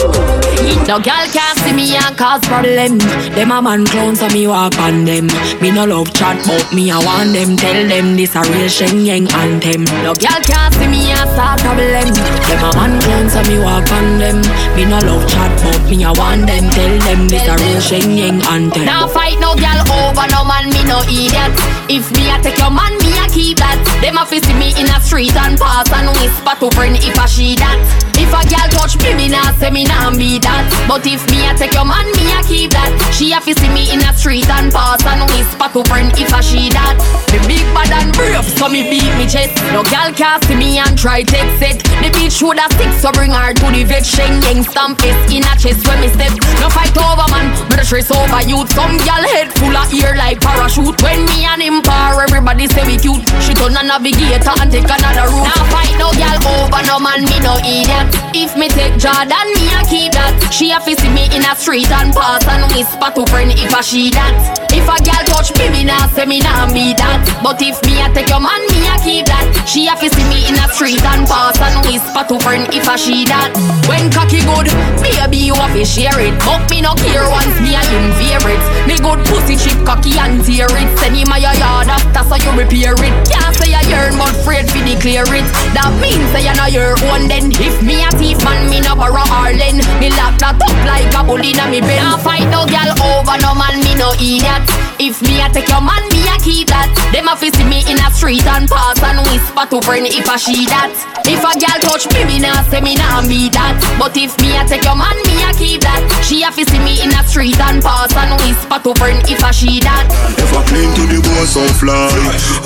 No 0.87 0.99
girl 0.99 1.27
can't 1.33 1.59
see 1.61 1.73
me 1.73 1.97
and 1.97 2.17
cause 2.17 2.43
problem. 2.47 2.99
Them 3.35 3.51
a 3.51 3.63
man 3.63 3.87
clown 3.87 4.17
so 4.17 4.29
me 4.29 4.47
walk 4.47 4.79
on 4.79 5.05
them. 5.05 5.27
Me 5.61 5.71
no 5.71 5.85
love 5.85 6.13
chat 6.13 6.39
but 6.47 6.73
me 6.75 6.91
I 6.91 6.99
want 6.99 7.33
them. 7.33 7.57
Tell 7.57 7.89
them 7.89 8.17
this 8.17 8.35
a 8.35 8.43
real 8.51 8.69
Shen 8.69 9.07
Yeng 9.07 9.27
anthem. 9.33 9.85
No 10.05 10.15
girl 10.15 10.41
can't 10.47 10.75
see 10.75 10.87
me 10.87 11.11
and 11.11 11.31
start 11.31 11.61
problem. 11.61 12.11
Them 12.47 12.63
a 12.63 12.71
man 12.77 13.01
clown 13.01 13.27
so 13.31 13.43
me 13.49 13.59
walk 13.59 13.91
on 13.91 14.19
them. 14.19 14.39
Me 14.77 14.85
no 14.85 14.99
love 15.01 15.27
chat 15.31 15.51
but 15.63 15.81
me 15.89 16.05
I 16.05 16.13
want 16.13 16.47
them. 16.47 16.71
Tell 16.71 16.95
them 17.01 17.29
this 17.29 17.47
a 17.49 17.55
real 17.57 17.81
Shen 17.81 18.17
Yeng 18.17 18.43
anthem. 18.47 18.85
Now 18.85 19.09
fight 19.09 19.39
no 19.41 19.55
girl 19.57 19.81
over 19.91 20.27
no 20.31 20.45
man 20.45 20.71
me 20.71 20.83
no 20.85 21.01
idiot. 21.09 21.55
If 21.89 22.11
me 22.13 22.31
a 22.31 22.37
take 22.43 22.59
your 22.59 22.71
man 22.71 23.00
a 23.31 23.35
keep 23.35 23.59
that. 23.59 23.79
Them 24.03 24.19
a 24.19 24.27
see 24.27 24.41
me 24.55 24.75
in 24.79 24.89
a 24.91 24.99
street 25.01 25.35
and 25.37 25.59
pass 25.59 25.87
and 25.93 26.11
whisper 26.19 26.55
to 26.61 26.69
friend 26.75 26.97
if 26.97 27.19
I 27.19 27.27
she 27.27 27.55
that. 27.57 27.79
If 28.21 28.33
a 28.37 28.43
girl 28.45 28.69
touch 28.69 29.01
me, 29.01 29.15
me 29.17 29.27
nah 29.29 29.53
say 29.57 29.71
me 29.71 29.85
nah 29.85 30.13
be 30.13 30.39
that. 30.41 30.69
But 30.87 31.07
if 31.07 31.25
me 31.31 31.47
a 31.49 31.55
take 31.57 31.73
your 31.73 31.87
man, 31.87 32.05
me 32.17 32.29
a 32.37 32.41
keep 32.45 32.73
that. 32.77 32.93
She 33.15 33.33
a 33.33 33.41
see 33.41 33.57
me 33.73 33.93
in 33.93 34.03
a 34.05 34.13
street 34.13 34.49
and 34.49 34.73
pass 34.73 35.01
and 35.07 35.25
whisper 35.33 35.69
to 35.73 35.81
friend 35.89 36.13
if 36.19 36.33
a 36.33 36.41
she 36.43 36.69
that. 36.75 36.97
Me 37.33 37.39
big 37.47 37.67
bad 37.73 37.93
and 37.97 38.13
brave, 38.13 38.45
so 38.45 38.69
me 38.69 38.89
beat 38.89 39.11
me 39.17 39.25
chest. 39.25 39.57
No 39.73 39.87
girl 39.87 40.11
can 40.13 40.41
see 40.45 40.57
me 40.57 40.79
and 40.79 40.97
try 40.99 41.23
take 41.23 41.49
it. 41.63 41.81
The 42.03 42.11
bitch 42.13 42.41
woulda 42.43 42.67
stick, 42.77 42.93
so 42.99 43.13
bring 43.13 43.33
her 43.33 43.53
to 43.55 43.67
the 43.73 43.85
vet. 43.85 44.05
Shen 44.05 44.43
Yeng 44.43 44.65
stamp 44.65 45.01
it 45.05 45.17
in 45.31 45.45
a 45.47 45.55
chest 45.57 45.87
when 45.87 46.01
me 46.01 46.09
step. 46.13 46.33
No 46.61 46.69
fight 46.73 46.97
over 46.97 47.29
man, 47.31 47.53
me 47.69 47.75
the 47.77 47.85
stress 47.85 48.11
over 48.11 48.43
youth. 48.45 48.69
Some 48.75 48.97
girl 49.07 49.25
head 49.33 49.53
full 49.57 49.77
of 49.77 49.89
ear 49.95 50.17
like 50.17 50.41
parachute. 50.41 50.99
When 51.03 51.25
me 51.25 51.45
and 51.47 51.63
him 51.63 51.81
par, 51.83 52.21
everybody 52.21 52.67
say 52.69 52.85
we 52.85 52.99
cute. 52.99 53.20
She 53.43 53.53
turn 53.55 53.77
a 53.77 53.83
navigator 53.83 54.55
and 54.61 54.71
take 54.71 54.89
another 54.89 55.29
route. 55.31 55.49
Now 55.49 55.63
fight 55.73 55.95
no 55.99 56.13
girl 56.13 56.39
over 56.67 56.83
no 56.87 56.99
man, 57.01 57.25
me 57.25 57.39
no 57.41 57.57
idiot. 57.61 58.09
If 58.33 58.57
me 58.57 58.69
take 58.69 58.97
Jordan, 58.97 59.47
me 59.55 59.67
a 59.75 59.81
keep 59.89 60.13
that. 60.13 60.37
She 60.53 60.71
a 60.71 60.81
fi 60.81 60.95
see 60.95 61.11
me 61.11 61.27
in 61.35 61.43
a 61.45 61.53
street 61.57 61.91
and 61.91 62.15
pass 62.15 62.47
and 62.47 62.67
whisper 62.73 63.11
to 63.15 63.23
friend 63.31 63.53
if 63.53 63.73
a 63.75 63.83
she 63.83 64.11
that. 64.15 64.33
If 64.71 64.87
a 64.87 64.97
girl 65.03 65.25
touch 65.27 65.51
me, 65.59 65.67
me 65.71 65.83
nah 65.85 66.07
say 66.15 66.27
me 66.27 66.39
nah 66.39 66.71
be 66.71 66.95
that. 66.95 67.21
But 67.43 67.59
if 67.61 67.83
me 67.83 67.99
a 68.01 68.07
take 68.15 68.31
your 68.31 68.41
man, 68.41 68.63
me 68.71 68.87
a 68.87 68.97
keep 69.03 69.27
that. 69.27 69.45
She 69.67 69.91
a 69.91 69.95
fi 69.99 70.09
see 70.09 70.27
me 70.31 70.47
in 70.47 70.57
a 70.57 70.67
street 70.71 71.03
and 71.03 71.27
pass 71.27 71.59
and 71.59 71.83
whisper 71.85 72.23
to 72.31 72.37
friend 72.39 72.71
if 72.71 72.87
a 72.87 72.95
she 72.95 73.27
that. 73.27 73.51
When 73.91 74.11
cocky 74.15 74.43
good, 74.47 74.71
baby 75.03 75.51
you 75.51 75.57
a 75.59 75.67
fi 75.75 75.83
share 75.83 76.21
it. 76.23 76.35
But 76.47 76.71
me 76.71 76.81
no 76.81 76.95
care 76.95 77.27
once 77.27 77.57
me 77.59 77.75
a 77.75 77.83
him 77.83 78.15
favorite. 78.15 78.63
Me 78.87 78.95
good 79.03 79.21
pussy 79.27 79.59
chip 79.59 79.79
cocky 79.83 80.15
and 80.19 80.39
tear 80.47 80.71
it. 80.71 80.89
Send 81.03 81.19
him 81.19 81.35
a 81.35 81.39
your 81.39 81.55
yard 81.59 81.91
after 81.91 82.23
so 82.25 82.37
you 82.39 82.53
repair 82.55 82.95
it. 82.95 83.10
Can't 83.31 83.55
say 83.57 83.73
a 83.73 83.83
yearn 83.89 84.17
but 84.19 84.31
afraid 84.31 84.71
fi 84.71 84.81
declare 84.85 85.29
it. 85.35 85.47
That 85.75 85.93
means 86.01 86.27
say 86.33 86.47
you 86.47 86.55
know 86.55 86.71
your 86.71 86.95
own 87.11 87.29
then. 87.29 87.53
If 87.61 87.83
me 87.83 88.03
a 88.03 88.11
thief 88.19 88.39
man, 88.43 88.69
me 88.71 88.81
no 88.81 88.95
borrow 88.97 89.25
Arlen. 89.31 89.83
Me 90.01 90.09
lock 90.15 90.39
that 90.43 90.59
up 90.59 90.79
like 90.87 91.11
a 91.15 91.21
bull 91.25 91.41
inna 91.41 91.67
me 91.71 91.81
bed. 91.81 92.01
Now 92.03 92.19
fight 92.19 92.49
no 92.51 92.67
girl 92.67 92.91
over 93.01 93.37
no 93.43 93.55
man, 93.55 93.79
me 93.83 93.95
no 93.95 94.13
idiot. 94.19 94.65
If 95.01 95.23
me 95.25 95.41
a 95.41 95.49
take 95.49 95.69
your 95.69 95.81
man, 95.81 96.05
me 96.13 96.29
a 96.29 96.37
keep 96.45 96.69
that. 96.69 96.93
Them 97.15 97.29
a 97.31 97.35
see 97.39 97.51
me 97.65 97.81
in 97.89 97.97
a 97.97 98.09
street 98.13 98.45
and 98.45 98.69
pass 98.69 99.01
and 99.01 99.25
whisper 99.31 99.65
to 99.73 99.79
friend 99.81 100.05
if 100.05 100.29
a 100.29 100.37
she 100.37 100.69
that. 100.69 100.93
If 101.25 101.41
a 101.41 101.53
girl 101.57 101.79
touch 101.81 102.05
me, 102.13 102.25
me 102.29 102.37
nah 102.39 102.61
say 102.69 102.85
me 102.85 102.95
nah 103.01 103.25
be 103.25 103.49
that. 103.55 103.81
But 103.97 104.13
if 104.17 104.37
me 104.45 104.57
a 104.59 104.63
take 104.69 104.85
your 104.85 104.97
man, 104.97 105.17
me 105.25 105.41
a 105.41 105.51
keep 105.57 105.81
that. 105.83 106.05
She 106.21 106.45
a 106.45 106.53
see 106.53 106.81
me 106.85 107.01
in 107.01 107.17
a 107.17 107.25
street 107.25 107.59
and 107.59 107.81
pass 107.81 108.13
and 108.13 108.37
whisper 108.45 108.79
to 108.85 108.93
friend 109.01 109.25
if 109.25 109.41
a 109.41 109.51
she 109.53 109.81
that. 109.81 110.05
If 110.37 110.53
I 110.53 110.61
cling 110.69 110.93
to 110.93 111.05
the 111.09 111.19
bone 111.25 111.49
so 111.49 111.65
fly 111.81 112.13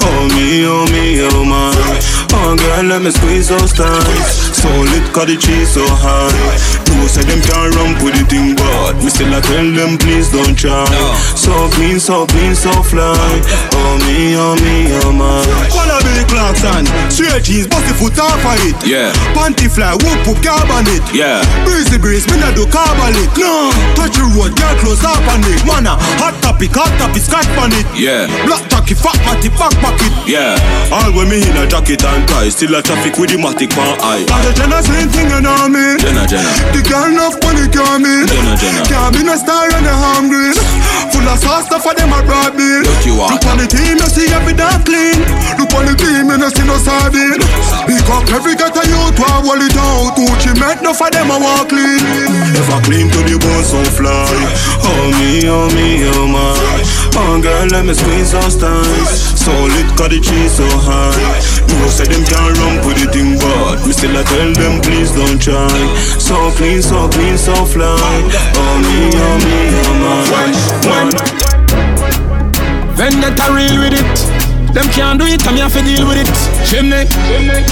Oh 0.02 0.26
me, 0.34 0.64
oh 0.66 0.84
me, 0.90 1.22
oh 1.22 1.44
my 1.44 1.72
Oh 2.34 2.56
girl, 2.58 2.84
let 2.84 3.02
me 3.02 3.10
squeeze 3.10 3.48
those 3.48 3.72
thighs 3.72 4.52
So 4.52 4.68
lit, 4.68 5.06
cause 5.14 5.26
the 5.30 5.36
cheese 5.38 5.70
so 5.70 5.86
high. 5.86 6.30
You 6.94 7.10
say 7.10 7.22
them 7.26 7.42
can't 7.44 7.74
run 7.76 7.92
with 8.00 8.16
the 8.16 8.24
thing 8.24 8.56
But 8.56 8.96
me 9.02 9.10
still 9.12 9.28
I 9.34 9.40
tell 9.44 9.66
them 9.66 9.98
please 9.98 10.32
don't 10.32 10.56
try. 10.56 10.86
So 11.36 11.52
clean, 11.76 12.00
so 12.00 12.24
clean, 12.26 12.54
so 12.54 12.72
fly. 12.82 13.12
Oh 13.76 13.94
me, 14.08 14.34
oh 14.34 14.56
me, 14.62 14.88
oh 15.04 15.12
my 15.12 15.42
Wanna 15.74 16.00
be 16.02 16.10
the 16.16 16.24
Clarkson 16.26 16.86
Straight 17.12 17.44
jeans, 17.44 17.66
bust 17.68 17.86
the 17.86 17.94
foot 17.94 18.16
off 18.18 18.40
of 18.40 18.58
it 18.66 18.76
Yeah, 18.82 19.12
Panty 19.36 19.68
fly, 19.70 19.94
whoop 20.00 20.26
up 20.26 20.38
carbon 20.42 20.88
it 20.90 21.04
yeah. 21.12 21.44
Breezy 21.68 21.98
breeze, 22.00 22.26
me 22.32 22.40
not 22.40 22.56
do 22.56 22.64
carbon 22.72 23.14
it 23.20 23.30
No, 23.36 23.68
touch 23.94 24.16
the 24.16 24.26
road, 24.34 24.56
girl 24.56 24.74
close 24.82 25.04
up 25.04 25.20
on 25.30 25.44
it. 25.46 25.60
Mana, 25.68 25.94
hot 26.18 26.34
topic, 26.42 26.72
hot 26.74 26.90
topic, 26.98 27.22
scratch 27.22 27.46
on 27.60 27.70
it. 27.76 27.86
Yeah, 27.94 28.26
Black 28.48 28.64
tacky, 28.72 28.94
fat 28.96 29.18
matty, 29.28 29.52
back 29.54 29.74
pocket 29.84 30.10
yeah. 30.26 30.56
All 30.92 31.12
when 31.12 31.28
me 31.28 31.40
in 31.40 31.56
a 31.56 31.66
jacket 31.66 32.04
and 32.04 32.24
tie 32.28 32.48
Still 32.48 32.74
a 32.74 32.82
traffic 32.82 33.16
with 33.18 33.30
the 33.30 33.38
matic 33.38 33.72
pan 33.72 33.96
eye. 34.00 34.24
And 34.24 34.42
the 34.44 34.52
Jenna 34.56 34.80
same 34.82 35.08
thing 35.12 35.28
you 35.28 35.40
know 35.40 35.68
me. 35.68 36.00
Jenna, 36.00 36.24
Jenna. 36.24 36.52
The 36.72 36.80
girl 36.84 37.12
enough 37.12 37.36
money 37.44 37.66
can 37.68 38.02
me. 38.02 38.24
Jenna, 38.28 38.54
Jenna. 38.56 38.82
Can't 38.88 39.12
be 39.12 39.22
no 39.24 39.36
star 39.36 39.68
and 39.68 39.86
a 39.86 39.94
hungry. 39.94 40.54
Full 41.12 41.28
of 41.28 41.38
sauce 41.38 41.66
stuff 41.68 41.84
for 41.84 41.94
them 41.94 42.10
a 42.10 42.20
broad 42.26 42.56
bill 42.56 42.82
Look 42.82 43.04
you 43.06 43.14
Look 43.14 43.44
on 43.46 43.60
the 43.60 43.68
team 43.68 44.00
you 44.00 44.08
see 44.10 44.26
every 44.34 44.56
damn 44.56 44.82
clean. 44.82 45.20
Look 45.60 45.70
on 45.76 45.86
the 45.86 45.94
team 45.94 46.26
you 46.26 46.38
no 46.40 46.48
see 46.50 46.66
no 46.66 46.74
sardine 46.80 47.38
Pick 47.86 48.08
up 48.10 48.26
every 48.32 48.56
get 48.56 48.74
a 48.74 48.82
youth 48.82 49.14
who 49.14 49.26
hold 49.44 49.62
it 49.62 49.76
out 49.76 50.16
Gucci 50.16 50.56
make 50.58 50.80
no 50.82 50.90
for 50.90 51.10
them 51.10 51.30
a 51.30 51.38
walk 51.38 51.68
clean. 51.68 52.00
If 52.56 52.66
I 52.72 52.80
clean 52.82 53.10
to 53.12 53.20
the 53.22 53.36
bone 53.38 53.64
so 53.64 53.80
fly. 53.94 54.26
Oh 54.82 55.12
me, 55.20 55.46
oh 55.46 55.68
me, 55.70 56.02
oh 56.16 56.26
my. 56.26 56.63
Oh 57.16 57.40
girl, 57.40 57.66
let 57.70 57.86
me 57.86 57.94
squeeze 57.94 58.32
those 58.32 58.56
thighs. 58.56 59.38
So 59.38 59.52
lit, 59.52 59.86
cause 59.96 60.10
the 60.10 60.18
cheese 60.20 60.56
so 60.58 60.66
high. 60.66 61.14
You 61.70 61.88
say 61.88 62.06
them 62.10 62.24
can't 62.26 62.58
run 62.58 62.82
with 62.86 62.98
the 62.98 63.06
thing, 63.12 63.38
but 63.38 63.86
me 63.86 63.92
still 63.92 64.16
I 64.16 64.22
tell 64.24 64.52
them 64.52 64.82
please 64.82 65.12
don't 65.14 65.40
try. 65.40 65.70
So 66.18 66.50
clean, 66.58 66.82
so 66.82 67.08
clean, 67.08 67.38
so 67.38 67.54
fly. 67.64 67.94
Oh 68.58 68.76
me, 68.82 69.14
oh 69.14 69.36
me, 69.46 69.58
oh 69.86 69.94
my. 70.02 71.44
Vendetta 72.94 73.46
real 73.52 73.78
with 73.78 73.94
it. 73.94 74.18
Them 74.74 74.88
can't 74.90 75.18
do 75.20 75.26
it, 75.26 75.46
I'm 75.46 75.54
here 75.54 75.68
to 75.68 75.82
deal 75.82 76.06
with 76.08 76.18
it. 76.18 76.26
Chimney, 76.66 77.06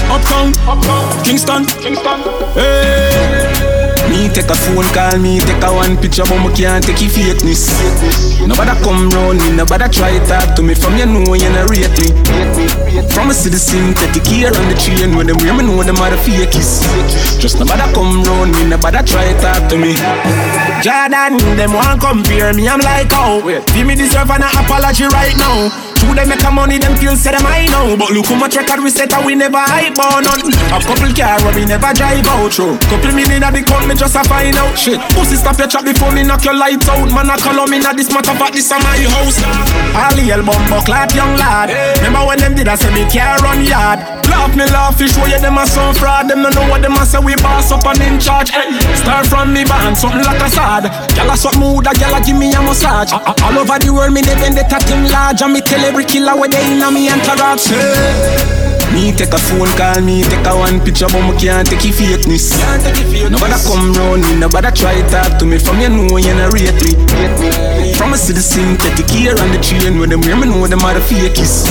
Uptown, 0.07 0.53
Uptown, 0.67 1.23
Kingston, 1.25 1.65
Kingston, 1.83 2.19
Hey. 2.55 3.52
Me 4.09 4.29
take 4.29 4.49
a 4.49 4.55
phone 4.55 4.85
call, 4.93 5.17
me 5.19 5.39
take 5.39 5.63
a 5.63 5.69
one 5.73 5.97
picture, 5.97 6.23
but 6.23 6.37
me 6.43 6.49
can't 6.53 6.83
take 6.83 7.01
your 7.01 7.09
fakeness. 7.09 7.71
Nobody 8.45 8.71
come 8.83 9.09
round 9.11 9.39
me, 9.39 9.55
nobody 9.55 9.87
try 9.89 10.11
to 10.17 10.25
talk 10.27 10.55
to 10.55 10.61
me. 10.61 10.75
From 10.75 10.97
you 10.97 11.05
know 11.05 11.33
you 11.33 11.49
not 11.49 11.69
rate 11.69 11.89
me. 11.99 12.11
From 13.09 13.29
a 13.29 13.33
citizen, 13.33 13.93
take 13.93 14.13
the 14.13 14.21
care 14.21 14.51
on 14.53 14.65
the 14.69 14.75
train 14.75 15.15
when 15.15 15.27
them 15.27 15.37
me 15.37 15.63
know 15.63 15.81
them 15.83 15.97
are 15.97 16.11
the 16.11 16.17
fakies. 16.17 16.83
Just 17.39 17.59
nobody 17.59 17.83
come 17.93 18.23
round 18.23 18.51
me, 18.51 18.67
nobody 18.69 18.99
try 19.07 19.31
to 19.31 19.39
talk 19.39 19.69
to 19.69 19.77
me. 19.77 19.95
Jordan, 20.83 21.37
them 21.55 21.73
want 21.73 22.01
compare 22.01 22.53
me, 22.53 22.67
I'm 22.67 22.79
like, 22.79 23.07
oh, 23.13 23.41
give 23.73 23.87
me 23.87 23.95
deserve 23.95 24.29
an 24.29 24.43
apology 24.43 25.05
right 25.05 25.35
now. 25.37 25.92
Two 26.03 26.11
them 26.11 26.27
make 26.27 26.43
a 26.43 26.51
money, 26.51 26.77
them 26.77 26.99
feel 26.99 27.15
say 27.15 27.31
them 27.31 27.47
I 27.47 27.63
know. 27.71 27.95
But 27.95 28.11
look 28.11 28.27
how 28.27 28.35
much 28.35 28.59
record 28.59 28.83
we 28.83 28.91
set 28.91 29.13
and 29.15 29.23
we 29.25 29.35
never 29.35 29.55
hype 29.55 29.95
on 29.95 30.27
none. 30.27 30.51
A 30.75 30.77
couple 30.83 31.07
car 31.15 31.39
where 31.47 31.55
we 31.55 31.63
never 31.63 31.95
drive 31.95 32.27
out 32.27 32.51
through. 32.51 32.75
Couple 32.91 33.15
million 33.15 33.39
at 33.39 33.55
the 33.55 33.63
count, 33.63 33.87
me 33.87 33.95
just 33.95 34.19
a 34.19 34.23
find 34.27 34.55
out 34.59 34.75
shit. 34.75 34.99
Pussy 35.15 35.39
stop 35.39 35.57
your 35.57 35.71
chat 35.71 35.87
before 35.87 36.11
me 36.11 36.23
knock 36.23 36.43
your 36.43 36.59
lights 36.59 36.89
out. 36.89 37.07
Man, 37.07 37.31
I 37.31 37.39
call 37.39 37.55
on 37.55 37.71
me 37.71 37.79
now 37.79 37.93
this 37.93 38.11
matter 38.11 38.35
but 38.35 38.51
this 38.51 38.67
is 38.67 38.75
my 38.75 38.99
house. 39.15 39.39
All 39.95 40.11
the 40.11 40.27
album 40.35 40.59
clap 40.83 41.15
young 41.15 41.39
lad. 41.39 41.71
Remember 42.03 42.27
when 42.27 42.39
them 42.39 42.53
did 42.55 42.67
I 42.67 42.75
say 42.75 42.91
me 42.91 43.07
care 43.07 43.39
run 43.39 43.63
yard. 43.63 44.22
Laugh 44.33 44.55
me 44.57 44.65
laugh, 44.65 44.97
fish 44.97 45.13
show 45.13 45.25
you 45.29 45.39
them 45.39 45.57
a 45.57 45.65
some 45.65 45.93
fraud. 45.93 46.29
Them 46.29 46.41
don't 46.41 46.55
know 46.55 46.65
what 46.69 46.81
them 46.81 46.97
a 46.97 47.05
say 47.05 47.19
we 47.21 47.35
boss 47.37 47.71
up 47.71 47.85
and 47.85 48.01
in 48.01 48.19
charge. 48.19 48.49
Hey, 48.49 48.73
start 48.97 49.27
from 49.27 49.53
me 49.53 49.63
band, 49.63 49.97
something 49.97 50.25
like 50.25 50.41
a 50.41 50.49
sad. 50.49 50.89
Gyal 51.13 51.31
a 51.31 51.37
something 51.37 51.61
mood, 51.61 51.85
a 51.85 51.91
gyal 51.93 52.17
a 52.17 52.19
give 52.25 52.37
me 52.37 52.51
a 52.53 52.61
massage. 52.61 53.13
All 53.13 53.57
over 53.57 53.77
the 53.77 53.93
world, 53.93 54.13
me 54.13 54.21
they 54.21 54.35
bend 54.35 54.57
the 54.57 54.65
team 54.89 55.05
large, 55.13 55.41
and 55.41 55.53
me 55.53 55.61
tell 55.61 55.85
every 55.85 56.05
killer 56.05 56.33
where 56.35 56.49
they 56.49 56.65
in 56.73 56.81
a 56.81 56.89
me 56.89 57.09
entourage. 57.13 57.69
Hey. 57.69 58.63
Me 58.93 59.11
take 59.11 59.33
a 59.33 59.39
phone 59.39 59.69
call, 59.77 60.01
me 60.01 60.21
take 60.23 60.45
a 60.45 60.53
one 60.55 60.79
picture, 60.81 61.07
but 61.07 61.21
me 61.21 61.33
can't 61.37 61.67
take 61.69 61.85
your 61.85 61.93
fakeness. 61.93 62.53
Nobody 63.29 63.57
come 63.65 63.93
round 63.93 64.21
me, 64.21 64.35
nobody 64.35 64.69
try 64.73 65.01
talk 65.09 65.37
to 65.39 65.45
me. 65.45 65.57
From 65.57 65.79
you 65.79 65.89
know 65.89 66.17
you 66.17 66.33
not 66.33 66.53
rate 66.53 66.77
me. 66.81 67.92
From 68.03 68.11
a 68.11 68.17
citizen, 68.17 68.75
take 68.75 68.97
the 68.99 69.03
gear 69.07 69.31
on 69.31 69.49
the 69.55 69.59
train 69.63 69.97
when 69.97 70.09
them 70.09 70.21
hear 70.23 70.35
me 70.35 70.43
know 70.43 70.67
them 70.67 70.83
are 70.83 70.93
the 70.93 70.99
fakies. 70.99 71.63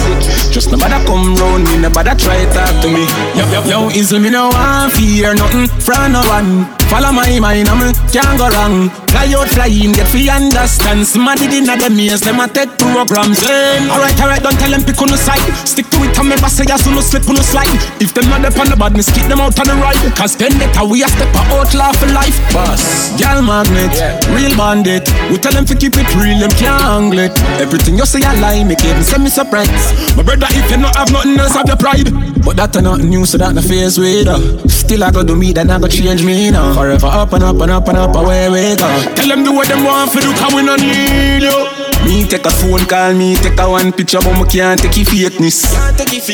Just 0.51 0.73
nobody 0.73 0.97
come 1.05 1.37
round 1.37 1.65
me, 1.69 1.77
nobody 1.77 2.17
try 2.17 2.49
talk 2.57 2.73
to 2.81 2.89
me. 2.89 3.05
Yo, 3.37 3.45
yo, 3.53 3.61
yo, 3.69 3.89
is 3.93 4.15
me 4.15 4.31
no 4.31 4.49
one 4.49 4.89
fear 4.97 5.35
nothing 5.35 5.69
from 5.85 6.13
no 6.17 6.25
one. 6.33 6.65
Follow 6.89 7.13
my 7.13 7.37
mind, 7.41 7.69
I'm 7.69 7.93
can't 8.09 8.37
go 8.37 8.49
wrong. 8.49 8.89
Fly 9.13 9.29
out, 9.37 9.49
fly 9.49 9.69
in, 9.69 9.93
get 9.93 10.09
free 10.09 10.29
understand. 10.29 11.05
Somebody 11.05 11.49
did 11.49 11.65
not 11.65 11.81
them 11.81 12.01
ears, 12.01 12.21
them 12.21 12.41
a 12.41 12.49
take 12.49 12.69
programs. 12.77 13.41
Eh? 13.45 13.89
Alright, 13.93 14.17
alright, 14.21 14.43
don't 14.45 14.57
tell 14.61 14.71
them 14.71 14.85
pick 14.85 15.01
on 15.01 15.09
the 15.09 15.17
side. 15.17 15.41
Stick 15.65 15.89
to 15.89 16.05
it, 16.05 16.17
I'm 16.21 16.29
never 16.29 16.49
say 16.49 16.65
soon 16.77 17.01
as 17.01 17.09
slip 17.09 17.29
on 17.29 17.37
the 17.37 17.45
slide. 17.45 17.73
If 17.97 18.13
them 18.13 18.29
not 18.29 18.45
up 18.45 18.61
on 18.61 18.69
the 18.69 18.77
badness, 18.77 19.09
keep 19.09 19.25
them 19.25 19.41
out 19.41 19.57
on 19.61 19.73
the 19.73 19.77
ride. 19.81 20.01
Cause 20.17 20.37
then 20.37 20.53
that 20.61 20.77
we 20.85 21.01
a 21.01 21.09
step 21.09 21.33
out 21.49 21.73
laugh 21.73 21.97
for 21.97 22.13
life. 22.13 22.37
Boss, 22.53 23.17
gal 23.17 23.41
magnet, 23.41 23.93
yeah. 23.97 24.21
real 24.37 24.53
bandit. 24.57 25.09
We 25.33 25.41
tell 25.41 25.57
them 25.57 25.65
to 25.73 25.75
keep 25.75 25.97
it 25.97 26.09
real, 26.13 26.22
them 26.31 26.51
can't 26.53 26.83
angle 26.85 27.19
it. 27.19 27.33
Everything 27.61 27.99
you 27.99 28.07
say 28.07 28.23
I 28.23 28.39
lie, 28.39 28.65
make 28.65 28.85
even 28.85 29.03
send 29.03 29.25
me 29.25 29.31
surprise. 29.31 29.69
My 30.17 30.23
brother, 30.23 30.47
if 30.51 30.71
you 30.71 30.79
not 30.79 30.97
have 30.97 31.11
nothing 31.11 31.39
else, 31.39 31.55
have 31.55 31.67
your 31.67 31.77
pride. 31.77 32.11
But 32.45 32.57
that 32.57 32.75
not 32.83 33.01
new, 33.01 33.27
so 33.27 33.39
that 33.39 33.55
the 33.55 33.63
face 33.63 33.99
with 33.99 34.27
her. 34.27 34.69
Still 34.69 35.05
I 35.05 35.11
go 35.11 35.23
do 35.23 35.37
me, 35.37 35.53
then 35.53 35.71
I 35.71 35.79
go 35.79 35.89
change 35.89 36.25
me 36.25 36.51
now. 36.51 36.75
Forever 36.75 37.07
up 37.07 37.33
and 37.33 37.43
up 37.45 37.61
and 37.61 37.71
up 37.71 37.89
and 37.89 37.99
up, 37.99 38.15
away 38.17 38.49
we 38.49 38.77
go. 38.77 38.89
Tell 39.15 39.29
them 39.29 39.45
do 39.45 39.53
what 39.53 39.69
them 39.69 39.85
want 39.85 40.13
for 40.13 40.21
do, 40.21 40.33
cause 40.35 40.55
we 40.55 40.63
no 40.63 40.77
need 40.77 41.43
you. 41.43 41.92
Me 42.05 42.27
take 42.27 42.45
a 42.45 42.51
phone 42.51 42.85
call, 42.87 43.15
me 43.15 43.37
take 43.37 43.59
a 43.59 43.69
one 43.69 43.93
picture, 43.93 44.19
but 44.19 44.35
me 44.35 44.45
can't 44.49 44.81
take 44.81 44.97
your 44.97 45.07
fakeness. 45.07 45.63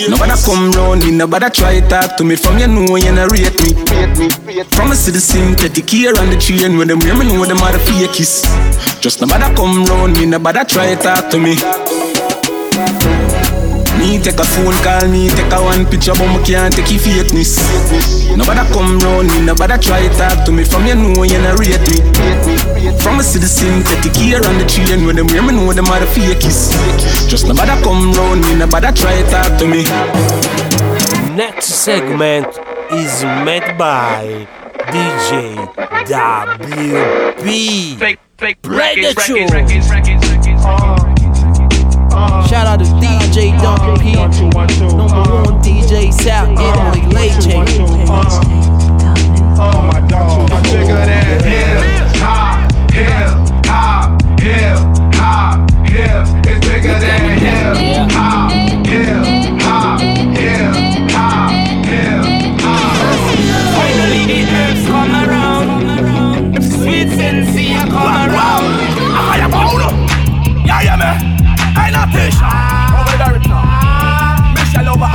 Nobody 0.09 0.33
come 0.45 0.73
round 0.73 1.05
me, 1.05 1.11
nobody 1.12 1.51
try 1.51 1.81
talk 1.81 2.16
to 2.16 2.25
me. 2.25 2.37
From 2.37 2.59
you 2.59 2.66
know 2.69 2.97
you 2.97 3.12
not 3.12 3.31
rate 3.31 3.55
me. 3.62 3.75
From 4.64 4.93
a 4.93 4.95
citizen, 4.97 5.55
take 5.57 5.75
the 5.75 5.83
care 5.83 6.19
on 6.19 6.31
the 6.31 6.37
train 6.41 6.79
when 6.79 6.89
them 6.89 6.99
me 6.99 7.25
know 7.27 7.45
them 7.45 7.59
are 7.59 7.73
the 7.73 7.79
fakies. 7.79 8.43
Just 9.01 9.21
nobody 9.21 9.55
come 9.55 9.85
round 9.85 10.19
me, 10.19 10.27
nobody 10.27 10.64
try 10.64 10.95
talk 10.95 11.31
to 11.31 11.39
me. 11.39 11.55
Me 13.99 14.18
take 14.22 14.38
a 14.38 14.44
phone 14.44 14.74
call, 14.86 15.09
me 15.09 15.28
take 15.28 15.53
a 15.53 15.59
one 15.61 15.84
picture, 15.86 16.14
but 16.14 16.28
me 16.30 16.38
can't 16.46 16.72
take 16.72 16.90
your 16.90 17.01
fakeness. 17.03 17.59
Nobody 18.36 18.62
come 18.72 18.99
round 19.01 19.28
me, 19.28 19.40
nobody 19.44 19.76
try 19.82 20.07
talk 20.14 20.44
to 20.46 20.53
me. 20.53 20.64
From 20.64 20.86
you 20.86 20.94
know 20.94 21.22
you 21.24 21.38
not 21.42 21.59
rate 21.59 21.82
me. 21.90 21.99
From 23.03 23.18
a 23.18 23.22
citizen, 23.22 23.82
take 23.82 24.03
the 24.03 24.11
care 24.14 24.38
on 24.46 24.59
the 24.59 24.64
train 24.70 25.05
when 25.05 25.16
them 25.16 25.28
hear 25.28 25.42
me 25.42 25.53
know 25.53 25.72
them 25.72 25.86
are 25.86 26.01
the 26.01 26.07
fakies. 26.07 26.70
Just 27.28 27.46
nobody 27.49 27.74
come 27.82 28.12
round 28.12 28.40
me, 28.42 28.55
nobody 28.55 28.92
try 28.94 29.20
talk 29.30 29.59
to 29.59 29.66
me. 29.66 29.82
Next 31.34 31.66
segment 31.66 32.46
is 32.92 33.24
made 33.44 33.76
by 33.76 34.46
DJ 34.90 35.57
WP. 36.07 37.96
Fake, 37.99 38.20
fake, 38.38 38.62
Play 38.62 38.94
the 38.94 39.14
records, 39.16 39.26
tune. 39.26 41.07
Shout 42.49 42.66
out 42.66 42.78
to 42.78 42.86
DJ 42.96 43.61
Don 43.61 43.99
P. 44.01 44.14
Number 44.14 45.20
one 45.20 45.61
DJ 45.61 46.11
South 46.11 46.49
Italy, 46.53 47.03
Lecce. 47.12 47.53
Oh 49.61 49.82
my 49.92 50.01
dog, 50.09 50.51
I'm 50.51 50.62
bigger 50.62 50.86
than 50.86 51.44
hip 51.44 52.16
hop, 52.16 52.72
hip 52.90 53.66
hop, 53.66 54.22
hip 54.40 54.78
hop, 55.14 55.70
hip. 55.90 56.26
It's 56.46 56.66
bigger 56.66 56.99
than 56.99 57.38
hip 57.38 58.11
hop, 58.12 58.51
hip 58.86 59.61
hop, 59.61 60.01
hip 60.01 61.11
hop, 61.12 61.51
hip 61.84 62.61
hop. 62.62 62.96
Finally 63.76 64.24
the 64.24 64.40
herbs 64.57 64.86
come 64.86 65.14
around. 65.14 66.62
Sweet 66.62 67.11
sensei 67.11 67.74
come 67.90 68.16
around. 68.16 68.72
I 69.12 69.36
am. 69.42 69.51
Yeah, 70.66 70.80
yeah, 70.80 70.96
man. 70.96 71.28
I 72.09 72.16
not 72.16 72.16
fish. 72.16 72.38
Over 72.96 73.16
the. 73.16 73.28
Michelle 74.54 74.88
over. 74.88 75.09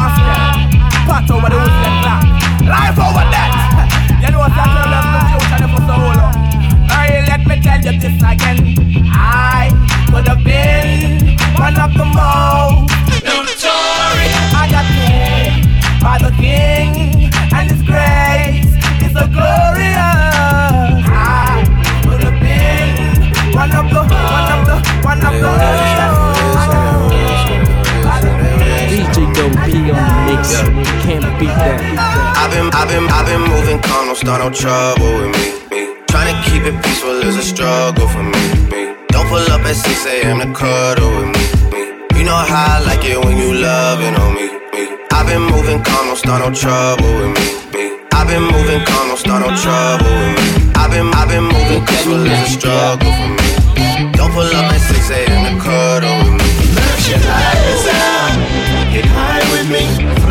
Pat 1.06 1.30
over 1.32 1.50
the 1.50 1.58
woods 1.58 1.80
and 1.88 1.98
clock. 2.04 2.24
Life 2.64 3.00
over 3.02 3.26
that. 3.34 3.52
You 4.22 4.30
know 4.32 4.40
what's? 4.40 4.56
Left 4.56 5.10
the 5.14 5.20
future 5.30 5.70
for 5.74 5.82
so 5.90 5.96
long. 5.98 6.36
Hey, 6.90 7.26
let 7.28 7.42
me 7.46 7.56
tell 7.62 7.82
you 7.82 7.94
this 8.00 8.18
again. 8.22 8.58
I 9.12 9.74
could 10.12 10.28
have 10.28 10.44
been 10.44 11.36
one 11.58 11.78
of 11.80 11.92
the 11.94 12.06
most 12.06 12.90
notorious. 13.26 14.54
I 14.54 14.68
got 14.70 14.86
named 14.94 15.66
by 16.02 16.18
the 16.22 16.32
king, 16.38 16.83
on 30.44 30.76
the. 30.76 30.84
Can't 31.04 31.24
beat 31.40 31.48
that. 31.56 31.80
I've 32.36 32.52
been, 32.52 32.68
I've 32.76 32.90
been, 32.92 33.08
I've 33.08 33.28
been 33.28 33.44
moving 33.48 33.80
calm, 33.82 34.08
don't 34.08 34.18
start 34.18 34.40
no 34.44 34.50
trouble 34.52 35.08
with 35.20 35.32
me. 35.32 35.46
me. 35.72 35.82
Trying 36.12 36.30
to 36.32 36.38
keep 36.50 36.64
it 36.68 36.76
peaceful 36.84 37.16
is 37.24 37.38
a 37.38 37.44
struggle 37.44 38.08
for 38.08 38.24
me. 38.24 38.44
me. 38.72 38.82
Don't 39.10 39.28
pull 39.28 39.44
up 39.52 39.64
at 39.64 39.76
6 39.76 40.06
a.m. 40.06 40.40
to 40.44 40.50
cuddle 40.52 41.12
with 41.16 41.32
me. 41.32 41.44
me. 41.72 42.20
You 42.20 42.24
know 42.28 42.36
how 42.36 42.80
I 42.80 42.84
like 42.84 43.04
it 43.06 43.18
when 43.24 43.38
you 43.38 43.56
loving 43.56 44.16
on 44.16 44.36
me. 44.36 44.48
me. 44.72 44.84
I've 45.12 45.28
been 45.28 45.44
moving 45.48 45.82
calm, 45.84 46.08
don't 46.12 46.18
start 46.20 46.40
no 46.44 46.50
trouble 46.52 47.08
with 47.08 47.32
me. 47.40 47.48
me. 47.72 47.84
I've 48.12 48.28
been 48.28 48.44
moving 48.44 48.84
calm, 48.86 49.08
don't 49.08 49.20
start 49.20 49.42
no 49.44 49.50
trouble 49.56 50.12
with 50.12 50.34
me. 50.36 50.46
I've 50.76 50.92
been, 50.92 51.08
I've 51.14 51.30
been 51.30 51.48
moving 51.48 51.82
peaceful 51.88 52.20
is 52.26 52.40
a 52.44 52.50
struggle 52.52 53.12
for 53.12 53.30
me. 53.32 53.50
Don't 54.14 54.32
pull 54.36 54.48
up 54.48 54.72
at 54.76 54.82
6 54.82 55.10
a.m. 55.10 55.42
to 55.48 55.64
cuddle 55.64 56.18
with 56.24 56.36
me. 56.40 56.50
Your 57.10 57.20
life 57.20 57.68
is 57.76 57.88
out. 57.94 58.64
Get 58.94 59.06
high 59.06 59.42
with 59.52 59.70
me, 59.70 59.82
fly 59.82 60.10
with 60.10 60.18
me. 60.18 60.23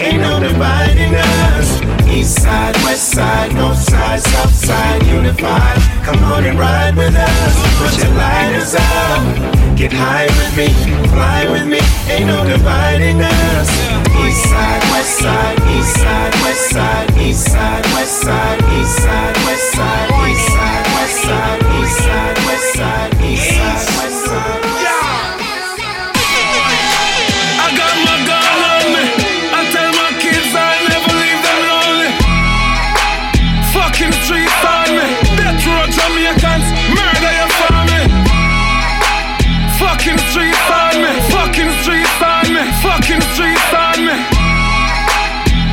Ain't 0.00 0.20
no 0.20 0.40
dividing 0.40 1.14
us. 1.14 1.80
East 2.08 2.42
side, 2.42 2.74
west 2.82 3.10
side, 3.12 3.54
north 3.54 3.78
side, 3.78 4.20
south 4.20 4.52
side, 4.52 5.06
unified. 5.06 5.78
Come 6.04 6.22
on 6.24 6.44
and 6.44 6.58
ride 6.58 6.96
with 6.96 7.14
us. 7.14 7.54
Put 7.78 7.96
your 8.02 8.12
lighters 8.16 8.74
out. 8.74 9.76
Get 9.76 9.92
high 9.92 10.26
with 10.26 10.56
me, 10.56 10.68
fly 11.08 11.46
with 11.50 11.66
me. 11.66 11.78
Ain't 12.10 12.26
no 12.26 12.44
dividing 12.44 13.22
us. 13.22 13.70
East 14.26 14.42
side, 14.50 14.82
west 14.90 15.18
side, 15.18 15.58
east 15.74 15.94
side, 15.94 16.34
west 16.42 16.70
side, 16.70 17.10
east 17.18 17.44
side, 17.52 17.84
west 17.94 18.20
side, 18.20 18.60
east 18.78 18.96
side, 18.98 19.36
west 19.46 19.72
side, 19.72 20.10
east 20.26 20.46
side, 20.46 20.86
west 20.94 21.22
side, 21.22 21.62
east 21.78 21.98
side, 21.98 22.38
west 22.46 22.72
side. 22.74 23.13
Streets 43.34 43.74
on 43.74 43.98
me. 44.06 44.16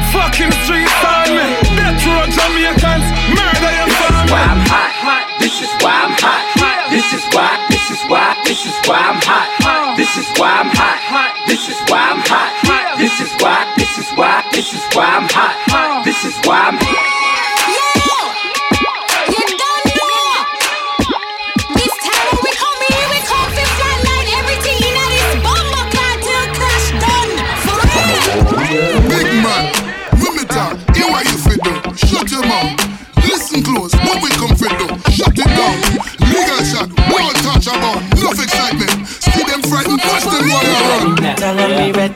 Fucking 0.09 0.51
streets 0.65 1.01
on 1.05 1.29
me. 1.29 1.45
Death 1.77 2.01
row 2.09 2.25
Jamaicans, 2.25 3.05
murder 3.37 3.71
your 3.77 3.89
family. 4.01 4.33
Why 4.33 4.43
I'm 4.49 4.61
hot. 4.65 5.25
This 5.39 5.61
is 5.61 5.69
why 5.81 5.93
I'm 6.09 6.15
hot. 6.17 6.41
This 6.89 7.07
is 7.13 7.23
why. 7.33 7.53
This 7.69 7.85
is 7.93 8.01
why. 8.09 8.35
This 8.43 8.65
is 8.65 8.75
why 8.89 8.97
I'm 8.97 9.21
hot. 9.21 9.95
This 9.95 10.17
is 10.17 10.27
why 10.39 10.51
I'm 10.59 10.69
hot. 10.73 11.37
This 11.47 11.69
is 11.69 11.77
why 11.87 12.01
I'm 12.11 12.21
hot. 12.25 12.97
This 12.97 13.21
is 13.21 13.31
why. 13.39 13.71
This 13.77 13.97
is 13.97 14.09
why. 14.17 14.43
This 14.51 14.73
is 14.73 14.83
why 14.95 15.05
I'm 15.05 15.27
hot. 15.29 16.03
This 16.03 16.25
is 16.25 16.35
why 16.45 16.59
I'm. 16.67 16.80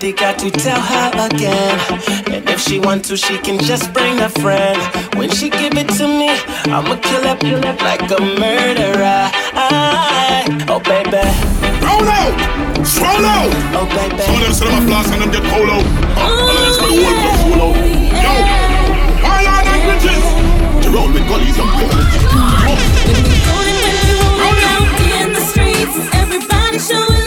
Her 0.06 0.12
got 0.14 0.38
to 0.39 0.51
tell 0.51 0.80
her 0.80 1.28
again. 1.28 1.80
And 2.32 2.47
if 2.49 2.60
she 2.62 2.80
want 2.80 3.06
to, 3.06 3.18
she 3.18 3.38
can 3.39 3.58
just 3.60 3.91
bring 3.93 4.20
a 4.20 4.30
friend. 4.30 4.80
When 5.16 5.30
she 5.30 5.49
give 5.49 5.78
it 5.78 5.89
to 5.97 6.08
me, 6.08 6.30
I'ma 6.70 6.95
kill 6.97 7.24
her, 7.24 7.36
kill 7.38 7.62
her 7.64 7.76
like 7.82 8.01
a 8.12 8.20
murderer. 8.22 9.32
I, 9.58 10.45
oh 10.70 10.80
baby. 10.80 11.26
Roll 11.82 12.06
out! 12.06 12.38
Roll 13.01 13.26
out! 13.26 13.49
Oh 13.74 13.86
baby. 13.97 14.22
Some 14.22 14.36
of 14.36 14.41
them 14.41 14.53
say 14.53 14.68
them 14.70 14.84
a 14.84 14.88
flask 14.88 15.10
and 15.14 15.22
them 15.24 15.32
get 15.32 15.43
cold 15.49 15.70
out. 15.74 15.86
Huh? 16.14 16.49
And 16.49 16.58
then 16.62 16.74
for 16.78 16.86
the 16.86 17.01
whole 17.01 17.18
club 17.22 17.38
full 17.41 17.62
out. 17.66 17.76
Yo! 18.26 18.34
All 19.26 19.45
our 19.53 19.64
languages! 19.66 20.24
To 20.86 20.88
roll 20.93 21.10
with 21.10 21.26
gullies 21.28 21.58
and 21.58 21.70
in 25.22 25.34
the 25.34 25.41
streets. 25.41 25.95
Everybody 26.14 26.80
showing 26.80 27.24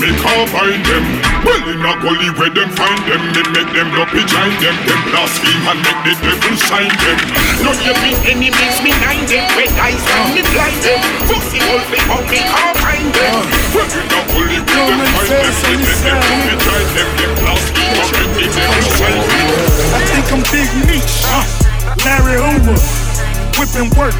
me 0.00 0.16
can't 0.16 0.48
find 0.48 0.80
them. 0.80 1.04
Well 1.44 1.60
in 1.68 1.84
a 1.84 1.92
gully 2.00 2.32
where 2.40 2.48
them 2.48 2.72
find 2.72 3.00
them 3.04 3.20
Me 3.36 3.42
make 3.52 3.70
them 3.76 3.92
lucky 3.92 4.24
join 4.24 4.52
them. 4.56 4.76
Them 4.88 5.00
blaspheme 5.12 5.64
and 5.68 5.80
make 5.84 6.00
the 6.08 6.12
devil 6.24 6.56
sign 6.56 6.88
them. 6.88 7.18
No 7.60 7.70
hit 7.76 7.96
me 8.00 8.16
enemies, 8.24 8.76
me 8.80 8.96
nine 9.04 9.28
them 9.28 9.44
Red 9.60 9.72
eyes 9.76 10.00
want 10.00 10.32
me 10.32 10.42
blind 10.48 10.80
them. 10.80 11.00
Fussy 11.28 11.60
wolf 11.68 11.84
flip 11.92 12.08
up, 12.08 12.24
me 12.32 12.40
can't 12.40 12.76
find 12.80 13.08
them. 13.12 13.44
Well 13.76 13.92
in 13.92 14.08
a 14.08 14.20
gully 14.32 14.60
where 14.64 14.88
them 14.88 15.04
find 15.12 15.28
them 15.28 15.52
Me 15.68 15.76
make 15.84 16.04
them 16.08 16.20
lucky 16.24 16.64
join 16.64 16.88
them. 16.96 17.08
Them 17.20 17.32
blaspheme 17.44 18.00
and 18.00 18.10
make 18.16 18.32
the 18.40 18.46
devil 18.56 18.84
sign 18.96 19.20
them. 19.20 19.48
I 19.92 20.00
think 20.08 20.26
I'm 20.32 20.42
Big 20.48 20.70
Meech, 20.88 21.14
Larry 22.08 22.40
Hoover, 22.40 22.78
whipping 23.60 23.92
work. 24.00 24.16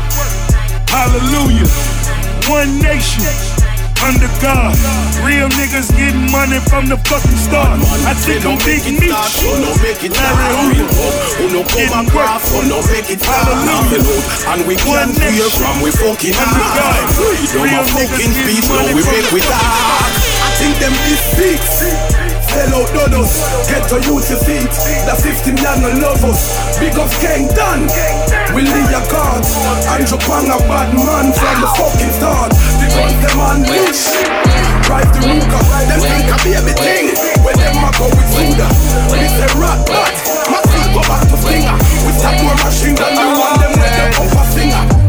Hallelujah. 0.93 1.69
One 2.49 2.83
nation. 2.83 3.50
Under 4.01 4.29
God, 4.41 4.73
real 5.23 5.49
niggas 5.61 5.93
getting 5.97 6.25
money 6.33 6.59
from 6.73 6.89
the 6.89 6.97
fucking 7.05 7.37
start. 7.37 7.79
I 8.09 8.15
think 8.17 8.45
I'm 8.49 8.57
Big 8.65 8.83
Meech, 8.97 9.13
Larry 9.13 10.49
Hoover, 10.57 10.89
getting 11.77 12.09
work. 12.17 12.33
And 14.49 14.67
we 14.67 14.75
can't 14.77 15.13
fear 15.15 15.49
from 15.53 15.83
we 15.85 15.91
fucking 15.93 16.35
Under 16.35 16.65
God, 16.75 17.03
Freedom 17.53 17.79
of 17.81 17.91
fucking 17.93 18.33
speech, 18.33 18.69
money 18.69 18.95
we 18.95 19.03
make 19.05 19.29
the 19.29 19.35
we 19.35 19.41
fucking 19.41 19.53
talk. 19.53 19.61
start. 19.61 20.13
I 20.43 20.51
think 20.59 20.75
them 20.81 20.95
is 21.13 21.21
six. 21.37 22.10
Sell 22.51 22.83
out 22.83 22.91
donuts, 22.91 23.47
get 23.71 23.87
to 23.95 24.03
use 24.11 24.27
your 24.27 24.43
feet. 24.43 24.75
The 25.07 25.15
15 25.15 25.55
young 25.63 25.87
love 26.03 26.19
us. 26.27 26.59
Big 26.83 26.99
up 26.99 27.07
gang 27.23 27.47
done. 27.55 27.87
We 28.51 28.67
leave 28.67 28.91
your 28.91 29.07
cards. 29.07 29.55
Andrew 29.87 30.19
Pang 30.19 30.51
a 30.51 30.59
bad 30.67 30.91
man 30.91 31.31
from 31.31 31.57
the 31.63 31.71
fucking 31.79 32.11
start. 32.19 32.51
Guns 32.91 33.15
them 33.23 33.63
rich. 33.71 34.03
Drive 34.83 35.07
the 35.15 35.21
Ruka, 35.31 35.61
them 35.87 36.01
think 36.03 36.27
a 36.27 36.37
be 36.43 36.51
everything. 36.59 37.15
When 37.47 37.55
them 37.55 37.87
a 37.87 37.91
go 37.95 38.11
with 38.11 38.29
Suda. 38.35 38.67
We 39.15 39.31
say 39.31 39.47
rock 39.55 39.87
bat. 39.87 40.11
My 40.51 40.59
feet 40.75 40.91
go 40.91 41.07
back 41.07 41.23
to 41.31 41.39
finger. 41.39 41.77
We 42.03 42.11
stop 42.19 42.35
more 42.43 42.59
machine 42.67 42.99
gun. 42.99 43.15
We 43.15 43.31
want 43.39 43.63
them 43.63 43.73
with 43.79 43.95
the 43.95 44.05
upper 44.27 44.47
finger. 44.59 45.00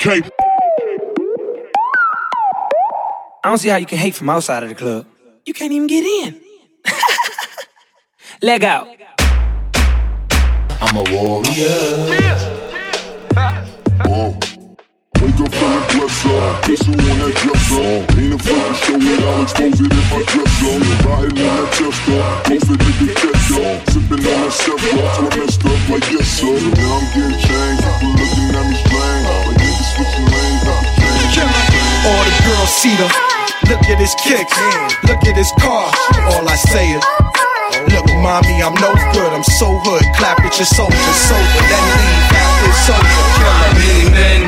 Okay. 0.00 0.22
I 3.42 3.48
don't 3.48 3.58
see 3.58 3.68
how 3.68 3.78
you 3.78 3.86
can 3.86 3.98
hate 3.98 4.14
from 4.14 4.30
outside 4.30 4.62
of 4.62 4.68
the 4.68 4.76
club. 4.76 5.06
You 5.44 5.52
can't 5.52 5.72
even 5.72 5.88
get 5.88 6.04
in. 6.04 6.40
Leg 8.42 8.62
out. 8.62 8.86
I'm 10.80 10.96
a 10.96 11.02
warrior. 11.10 12.38
Whoa. 14.06 14.38
Wake 15.18 15.40
up 15.40 15.50
feeling 15.50 15.82
pressure. 15.90 16.46
Guess 16.62 16.86
who 16.86 16.92
on 16.94 17.18
that 17.18 17.34
dresser? 17.42 17.82
Ain't 18.22 18.34
a 18.34 18.38
fucking 18.38 18.74
show 18.78 19.02
it, 19.02 19.24
I'll 19.24 19.42
expose 19.42 19.80
it 19.82 19.90
if 19.90 20.12
I 20.14 20.22
dress 20.30 20.62
up. 20.62 20.78
Riding 21.06 21.38
in 21.38 21.42
that 21.42 21.74
Tesla, 21.74 22.22
go 22.46 22.54
for 22.62 22.76
the 22.78 22.90
detector. 23.02 23.66
Sipping 23.90 24.22
on 24.22 24.46
that 24.46 24.52
step 24.54 24.78
up, 24.78 25.10
so 25.10 25.26
I 25.26 25.42
messed 25.42 25.66
up 25.66 25.88
like 25.90 26.06
yes 26.06 26.28
sir. 26.38 26.54
Now 26.54 26.98
I'm 26.98 27.06
getting 27.18 27.47
them. 32.86 33.10
Look 33.66 33.82
at 33.90 33.98
his 33.98 34.14
kicks. 34.22 34.54
Look 35.02 35.18
at 35.26 35.34
his 35.34 35.50
car. 35.58 35.90
All 36.30 36.46
I 36.48 36.54
say 36.54 36.86
is, 36.94 37.02
Look, 37.90 38.06
mommy, 38.22 38.62
I'm 38.62 38.74
no 38.74 38.94
good. 39.12 39.32
I'm 39.34 39.42
so 39.42 39.78
hood. 39.82 40.02
Clap 40.16 40.38
at 40.40 40.54
your 40.58 40.66
soldier, 40.66 40.94
soldier. 40.94 41.64
Then 41.66 41.84
leave 41.98 42.30
after 42.38 42.72
soldier. 42.86 43.26
Killer. 43.34 43.74
Many 43.82 44.04
men 44.14 44.40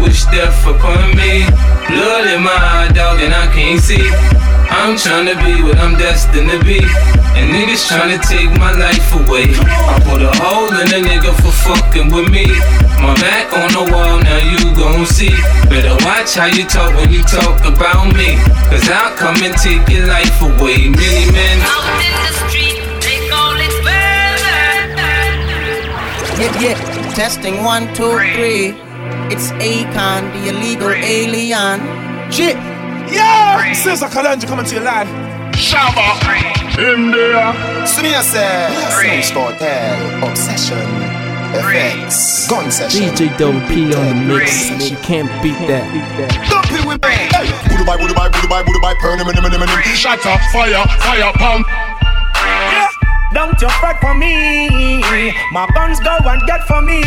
wish 0.00 0.24
death 0.32 0.64
upon 0.66 1.12
me. 1.16 1.44
Blood 1.92 2.26
in 2.32 2.42
my 2.42 2.56
eye, 2.56 2.90
dog, 2.94 3.20
and 3.20 3.34
I 3.34 3.46
can't 3.52 3.80
see. 3.80 4.45
I'm 4.70 4.94
tryna 4.96 5.34
be 5.44 5.62
what 5.62 5.78
I'm 5.78 5.96
destined 5.98 6.50
to 6.50 6.58
be. 6.64 6.80
And 7.36 7.52
niggas 7.52 7.84
tryna 7.86 8.18
take 8.24 8.48
my 8.58 8.72
life 8.72 9.12
away. 9.12 9.52
I 9.52 10.00
put 10.08 10.22
a 10.22 10.32
hole 10.40 10.72
in 10.72 10.88
a 10.88 11.00
nigga 11.04 11.34
for 11.42 11.52
fucking 11.52 12.08
with 12.10 12.30
me. 12.30 12.48
My 13.04 13.12
back 13.20 13.52
on 13.52 13.68
the 13.76 13.84
wall, 13.92 14.18
now 14.24 14.40
you 14.40 14.72
gon' 14.74 15.04
see. 15.04 15.34
Better 15.68 15.92
watch 16.04 16.34
how 16.34 16.46
you 16.46 16.64
talk 16.64 16.94
when 16.96 17.12
you 17.12 17.22
talk 17.22 17.60
about 17.66 18.08
me. 18.16 18.40
Cause 18.72 18.88
I'll 18.88 19.14
come 19.16 19.36
and 19.44 19.54
take 19.60 19.84
your 19.92 20.06
life 20.06 20.40
away. 20.40 20.88
Many 20.88 21.30
men. 21.30 21.56
Out 21.60 22.00
in 22.00 22.14
the 22.24 22.32
street, 22.48 22.80
they 23.04 23.28
call 23.28 23.52
it 23.52 23.76
weather. 23.84 24.96
Yeah, 26.40 26.72
yeah. 26.72 27.14
Testing 27.14 27.62
one, 27.62 27.92
two, 27.94 28.16
three. 28.34 28.72
It's 29.28 29.50
Akon, 29.60 30.32
the 30.32 30.48
illegal 30.50 30.90
alien. 30.90 31.80
Shit. 32.32 32.56
Yeah! 33.10 33.72
Caesar 33.72 34.06
Kalanja 34.06 34.46
coming 34.46 34.66
to 34.66 34.74
your 34.74 34.84
line. 34.84 35.06
Shabba. 35.54 36.16
In 36.76 37.10
there. 37.10 37.86
See 37.86 38.02
me, 38.02 38.14
I 38.14 38.20
say. 38.20 38.68
Snakes 39.00 39.30
Cartel, 39.30 40.28
Obsession, 40.28 40.84
FX, 41.56 42.48
Gun 42.50 42.70
Session. 42.70 43.14
DJ 43.14 43.32
Double 43.38 43.60
P 43.68 43.94
on 43.94 44.28
the 44.28 44.34
mix. 44.36 44.68
You 44.90 44.96
can't 44.98 45.30
beat 45.42 45.56
that. 45.68 45.88
Dump 46.50 46.68
it 46.72 46.84
with 46.84 47.00
me. 47.00 47.16
Budu 47.72 47.84
bye, 47.86 47.96
budu 47.96 48.12
bye, 48.12 48.28
budu 48.28 48.48
bye, 48.48 48.62
budu 48.62 48.80
bye, 48.82 48.94
burn 49.00 49.18
him, 49.18 49.26
him, 49.32 49.44
him, 49.44 49.62
him. 49.62 49.68
Shatter, 49.96 50.36
fire, 50.52 50.84
fire, 51.00 51.32
pump. 51.40 51.66
Don't 53.32 53.60
you 53.60 53.68
fret 53.80 54.00
for 54.00 54.14
me. 54.14 55.00
My 55.52 55.66
guns 55.74 56.00
go 56.00 56.16
and 56.28 56.42
get 56.46 56.64
for 56.68 56.82
me. 56.82 57.00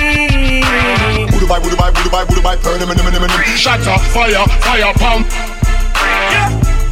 Budu 1.29 1.45
bye, 1.45 1.59
budu 1.61 1.77
bye, 1.77 1.91
budu 1.93 2.09
bye, 2.09 2.25
budu 2.25 2.41
bye, 2.41 2.57
burn 2.57 2.81
him, 2.81 2.89
him, 2.89 2.97
him, 3.05 3.21
him. 3.21 3.29
Shatter, 3.53 3.97
fire, 4.09 4.45
fire, 4.65 4.93
pump 4.97 5.29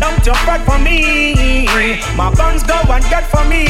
out 0.07 0.25
your 0.25 0.39
bread 0.47 0.63
for 0.63 0.79
me. 0.79 1.67
My 2.15 2.31
guns 2.33 2.63
go 2.63 2.79
and 2.87 3.03
get 3.11 3.27
for 3.27 3.43
me. 3.43 3.67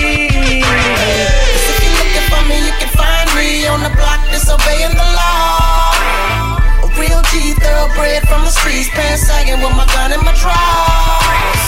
Cause 0.62 1.66
if 1.74 1.78
you're 1.82 1.98
looking 1.98 2.28
for 2.30 2.44
me, 2.46 2.58
you 2.62 2.74
can 2.78 2.92
find 2.94 3.28
me 3.34 3.66
on 3.66 3.82
the 3.82 3.92
block 3.98 4.22
disobeying 4.30 4.94
the 4.94 5.10
law. 5.18 6.86
A 6.86 6.88
real 7.02 7.22
G 7.34 7.58
thoroughbred 7.58 8.22
from 8.30 8.46
the 8.46 8.54
streets, 8.54 8.90
pants 8.94 9.26
sagging 9.26 9.62
with 9.62 9.74
my 9.74 9.86
gun 9.94 10.14
in 10.14 10.22
my 10.22 10.34
drawers. 10.38 11.64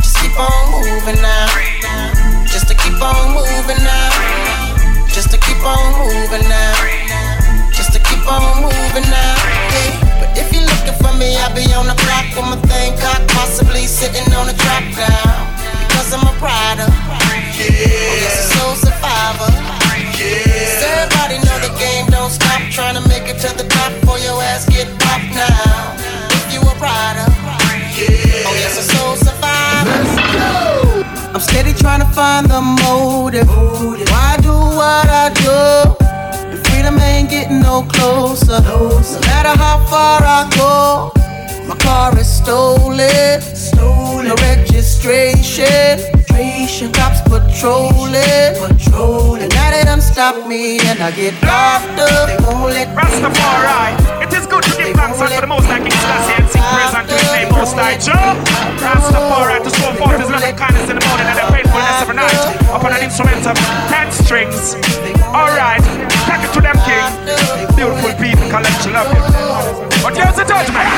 Just 0.00 0.16
keep 0.20 0.36
on 0.40 0.62
moving 0.72 1.20
now. 1.20 1.48
Just 2.48 2.68
to 2.68 2.74
keep 2.74 2.96
on 3.00 3.36
moving 3.36 3.82
now. 3.84 4.10
Just 5.12 5.30
to 5.30 5.38
keep 5.38 5.60
on 5.60 5.84
moving 6.00 6.46
now. 6.48 6.72
Just 7.72 7.92
to 7.92 8.00
keep 8.00 8.24
on 8.26 8.62
moving 8.64 9.08
now. 9.10 9.34
hey. 9.74 10.09
If 10.36 10.52
you're 10.52 10.62
looking 10.62 10.96
for 11.02 11.12
me, 11.16 11.36
I'll 11.38 11.54
be 11.54 11.66
on 11.74 11.86
the 11.86 11.96
block 12.06 12.26
with 12.36 12.46
my 12.46 12.58
thing 12.68 12.96
cocked, 12.98 13.28
possibly 13.34 13.86
sitting 13.86 14.26
on 14.34 14.48
a 14.48 14.54
drop 14.54 14.84
down. 14.94 15.38
Because 15.88 16.12
I'm 16.14 16.26
a 16.26 16.34
rider, 16.38 16.88
yeah. 17.58 18.14
I'm 18.14 18.22
a 18.22 18.44
soul 18.54 18.74
survivor. 18.78 19.50
Yeah. 20.20 20.84
Everybody 20.86 21.36
know 21.46 21.58
the 21.64 21.72
game 21.78 22.06
don't 22.06 22.30
stop. 22.30 22.60
Trying 22.70 22.94
to 23.00 23.04
make 23.08 23.26
it 23.28 23.38
to 23.42 23.50
the 23.56 23.66
top 23.68 23.92
for 24.04 24.18
your 24.18 24.40
ass 24.42 24.68
get 24.68 24.86
popped 25.00 25.32
now. 25.34 25.96
If 26.30 26.54
you 26.54 26.60
a 26.60 26.74
rider, 26.78 27.26
yeah. 27.96 28.46
oh 28.46 28.54
yes, 28.60 28.78
a 28.78 28.84
soul 28.94 29.16
survivor. 29.16 29.90
Let's 29.90 30.16
go. 30.36 31.30
I'm 31.34 31.40
steady 31.40 31.72
trying 31.72 32.00
to 32.00 32.08
find 32.12 32.46
the 32.46 32.60
motive. 32.60 33.46
motive. 33.46 34.10
Why 34.10 34.36
do 34.42 34.52
what 34.52 35.08
I 35.08 35.30
do? 35.34 35.99
The 37.30 37.36
getting 37.36 37.60
no 37.60 37.82
closer. 37.82 38.60
No 38.60 38.88
matter 39.20 39.56
how 39.56 39.86
far 39.86 40.20
I 40.20 40.50
go, 40.56 41.12
my 41.68 41.76
car 41.76 42.18
is 42.18 42.28
stolen. 42.28 43.40
No 43.76 44.34
registration. 44.34 46.19
Cops 46.40 47.20
patrolling. 47.28 48.56
Patrolling. 48.56 49.52
Now 49.52 49.70
they 49.76 49.84
done 49.84 50.00
stop 50.00 50.48
me 50.48 50.80
and 50.88 50.96
I 50.96 51.12
get 51.12 51.36
locked 51.44 52.00
up. 52.00 52.32
They 52.32 52.40
won't 52.40 52.72
let 52.72 52.88
Rastafari. 52.96 54.24
It 54.24 54.32
is 54.32 54.46
good 54.48 54.64
to 54.64 54.72
give 54.80 54.96
thanks 54.96 55.20
unto 55.20 55.36
the 55.36 55.46
most 55.46 55.68
like 55.68 55.84
King 55.84 55.92
Selassie 55.92 56.40
and 56.40 56.48
sing 56.48 56.64
praise 56.64 56.94
unto 56.96 57.12
his 57.12 57.28
name 57.36 57.52
most 57.52 57.76
like 57.76 58.00
Joe. 58.00 58.16
Rastafari 58.80 59.60
to 59.60 59.68
show 59.68 59.92
forth 60.00 60.16
his 60.16 60.30
loving 60.32 60.56
kindness 60.56 60.88
in 60.88 60.96
the 60.96 61.04
morning 61.04 61.28
and 61.28 61.36
the 61.36 61.46
faithfulness 61.52 62.00
of 62.00 62.08
the 62.08 62.16
night 62.16 62.40
upon 62.72 62.96
an 62.96 63.04
instrument 63.04 63.44
of 63.44 63.56
ten 63.92 64.08
strings. 64.08 64.80
Alright, 65.36 65.84
take 66.24 66.40
it 66.40 66.52
to 66.56 66.64
them, 66.64 66.76
King. 66.88 67.04
Beautiful 67.76 68.16
people, 68.16 68.48
collection 68.48 68.96
love 68.96 69.12
you. 69.12 69.49
But 70.02 70.16
here's 70.16 70.36
the 70.36 70.44
judgment. 70.44 70.88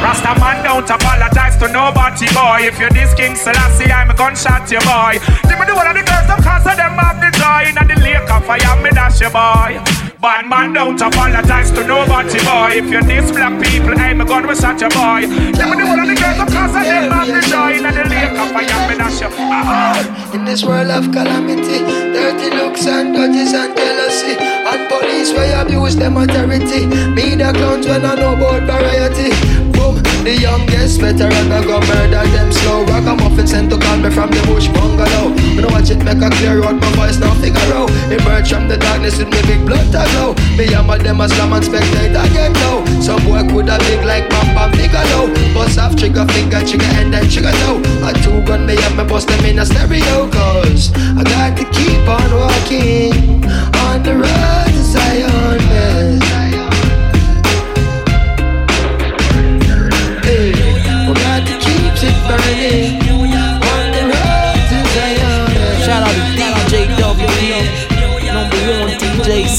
Rasta 0.00 0.38
man 0.38 0.62
don't 0.64 0.88
apologize 0.88 1.56
to 1.58 1.68
nobody, 1.68 2.26
boy. 2.32 2.66
If 2.68 2.78
you're 2.78 2.90
this 2.90 3.12
King 3.14 3.34
Selassie, 3.34 3.90
I'm 3.90 4.10
a 4.10 4.14
gunshot 4.14 4.70
you, 4.70 4.80
boy. 4.80 5.18
Give 5.48 5.58
me 5.58 5.66
the 5.66 5.74
one 5.74 5.86
of 5.86 5.94
the 5.94 6.04
girls, 6.06 6.26
them 6.26 6.40
cause 6.42 6.66
of 6.66 6.76
them 6.76 6.94
have 6.96 7.18
the 7.18 7.30
joy. 7.34 7.68
In 7.68 7.76
the 7.76 7.96
lake 8.00 8.30
of 8.30 8.44
fire, 8.46 8.76
me 8.82 8.90
dash 8.90 9.20
you, 9.20 9.30
boy. 9.30 9.82
Bad 10.20 10.48
man 10.48 10.72
don't 10.72 11.00
apologize 11.00 11.70
to 11.72 11.84
nobody, 11.86 12.38
boy. 12.44 12.80
If 12.80 12.88
you're 12.88 13.02
this 13.02 13.30
black 13.30 13.60
people, 13.60 13.98
I'm 13.98 14.20
a 14.20 14.24
gun, 14.24 14.46
we 14.46 14.54
shot 14.54 14.80
you, 14.80 14.88
boy. 14.88 15.28
Give 15.52 15.68
me 15.68 15.76
the 15.80 15.84
one 15.84 16.00
of 16.00 16.08
the 16.08 16.16
girls, 16.16 16.36
them 16.38 16.48
cause 16.48 16.74
of 16.76 16.84
them 16.84 17.12
have 17.12 17.28
the 17.28 17.42
joy. 17.44 17.76
In 17.76 17.84
the 17.84 18.04
lake 18.08 18.38
of 18.38 18.48
fire, 18.52 18.88
me 18.88 18.94
dash 18.96 19.20
you. 19.20 19.28
Uh-huh. 19.28 20.34
In 20.34 20.44
this 20.44 20.64
world 20.64 20.90
of 20.90 21.10
calamity, 21.12 22.03
dirty 22.14 22.50
looks 22.56 22.86
and 22.86 23.14
grudges 23.14 23.52
and 23.52 23.76
jealousy, 23.76 24.36
and 24.38 24.88
police 24.88 25.32
where 25.32 25.60
abuse 25.60 25.96
them 25.96 26.16
authority. 26.16 26.86
Me 27.16 27.34
the 27.34 27.50
clowns 27.52 27.86
when 27.86 28.04
I 28.04 28.14
know 28.14 28.34
about 28.34 28.62
variety. 28.62 29.30
Boom, 29.72 30.03
the 30.24 30.40
youngest 30.40 31.00
veteran 31.00 31.52
I 31.52 31.60
go 31.62 31.78
murder 31.84 32.24
them 32.32 32.50
slow. 32.50 32.84
Ragamuffin 32.88 33.46
sent 33.46 33.70
to 33.70 33.78
call 33.78 33.98
me 33.98 34.08
from 34.08 34.30
the 34.30 34.40
bush 34.48 34.68
bungalow. 34.72 35.36
Me 35.52 35.60
no 35.60 35.68
watch 35.68 35.90
it 35.90 36.00
make 36.00 36.24
a 36.24 36.30
clear 36.40 36.64
out 36.64 36.80
my 36.80 36.90
voice 36.96 37.20
now 37.20 37.34
figure 37.44 37.60
out. 37.76 37.92
Emerge 38.08 38.48
from 38.48 38.66
the 38.66 38.78
darkness 38.80 39.18
with 39.18 39.28
me 39.28 39.40
big 39.44 39.60
blood 39.68 39.84
to 39.92 40.00
glow. 40.16 40.32
Me 40.56 40.64
my 40.72 40.96
them 40.96 41.20
a 41.20 41.28
slam 41.28 41.52
and 41.52 41.64
spectate 41.64 42.16
again 42.16 42.52
now. 42.64 42.80
Some 43.04 43.20
boy 43.28 43.44
could 43.52 43.68
have 43.68 43.84
big 43.84 44.02
like 44.08 44.28
Bam 44.32 44.48
Bam 44.56 44.72
Bigelow. 44.72 45.28
Bust 45.52 45.78
off 45.78 45.94
trigger 45.94 46.24
finger, 46.32 46.64
trigger 46.64 46.88
and 46.96 47.12
then 47.12 47.28
trigger 47.28 47.52
toe. 47.68 47.84
A 48.08 48.10
two 48.24 48.40
gun 48.48 48.64
me 48.64 48.80
and 48.80 48.96
me 48.96 49.04
bust 49.04 49.28
them 49.28 49.44
in 49.44 49.60
a 49.60 49.66
stereo. 49.66 50.24
Cause 50.32 50.90
I 51.20 51.22
got 51.22 51.52
to 51.60 51.64
keep 51.76 52.00
on 52.08 52.30
walking 52.32 53.44
on 53.84 54.00
the 54.02 54.16
road 54.16 54.72
to 54.72 54.82
Zion. 54.88 56.43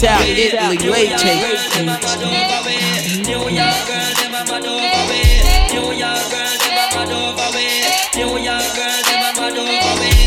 South 0.06 0.22
Italy, 0.22 0.78
Lecce. 0.78 1.24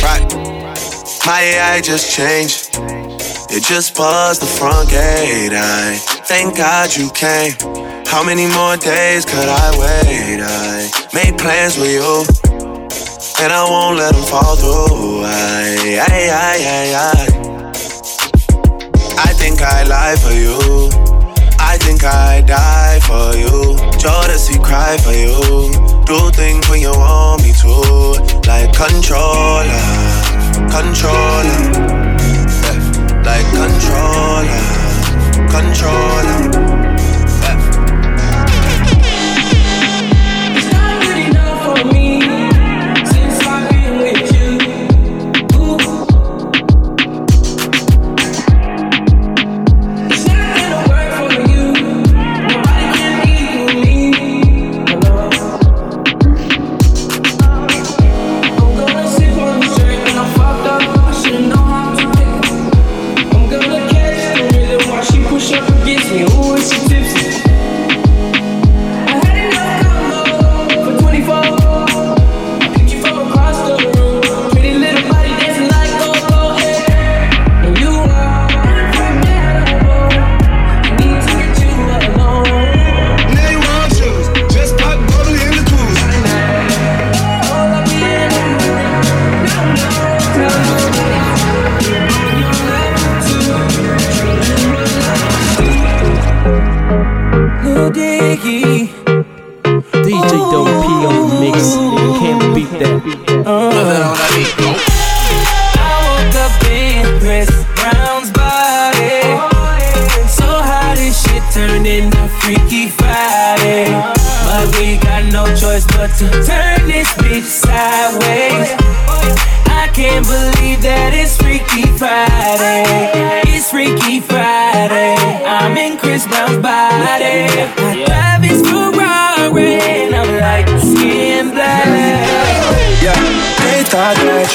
Right. 0.02 0.24
My 1.24 1.40
AI 1.42 1.80
just 1.80 2.10
changed. 2.10 2.70
It 3.50 3.62
just 3.62 3.96
buzzed 3.96 4.42
the 4.42 4.46
front 4.46 4.90
gate. 4.90 5.52
I 5.52 5.96
thank 6.26 6.56
God 6.56 6.96
you 6.96 7.08
came. 7.12 7.52
How 8.04 8.24
many 8.24 8.48
more 8.48 8.76
days 8.76 9.24
could 9.24 9.48
I 9.48 9.70
wait? 9.78 10.40
I 10.42 10.90
made 11.14 11.38
plans 11.38 11.78
with 11.78 11.92
you, 11.92 12.26
and 13.40 13.52
I 13.52 13.62
won't 13.62 13.96
let 13.96 14.12
them 14.12 14.24
fall 14.24 14.56
through. 14.56 15.22
I, 15.22 16.02
I, 16.02 16.30
I, 16.34 16.56
I, 16.66 17.44
I. 17.44 17.47
I 19.58 19.60
think 19.60 19.72
I 19.72 19.82
lie 19.88 20.16
for 20.16 20.30
you. 20.30 20.88
I 21.58 21.78
think 21.78 22.04
I 22.04 22.42
die 22.42 23.00
for 23.00 23.36
you. 23.36 23.74
Jodeci 23.98 24.62
cry 24.62 24.96
for 24.98 25.10
you. 25.10 25.72
Do 26.04 26.30
things 26.30 26.68
when 26.68 26.80
you 26.80 26.92
want 26.92 27.42
me 27.42 27.50
to. 27.62 27.68
Like 28.46 28.72
controller, 28.72 29.66
controller. 30.70 31.58
Like 33.24 33.46
controller, 33.58 34.62
controller. 35.50 36.87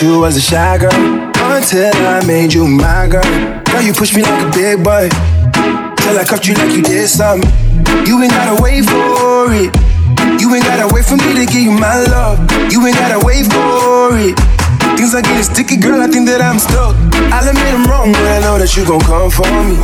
You 0.03 0.19
was 0.19 0.35
a 0.35 0.41
shy 0.41 0.77
girl 0.77 0.91
until 1.55 1.95
I 1.95 2.19
made 2.27 2.51
you 2.53 2.67
my 2.67 3.07
girl. 3.07 3.23
Now 3.71 3.79
you 3.79 3.93
push 3.93 4.13
me 4.13 4.21
like 4.21 4.43
a 4.43 4.51
big 4.51 4.83
boy 4.83 5.07
till 6.03 6.19
I 6.19 6.25
cuffed 6.27 6.45
you 6.45 6.55
like 6.55 6.75
you 6.75 6.83
did 6.83 7.07
something. 7.07 7.47
You 8.03 8.19
ain't 8.21 8.35
gotta 8.35 8.61
wait 8.61 8.83
for 8.83 9.47
it. 9.55 9.71
You 10.43 10.51
ain't 10.51 10.65
gotta 10.67 10.93
wait 10.93 11.05
for 11.05 11.15
me 11.15 11.39
to 11.39 11.45
give 11.47 11.63
you 11.63 11.71
my 11.71 12.03
love. 12.11 12.35
You 12.67 12.85
ain't 12.85 12.99
gotta 12.99 13.23
wait 13.23 13.47
for 13.47 14.11
it. 14.19 14.35
Things 14.99 15.15
are 15.15 15.21
getting 15.21 15.43
sticky, 15.43 15.77
girl. 15.77 16.01
I 16.01 16.07
think 16.07 16.27
that 16.27 16.43
I'm 16.43 16.59
stuck. 16.59 16.99
I'll 17.31 17.47
admit 17.47 17.71
I'm 17.71 17.87
wrong, 17.87 18.11
but 18.11 18.27
I 18.27 18.43
know 18.43 18.59
that 18.59 18.75
you 18.75 18.83
gon' 18.83 18.99
come 19.07 19.31
for 19.31 19.47
me. 19.47 19.79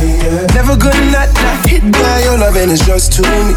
Yeah. 0.00 0.48
Never 0.56 0.80
gonna 0.80 1.12
not, 1.12 1.28
not 1.44 1.68
hit 1.68 1.84
by 1.92 2.24
your 2.24 2.40
love, 2.40 2.56
and 2.56 2.72
it's 2.72 2.86
just 2.86 3.12
to 3.20 3.22
me. 3.22 3.52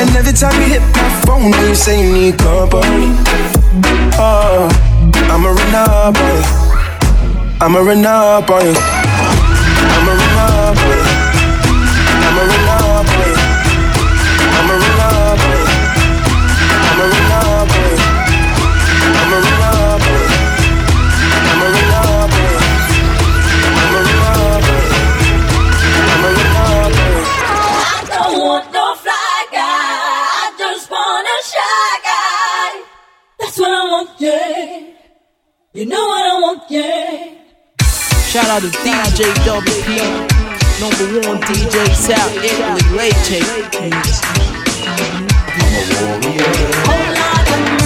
And 0.00 0.08
every 0.16 0.32
time 0.32 0.56
you 0.64 0.80
hit 0.80 0.84
my 0.96 1.08
phone, 1.28 1.52
you 1.68 1.74
say 1.74 2.00
you 2.00 2.12
need 2.12 2.38
company. 2.38 3.65
Oh, 3.78 4.68
I'ma 5.28 5.50
run 5.50 5.74
up 5.74 6.16
on 6.16 6.36
you. 6.36 6.44
I'ma 7.60 7.78
run 7.80 8.06
up 8.06 8.48
on 8.48 8.64
you. 8.64 8.74
I'ma 9.92 10.12
run 10.12 10.38
up 10.38 10.78
on 10.78 10.88
you. 10.88 11.04
I'ma 12.24 12.42
run 12.42 12.68
up 12.68 12.75
yeah. 34.26 34.82
You 35.72 35.86
know 35.86 36.04
what 36.10 36.24
I 36.26 36.34
want, 36.40 36.62
yeah. 36.70 37.34
Shout 38.30 38.48
out 38.50 38.62
to 38.62 38.70
DJ 38.82 39.30
WP, 39.46 39.88
number 40.82 41.06
one 41.28 41.38
DJ 41.46 41.76
South 41.94 42.34
Italy, 42.42 42.82
Lecce. 42.98 43.38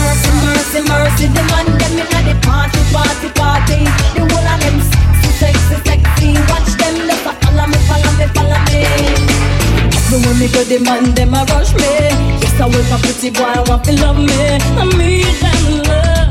Mercy, 0.01 0.31
mercy, 0.49 0.81
mercy, 0.89 1.27
the 1.29 1.43
man 1.51 1.67
them 1.77 1.99
inna 2.01 2.21
the 2.25 2.35
party, 2.47 2.81
party, 2.95 3.29
party. 3.37 3.79
The 4.17 4.23
whole 4.25 4.49
of 4.49 4.59
them 4.65 4.79
sexy, 5.37 5.77
sexy, 5.85 6.31
Watch 6.49 6.71
them, 6.81 6.95
let 7.05 7.21
follow 7.21 7.67
me, 7.69 7.79
follow 7.89 8.13
me, 8.17 8.27
follow 8.33 8.61
me. 8.73 8.81
The 10.09 10.17
when 10.27 10.39
me 10.41 10.49
go 10.49 10.65
the 10.65 10.79
man, 10.81 11.15
them 11.15 11.35
a 11.35 11.45
rush 11.53 11.73
me 11.75 11.87
Yes, 12.43 12.61
I 12.61 12.67
wait 12.67 12.87
for 12.91 12.99
pretty 12.99 13.31
boy, 13.31 13.45
I 13.45 13.63
want 13.69 13.85
to 13.85 13.93
love 14.03 14.17
me 14.17 14.27
I 14.27 14.85
need 14.99 15.25
them 15.39 15.83
love 15.87 16.30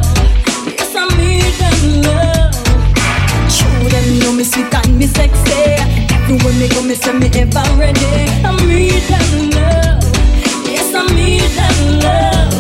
Yes, 10.66 10.94
I 10.94 11.08
need 11.16 11.42
them 11.58 12.00
love. 12.02 12.59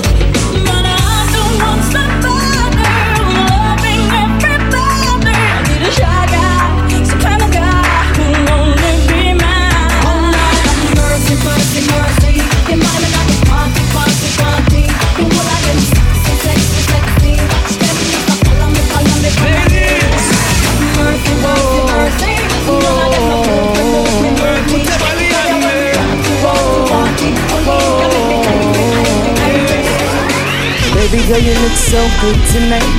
Girl, 31.29 31.37
you 31.37 31.53
look 31.61 31.77
so 31.77 32.01
good 32.21 32.39
tonight, 32.49 32.89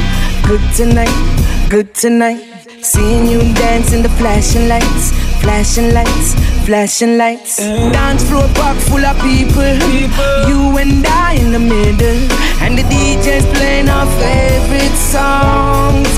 good 0.47 0.62
tonight, 0.78 1.68
good 1.68 1.93
tonight. 1.95 2.47
Seeing 2.81 3.26
you 3.26 3.41
dance 3.55 3.93
in 3.93 4.03
the 4.03 4.09
flashing 4.20 4.68
lights, 4.68 5.11
flashing 5.43 5.93
lights, 5.93 6.35
flashing 6.64 7.18
lights. 7.18 7.59
Mm. 7.59 7.93
Dance 7.93 8.22
floor 8.28 8.47
park 8.55 8.78
full 8.78 9.05
of 9.05 9.16
people, 9.20 9.74
people, 9.91 10.35
you 10.49 10.78
and 10.78 11.05
I 11.07 11.35
in 11.43 11.51
the 11.51 11.59
middle, 11.59 12.22
and 12.62 12.78
the 12.78 12.85
DJ's 12.85 13.45
playing 13.59 13.89
our 13.89 14.07
favorite 14.22 14.97
songs. 14.97 16.12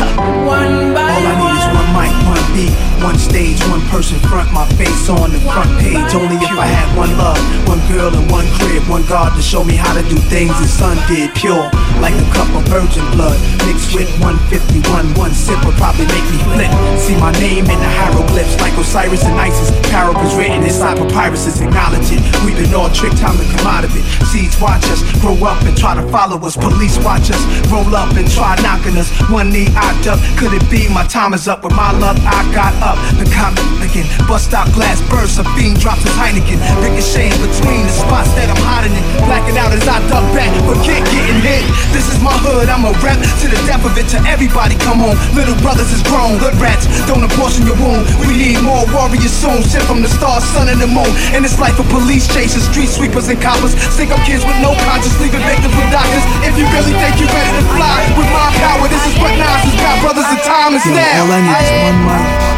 One 0.44 0.92
by 0.92 1.16
All 1.16 1.30
I 1.30 1.34
need 1.40 1.56
is 1.60 1.66
one 1.80 1.90
mic, 1.96 2.14
one 2.28 2.46
beat, 2.52 2.91
one 3.03 3.18
stage, 3.18 3.59
one 3.66 3.82
person 3.90 4.18
front, 4.30 4.50
my 4.53 4.66
face 4.78 5.11
on 5.11 5.30
the 5.30 5.40
front 5.50 5.70
page. 5.82 6.14
Only 6.14 6.38
if 6.38 6.55
I 6.55 6.66
had 6.66 6.88
one 6.96 7.11
love, 7.18 7.38
one 7.66 7.82
girl 7.90 8.14
and 8.14 8.30
one 8.30 8.46
crib, 8.59 8.86
one 8.88 9.05
God 9.07 9.34
to 9.34 9.42
show 9.42 9.64
me 9.64 9.74
how 9.74 9.92
to 9.92 10.03
do 10.09 10.16
things 10.30 10.55
the 10.62 10.66
sun 10.70 10.96
did. 11.11 11.34
Pure, 11.34 11.66
like 11.98 12.14
a 12.14 12.26
cup 12.30 12.48
of 12.55 12.62
virgin 12.70 13.05
blood, 13.12 13.34
mixed 13.66 13.94
with 13.94 14.09
151. 14.22 15.14
One 15.18 15.34
sip 15.34 15.59
would 15.66 15.74
probably 15.76 16.07
make 16.14 16.26
me 16.30 16.38
flip. 16.55 16.70
See 16.96 17.18
my 17.18 17.34
name 17.42 17.66
in 17.66 17.78
the 17.78 17.90
hieroglyphs, 17.98 18.59
like 18.62 18.74
Osiris 18.78 19.26
and 19.26 19.34
Isis. 19.34 19.74
Parables 19.90 20.34
written 20.38 20.62
inside 20.62 20.96
papyruses, 20.98 21.59
acknowledge 21.59 22.07
it. 22.14 22.22
We've 22.46 22.57
been 22.57 22.74
all 22.74 22.90
tricked, 22.90 23.18
time 23.18 23.36
to 23.36 23.46
come 23.59 23.66
out 23.66 23.84
of 23.84 23.90
it. 23.98 24.05
Seeds 24.30 24.59
watch 24.62 24.86
us, 24.94 25.03
grow 25.18 25.36
up 25.42 25.61
and 25.66 25.76
try 25.76 25.94
to 25.98 26.07
follow 26.14 26.38
us. 26.46 26.57
Police 26.57 26.98
watch 27.03 27.30
us, 27.34 27.42
roll 27.66 27.90
up 27.94 28.14
and 28.14 28.30
try 28.30 28.55
knocking 28.62 28.96
us. 28.96 29.11
One 29.26 29.50
knee 29.50 29.68
I 29.74 29.90
duck, 30.03 30.20
could 30.38 30.55
it 30.55 30.64
be 30.70 30.86
my 30.88 31.05
time 31.07 31.34
is 31.34 31.48
up? 31.48 31.64
With 31.64 31.74
my 31.74 31.92
love, 31.98 32.18
I 32.22 32.40
got 32.55 32.74
up. 32.82 32.91
The 33.18 33.26
comment 33.32 33.62
again, 33.84 34.09
bust 34.26 34.55
out 34.55 34.70
glass 34.72 35.03
bursts, 35.11 35.38
a 35.38 35.45
fiend 35.53 35.80
drops 35.80 36.03
his 36.03 36.14
Heineken. 36.16 36.59
Ricochet 36.80 37.30
between 37.43 37.84
the 37.84 37.95
spots 37.95 38.32
that 38.38 38.49
I'm 38.49 38.62
hiding 38.64 38.95
in. 38.95 39.05
Blacking 39.28 39.59
out 39.61 39.74
as 39.74 39.84
I 39.84 40.01
duck 40.09 40.24
back, 40.32 40.49
forget 40.64 41.05
getting 41.12 41.40
hit. 41.45 41.64
This 41.93 42.09
is 42.09 42.18
my 42.24 42.32
hood, 42.40 42.68
I'm 42.72 42.88
a 42.88 42.93
rep 43.05 43.20
to 43.20 43.47
the 43.51 43.61
depth 43.68 43.84
of 43.84 43.95
it. 43.99 44.09
To 44.16 44.18
everybody, 44.24 44.76
come 44.80 45.05
on. 45.05 45.18
Little 45.36 45.57
brothers 45.61 45.93
is 45.93 46.03
grown, 46.07 46.40
hood 46.40 46.57
rats, 46.57 46.88
don't 47.05 47.22
abortion 47.22 47.68
your 47.68 47.76
womb. 47.76 48.05
We 48.24 48.32
need 48.32 48.61
more 48.64 48.84
warriors 48.95 49.32
soon. 49.32 49.62
Sent 49.62 49.84
from 49.84 50.01
the 50.01 50.11
stars, 50.11 50.45
sun, 50.53 50.68
and 50.68 50.80
the 50.80 50.88
moon. 50.88 51.11
And 51.36 51.45
it's 51.45 51.59
life 51.59 51.78
of 51.78 51.88
police 51.93 52.28
chasers, 52.28 52.64
street 52.68 52.88
sweepers, 52.88 53.28
and 53.28 53.40
coppers. 53.40 53.76
Stick 53.93 54.11
up 54.11 54.20
kids 54.24 54.45
with 54.45 54.59
no 54.62 54.72
conscience, 54.88 55.16
leaving 55.20 55.43
victims 55.45 55.74
with 55.74 55.88
doctors. 55.93 56.24
If 56.45 56.57
you 56.57 56.64
really 56.70 56.95
think 56.97 57.20
you 57.20 57.28
ready 57.28 57.53
to 57.61 57.64
fly 57.74 57.99
with 58.16 58.28
my 58.30 58.49
power, 58.62 58.86
this 58.88 59.05
is 59.09 59.14
what 59.20 59.34
Nas 59.36 59.62
has 59.68 59.76
got, 59.80 59.97
brothers. 60.01 60.28
The 60.32 60.40
time 60.45 60.72
is 60.74 60.84
now. 60.86 61.24
all 61.24 61.32
I 61.32 61.40
need 61.40 61.61
is 61.61 61.70
one 61.82 61.99
mic. 62.07 62.51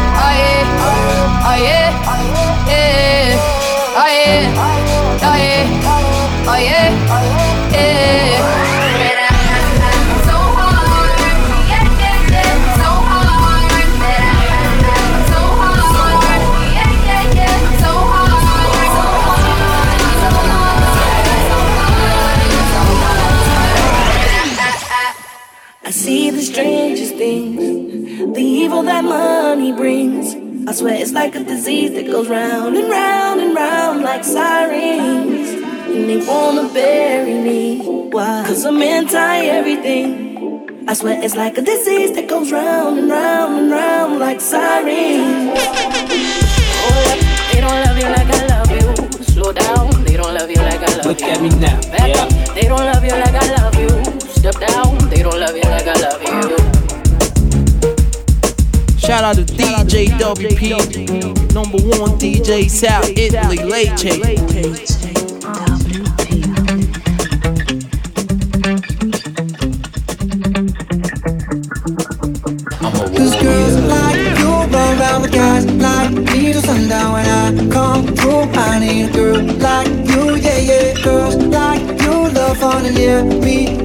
I 25.87 25.91
see 25.91 26.31
the 26.31 26.41
things, 26.41 26.84
the 28.35 28.41
evil 28.41 28.83
that 28.83 29.03
money 29.03 29.71
brings. 29.71 30.35
I 30.67 30.73
swear 30.73 30.95
it's 30.95 31.11
like 31.11 31.35
a 31.35 31.43
disease 31.43 31.91
that 31.91 32.05
goes 32.07 32.27
round 32.27 32.75
and 32.75 32.89
round 32.89 33.39
and 33.41 33.55
round 33.55 34.01
like 34.01 34.23
sirens. 34.23 35.49
And 35.95 36.09
they 36.09 36.25
wanna 36.27 36.67
bury 36.73 37.33
me. 37.35 37.79
Why? 38.11 38.43
Cause 38.47 38.65
I'm 38.65 38.81
anti 38.81 39.37
everything. 39.45 40.85
I 40.87 40.93
swear 40.93 41.21
it's 41.23 41.35
like 41.35 41.57
a 41.57 41.61
disease 41.61 42.13
that 42.15 42.27
goes 42.27 42.51
round 42.51 42.99
and 42.99 43.09
round 43.09 43.57
and 43.59 43.71
round 43.71 44.19
like 44.19 44.41
sirens. 44.41 45.59
They 47.51 47.61
don't 47.61 47.79
love 47.85 47.97
you 47.97 48.09
like 48.17 48.29
I 48.29 48.45
love 48.47 48.71
you. 48.71 49.23
Slow 49.23 49.51
down. 49.53 50.03
They 50.03 50.17
don't 50.17 50.33
love 50.33 50.49
you 50.49 50.57
like 50.57 50.81
I 50.81 50.95
love 50.97 51.05
Look 51.05 51.21
you. 51.21 51.27
at 51.27 51.41
me 51.41 51.49
now. 51.49 51.79
Back 51.91 52.09
Yeah. 52.09 52.23
up. 52.23 52.29
They 52.55 52.67
don't 52.67 52.85
love 52.91 53.03
you 53.03 53.11
like 53.11 53.35
I 53.35 53.47
love 53.57 53.75
you. 53.79 53.89
Step 54.19 54.55
down. 54.67 54.97
They 55.09 55.21
don't 55.23 55.39
love 55.39 55.55
you 55.55 55.63
like 55.63 55.87
I 55.87 55.97
love 56.01 56.21
you. 56.21 56.64
Shout 59.05 59.23
out 59.23 59.35
to 59.35 59.43
DJ 59.43 60.07
WP, 60.17 61.53
number 61.53 61.77
one 61.77 62.17
DJ 62.17 62.67
South 62.67 63.07
Italy, 63.15 63.57
Lecce. 63.57 64.17
Cause 73.15 73.35
girls 73.43 73.75
like 73.85 74.39
you 74.39 74.49
run 74.73 74.99
around 74.99 75.21
when 77.13 77.27
I 77.27 77.69
come 77.71 78.07
through. 78.15 78.49
I 78.59 78.79
need 78.79 79.09
a 79.09 79.13
girl 79.13 79.43
like 79.59 79.87
you, 80.09 80.35
yeah, 80.37 80.57
yeah. 80.57 81.03
Girls 81.03 81.35
like 81.35 82.01
you 82.01 82.29
love 82.29 82.57
yeah, 82.97 83.21
me 83.21 83.84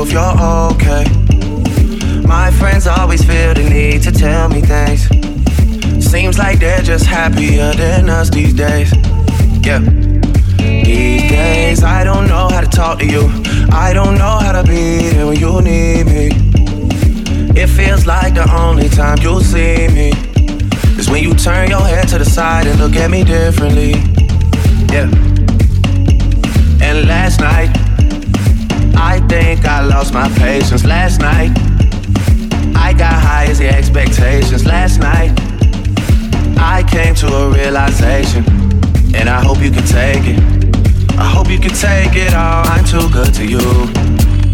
Oh, 0.00 0.02
if 0.02 0.12
you're 0.12 0.22
okay. 0.72 1.04
My 2.26 2.50
friends 2.52 2.86
always 2.86 3.22
feel 3.24 3.52
the 3.52 3.68
need 3.68 4.02
to 4.02 4.12
tell 4.12 4.48
me 4.48 4.60
things. 4.60 5.08
Seems 6.04 6.38
like 6.38 6.60
they're 6.60 6.82
just 6.82 7.04
happier 7.04 7.72
than 7.74 8.08
us 8.08 8.30
these 8.30 8.54
days. 8.54 8.92
Yeah. 9.62 9.80
These 10.58 11.30
days, 11.30 11.82
I 11.82 12.04
don't 12.04 12.26
know 12.26 12.48
how 12.48 12.60
to 12.60 12.68
talk 12.68 13.00
to 13.00 13.06
you. 13.06 13.28
I 13.70 13.92
don't 13.92 14.16
know 14.16 14.38
how 14.40 14.52
to 14.52 14.62
be 14.62 15.10
there 15.10 15.26
when 15.26 15.38
you 15.38 15.60
need 15.60 16.06
me. 16.06 16.30
It 17.60 17.66
feels 17.66 18.06
like 18.06 18.34
the 18.34 18.50
only 18.54 18.88
time 18.88 19.18
you'll 19.20 19.40
see 19.40 19.88
me 19.88 20.27
when 21.10 21.22
you 21.22 21.34
turn 21.34 21.70
your 21.70 21.80
head 21.80 22.08
to 22.08 22.18
the 22.18 22.24
side 22.24 22.66
and 22.66 22.78
look 22.78 22.96
at 22.96 23.10
me 23.10 23.24
differently. 23.24 23.92
Yeah. 24.92 25.08
And 26.80 27.06
last 27.06 27.40
night, 27.40 27.70
I 28.96 29.20
think 29.28 29.64
I 29.64 29.84
lost 29.84 30.12
my 30.12 30.28
patience. 30.30 30.84
Last 30.84 31.20
night, 31.20 31.52
I 32.76 32.92
got 32.92 33.14
high 33.14 33.46
as 33.46 33.58
the 33.58 33.68
expectations. 33.68 34.66
Last 34.66 34.98
night, 35.00 35.32
I 36.58 36.84
came 36.88 37.14
to 37.16 37.26
a 37.26 37.50
realization, 37.50 38.44
and 39.14 39.28
I 39.28 39.42
hope 39.42 39.58
you 39.60 39.70
can 39.70 39.86
take 39.86 40.24
it. 40.24 40.58
I 41.18 41.24
hope 41.24 41.48
you 41.48 41.58
can 41.58 41.74
take 41.74 42.14
it 42.14 42.34
all. 42.34 42.66
I'm 42.66 42.84
too 42.84 43.08
good 43.10 43.34
to 43.34 43.44
you. 43.46 43.90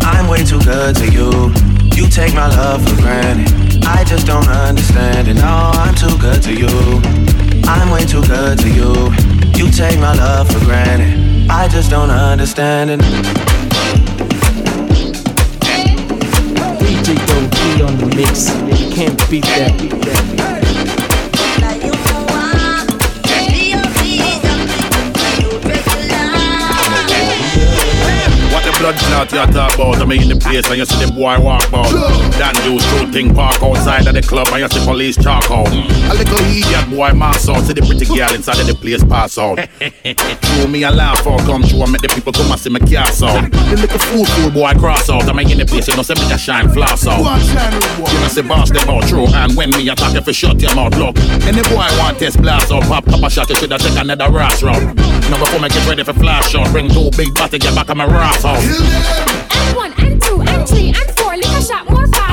I'm 0.03 0.29
way 0.29 0.45
too 0.45 0.61
good 0.61 0.97
to 0.97 1.11
you. 1.11 1.53
You 1.95 2.09
take 2.09 2.35
my 2.35 2.49
love 2.49 2.89
for 2.89 2.97
granted. 3.03 3.64
I 3.87 4.05
just 4.05 4.27
don't 4.27 4.49
understand 4.49 5.29
it. 5.29 5.35
No, 5.35 5.43
oh, 5.43 5.73
I'm 5.75 5.95
too 5.95 6.17
good 6.19 6.43
to 6.43 6.55
you. 6.55 7.01
I'm 7.65 7.91
way 7.91 8.05
too 8.05 8.23
good 8.23 8.59
to 8.59 8.69
you. 8.69 9.13
You 9.57 9.71
take 9.71 9.99
my 9.99 10.15
love 10.15 10.51
for 10.51 10.61
granted. 10.65 11.51
I 11.51 11.69
just 11.69 11.91
don't 11.91 12.11
understand 12.11 12.91
it. 12.91 13.01
DJ 16.81 17.15
Don't 17.27 17.89
on 17.89 17.99
the 17.99 18.17
mix. 18.17 18.49
You 18.81 18.91
can't 18.95 19.31
beat 19.31 19.45
that. 19.45 19.79
Beat 19.81 19.91
that. 20.03 20.35
blood 28.85 29.04
clot 29.15 29.33
you 29.33 29.53
talk 29.53 29.75
about? 29.75 30.03
I'm 30.03 30.11
in 30.13 30.29
the 30.29 30.37
place 30.37 30.67
and 30.69 30.79
you 30.79 30.85
see 30.85 31.05
the 31.05 31.13
boy 31.13 31.39
walk 31.41 31.69
about. 31.69 31.91
Dan 32.39 32.55
do 32.67 32.79
two 32.79 33.13
thing 33.13 33.35
park 33.35 33.63
outside 33.63 34.07
of 34.07 34.15
the 34.15 34.23
club 34.23 34.49
and 34.51 34.61
you 34.61 34.69
see 34.69 34.85
police 34.85 35.17
chalk 35.17 35.51
out. 35.51 35.69
A 35.71 36.15
little 36.15 36.39
idiot 36.51 36.91
boy 36.91 37.13
mass 37.13 37.49
out, 37.49 37.63
see 37.65 37.75
the 37.75 37.83
pretty 37.83 38.07
girl 38.07 38.33
inside 38.35 38.59
of 38.59 38.67
the 38.67 38.75
place 38.75 39.05
pass 39.05 39.39
out. 39.39 39.59
Show 40.59 40.67
me 40.69 40.83
a 40.83 40.91
laugh 40.91 41.27
or 41.27 41.39
come 41.47 41.63
through 41.63 41.83
and 41.83 41.93
make 41.93 42.03
the 42.03 42.09
people 42.09 42.33
come 42.33 42.51
and 42.51 42.61
see 42.61 42.71
me 42.71 42.81
cast 42.81 43.23
out. 43.23 43.51
The 43.71 43.77
little 43.79 43.99
fool 43.99 44.25
fool 44.25 44.51
boy 44.51 44.75
cross 44.75 45.09
out. 45.11 45.25
I'm 45.29 45.39
in 45.39 45.59
the 45.59 45.67
place, 45.67 45.89
you 45.89 45.97
know, 45.97 46.03
see 46.03 46.15
me 46.15 46.27
just 46.29 46.45
shine 46.45 46.69
floss 46.71 47.07
out. 47.07 47.23
You 47.23 48.19
know, 48.21 48.29
say 48.29 48.43
boss 48.43 48.71
them 48.71 48.89
out 48.89 49.07
true 49.07 49.27
and 49.27 49.55
when 49.57 49.71
me 49.71 49.89
attack 49.89 50.15
if 50.15 50.27
you 50.27 50.33
shut 50.33 50.61
your 50.61 50.75
mouth 50.75 50.97
look. 50.99 51.17
Any 51.47 51.63
boy 51.71 51.87
want 52.03 52.19
test 52.19 52.41
blast 52.41 52.73
out, 52.73 52.83
pop 52.85 53.07
up 53.09 53.23
a 53.23 53.31
shot, 53.31 53.49
you 53.49 53.57
shoulda 53.57 53.79
take 53.79 53.97
another 53.97 54.31
ras 54.31 54.63
round. 54.63 54.97
Now 55.31 55.39
before 55.39 55.61
me 55.61 55.69
get 55.69 55.87
ready 55.87 56.03
for 56.03 56.15
flash 56.15 56.55
out, 56.55 56.71
bring 56.73 56.89
two 56.89 57.11
big 57.17 57.33
batty, 57.35 57.59
get 57.59 57.75
back 57.75 57.91
on 57.91 57.99
my 57.99 58.07
ras 58.07 58.45
out. 58.45 59.04
And 59.07 59.77
one 59.77 59.93
and 59.99 60.23
two 60.23 60.41
and 60.41 60.69
three 60.69 60.89
and 60.89 61.11
four, 61.17 61.37
lick 61.37 61.47
a 61.47 61.63
shot 61.63 61.91
more 61.91 62.07
fire. 62.09 62.24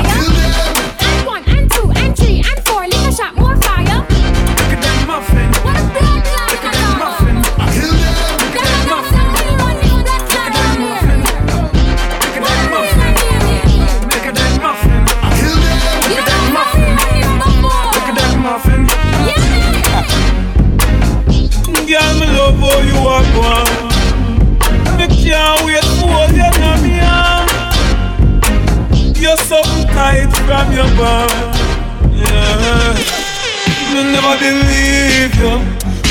From 30.47 30.68
your 30.74 30.89
bond. 30.97 31.32
Yeah. 32.12 32.96
Me 33.93 34.01
never 34.13 34.36
believe 34.39 35.36
you 35.36 35.54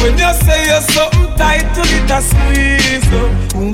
when 0.01 0.13
you 0.19 0.33
say 0.45 0.67
you're 0.67 0.81
something 0.81 1.29
tight 1.37 1.67
to 1.75 1.83
it 1.85 2.11
a 2.11 2.21
squeeze. 2.21 3.07
you. 3.11 3.25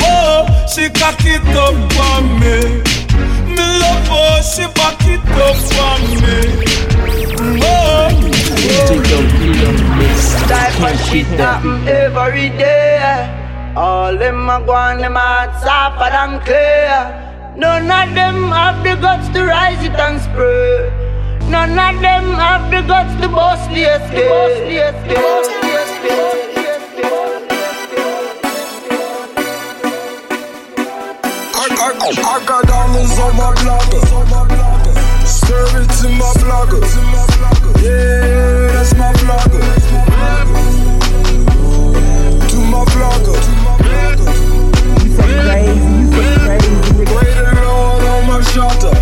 Whoa, 0.00 0.46
she 0.72 0.88
cock 0.90 1.18
it 1.24 1.42
up 1.54 1.74
for 1.94 2.18
me. 2.40 2.82
Me 3.54 3.64
love 3.80 4.06
how 4.08 4.40
she 4.42 4.66
back 4.74 4.98
it 5.06 5.22
up 5.46 5.56
for 5.74 5.96
me. 6.22 6.38
Whoa. 7.60 8.08
DJ 8.66 8.88
Don't 9.10 9.30
Be 9.38 9.48
on 9.66 9.76
the 9.76 9.84
mix. 9.98 10.32
You 10.34 10.46
Type 10.48 10.72
of 10.72 10.78
can't 10.78 10.98
shit 10.98 11.12
beat 11.12 11.36
that. 11.36 11.62
happen 11.62 11.88
every 11.88 12.48
day. 12.50 13.72
All 13.76 14.16
them 14.16 14.48
a 14.48 14.60
go 14.64 14.72
on, 14.72 14.98
them 14.98 15.14
hearts 15.14 15.62
softer 15.62 16.10
than 16.10 16.40
clear. 16.44 17.25
None 17.56 17.90
of 17.90 18.14
them 18.14 18.50
have 18.50 18.84
the 18.84 18.96
guts 19.00 19.28
to 19.30 19.46
rise 19.46 19.82
it 19.82 19.92
and 19.92 20.20
spray. 20.20 20.92
None 21.48 21.70
of 21.70 22.00
them 22.02 22.34
have 22.34 22.70
the 22.70 22.82
guts 22.86 23.18
to 23.22 23.28
bust 23.28 23.70
the 23.70 23.84
escape. 23.96 24.30
I 32.18 32.44
got 32.44 32.64
diamonds 32.66 33.18
on 33.18 33.32
my 33.36 33.54
blogger. 33.56 34.00
Serve 35.24 35.76
it 35.80 35.88
to 36.02 36.08
my 36.10 36.30
blogger. 36.36 36.80
Yeah, 37.82 38.68
that's 38.74 38.92
my 38.94 39.12
blogger. 39.14 39.62
To 42.50 42.58
my 42.70 42.84
blogger. 42.84 43.36
He's 45.02 45.16
so 45.16 45.22
crazy 45.22 45.85
shoulder. 48.56 48.95